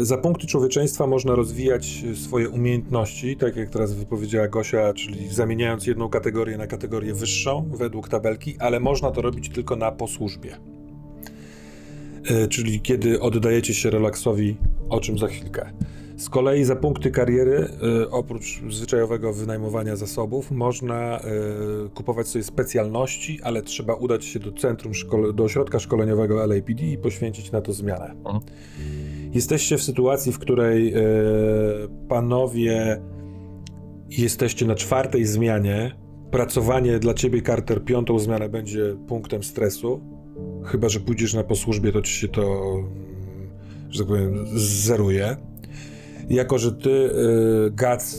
Y, 0.00 0.04
za 0.04 0.18
punkty 0.18 0.46
człowieczeństwa 0.46 1.06
można 1.06 1.34
rozwijać 1.34 2.04
swoje 2.14 2.48
umiejętności, 2.48 3.36
tak 3.36 3.56
jak 3.56 3.70
teraz 3.70 3.94
wypowiedziała 3.94 4.48
Gosia, 4.48 4.92
czyli 4.94 5.28
zamieniając 5.28 5.86
jedną 5.86 6.08
kategorię 6.08 6.56
na 6.58 6.66
kategorię 6.66 7.14
wyższą 7.14 7.70
według 7.74 8.08
tabelki, 8.08 8.56
ale 8.58 8.80
można 8.80 9.10
to 9.10 9.22
robić 9.22 9.48
tylko 9.50 9.76
na 9.76 9.92
posłużbie. 9.92 10.56
Y, 12.30 12.48
czyli 12.48 12.80
kiedy 12.80 13.20
oddajecie 13.20 13.74
się 13.74 13.90
relaksowi, 13.90 14.56
o 14.88 15.00
czym 15.00 15.18
za 15.18 15.26
chwilkę. 15.26 15.70
Z 16.16 16.28
kolei 16.28 16.64
za 16.64 16.76
punkty 16.76 17.10
kariery, 17.10 17.68
y, 18.02 18.10
oprócz 18.10 18.62
zwyczajowego 18.70 19.32
wynajmowania 19.32 19.96
zasobów, 19.96 20.50
można 20.50 21.20
y, 21.86 21.90
kupować 21.90 22.28
sobie 22.28 22.42
specjalności, 22.44 23.38
ale 23.42 23.62
trzeba 23.62 23.94
udać 23.94 24.24
się 24.24 24.38
do 24.38 24.52
centrum, 24.52 24.94
szkole, 24.94 25.32
do 25.32 25.44
ośrodka 25.44 25.78
szkoleniowego 25.78 26.46
LAPD 26.46 26.82
i 26.82 26.98
poświęcić 26.98 27.52
na 27.52 27.60
to 27.60 27.72
zmianę. 27.72 28.14
Mhm. 28.24 28.40
Jesteście 29.32 29.78
w 29.78 29.82
sytuacji, 29.82 30.32
w 30.32 30.38
której 30.38 30.94
e, 30.94 31.00
panowie 32.08 33.02
jesteście 34.08 34.66
na 34.66 34.74
czwartej 34.74 35.24
zmianie. 35.24 35.96
Pracowanie 36.30 36.98
dla 36.98 37.14
ciebie, 37.14 37.42
Carter, 37.42 37.84
piątą 37.84 38.18
zmianę 38.18 38.48
będzie 38.48 38.96
punktem 39.08 39.42
stresu. 39.42 40.15
Chyba, 40.66 40.88
że 40.88 41.00
pójdziesz 41.00 41.34
na 41.34 41.44
posłużbie, 41.44 41.92
to 41.92 42.02
ci 42.02 42.12
się 42.12 42.28
to, 42.28 42.74
że 43.90 43.98
tak 43.98 44.08
powiem, 44.08 44.46
zeruje. 44.56 45.36
Jako, 46.28 46.58
że 46.58 46.72
ty, 46.72 46.90
y, 46.90 47.10
Gac, 47.70 48.16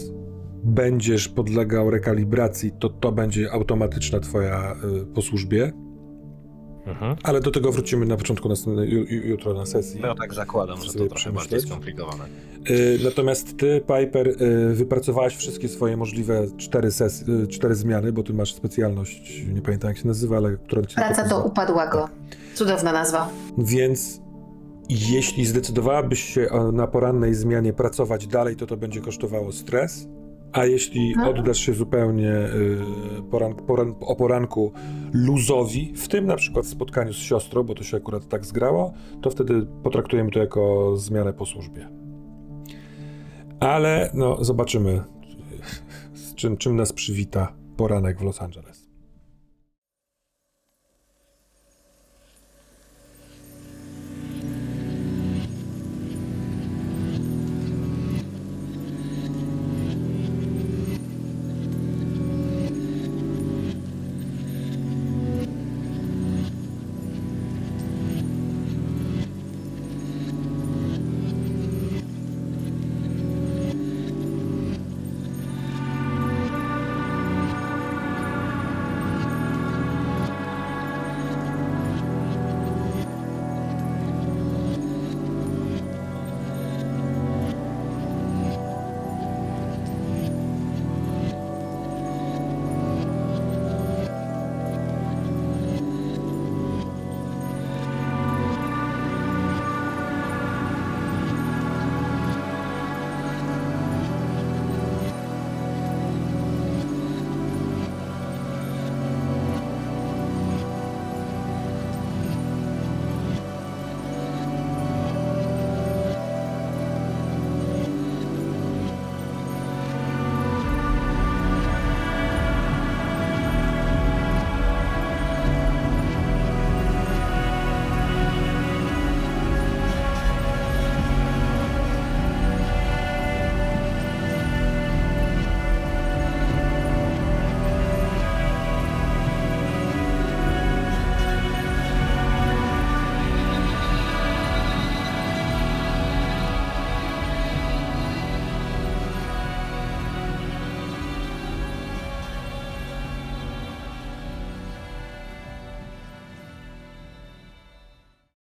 będziesz 0.63 1.27
podlegał 1.27 1.91
rekalibracji, 1.91 2.71
to 2.79 2.89
to 2.89 3.11
będzie 3.11 3.51
automatyczna 3.51 4.19
twoja 4.19 4.75
y. 5.13 5.13
Mhm. 6.87 7.15
Ale 7.23 7.39
do 7.39 7.51
tego 7.51 7.71
wrócimy 7.71 8.05
na 8.05 8.17
początku 8.17 8.49
następnej, 8.49 8.89
ju, 8.91 9.03
ju- 9.05 9.25
jutro 9.27 9.53
na 9.53 9.65
sesji. 9.65 9.99
No 10.01 10.15
tak 10.15 10.33
zakładam, 10.33 10.81
że 10.81 10.93
to 10.93 11.05
trochę 11.07 11.31
bardziej 11.31 11.61
skomplikowane. 11.61 12.23
Y, 12.69 12.99
Natomiast 13.03 13.57
ty, 13.57 13.81
Piper, 13.81 14.27
y, 14.27 14.73
wypracowałaś 14.75 15.35
wszystkie 15.35 15.69
swoje 15.69 15.97
możliwe 15.97 16.47
cztery, 16.57 16.91
sesje, 16.91 17.33
y, 17.43 17.47
cztery 17.47 17.75
zmiany, 17.75 18.11
bo 18.13 18.23
ty 18.23 18.33
masz 18.33 18.53
specjalność, 18.53 19.43
nie 19.53 19.61
pamiętam 19.61 19.87
jak 19.89 19.97
się 19.97 20.07
nazywa, 20.07 20.37
ale 20.37 20.57
która 20.57 20.85
ci 20.85 20.95
Praca 20.95 21.23
to 21.23 21.29
do 21.29 21.43
upadłego. 21.43 22.09
Cudowna 22.55 22.91
nazwa. 22.91 23.29
Więc 23.57 24.21
jeśli 24.89 25.45
zdecydowałabyś 25.45 26.19
się 26.33 26.47
na 26.73 26.87
porannej 26.87 27.33
zmianie 27.35 27.73
pracować 27.73 28.27
dalej, 28.27 28.55
to 28.55 28.65
to 28.67 28.77
będzie 28.77 29.01
kosztowało 29.01 29.51
stres. 29.51 30.07
A 30.53 30.65
jeśli 30.65 31.13
No. 31.17 31.29
oddasz 31.29 31.57
się 31.59 31.73
zupełnie 31.73 32.31
y, 32.31 32.77
poran, 33.31 33.55
poran, 33.55 33.95
o 34.01 34.15
poranku 34.15 34.71
luzowi, 35.13 35.93
w 35.95 36.07
tym 36.07 36.25
na 36.25 36.35
przykład 36.35 36.65
spotkaniu 36.65 37.13
z 37.13 37.17
siostrą, 37.17 37.63
bo 37.63 37.75
to 37.75 37.83
się 37.83 37.97
akurat 37.97 38.27
tak 38.27 38.45
zgrało, 38.45 38.93
to 39.21 39.29
wtedy 39.29 39.67
potraktujemy 39.83 40.31
to 40.31 40.39
jako 40.39 40.93
zmianę 40.97 41.33
po 41.33 41.45
służbie. 41.45 41.89
Ale 43.59 44.11
no, 44.13 44.43
zobaczymy, 44.43 45.01
z 46.13 46.35
czym, 46.35 46.57
czym 46.57 46.75
nas 46.75 46.93
przywita 46.93 47.53
poranek 47.77 48.19
w 48.19 48.23
Los 48.23 48.41
Angeles. 48.41 48.76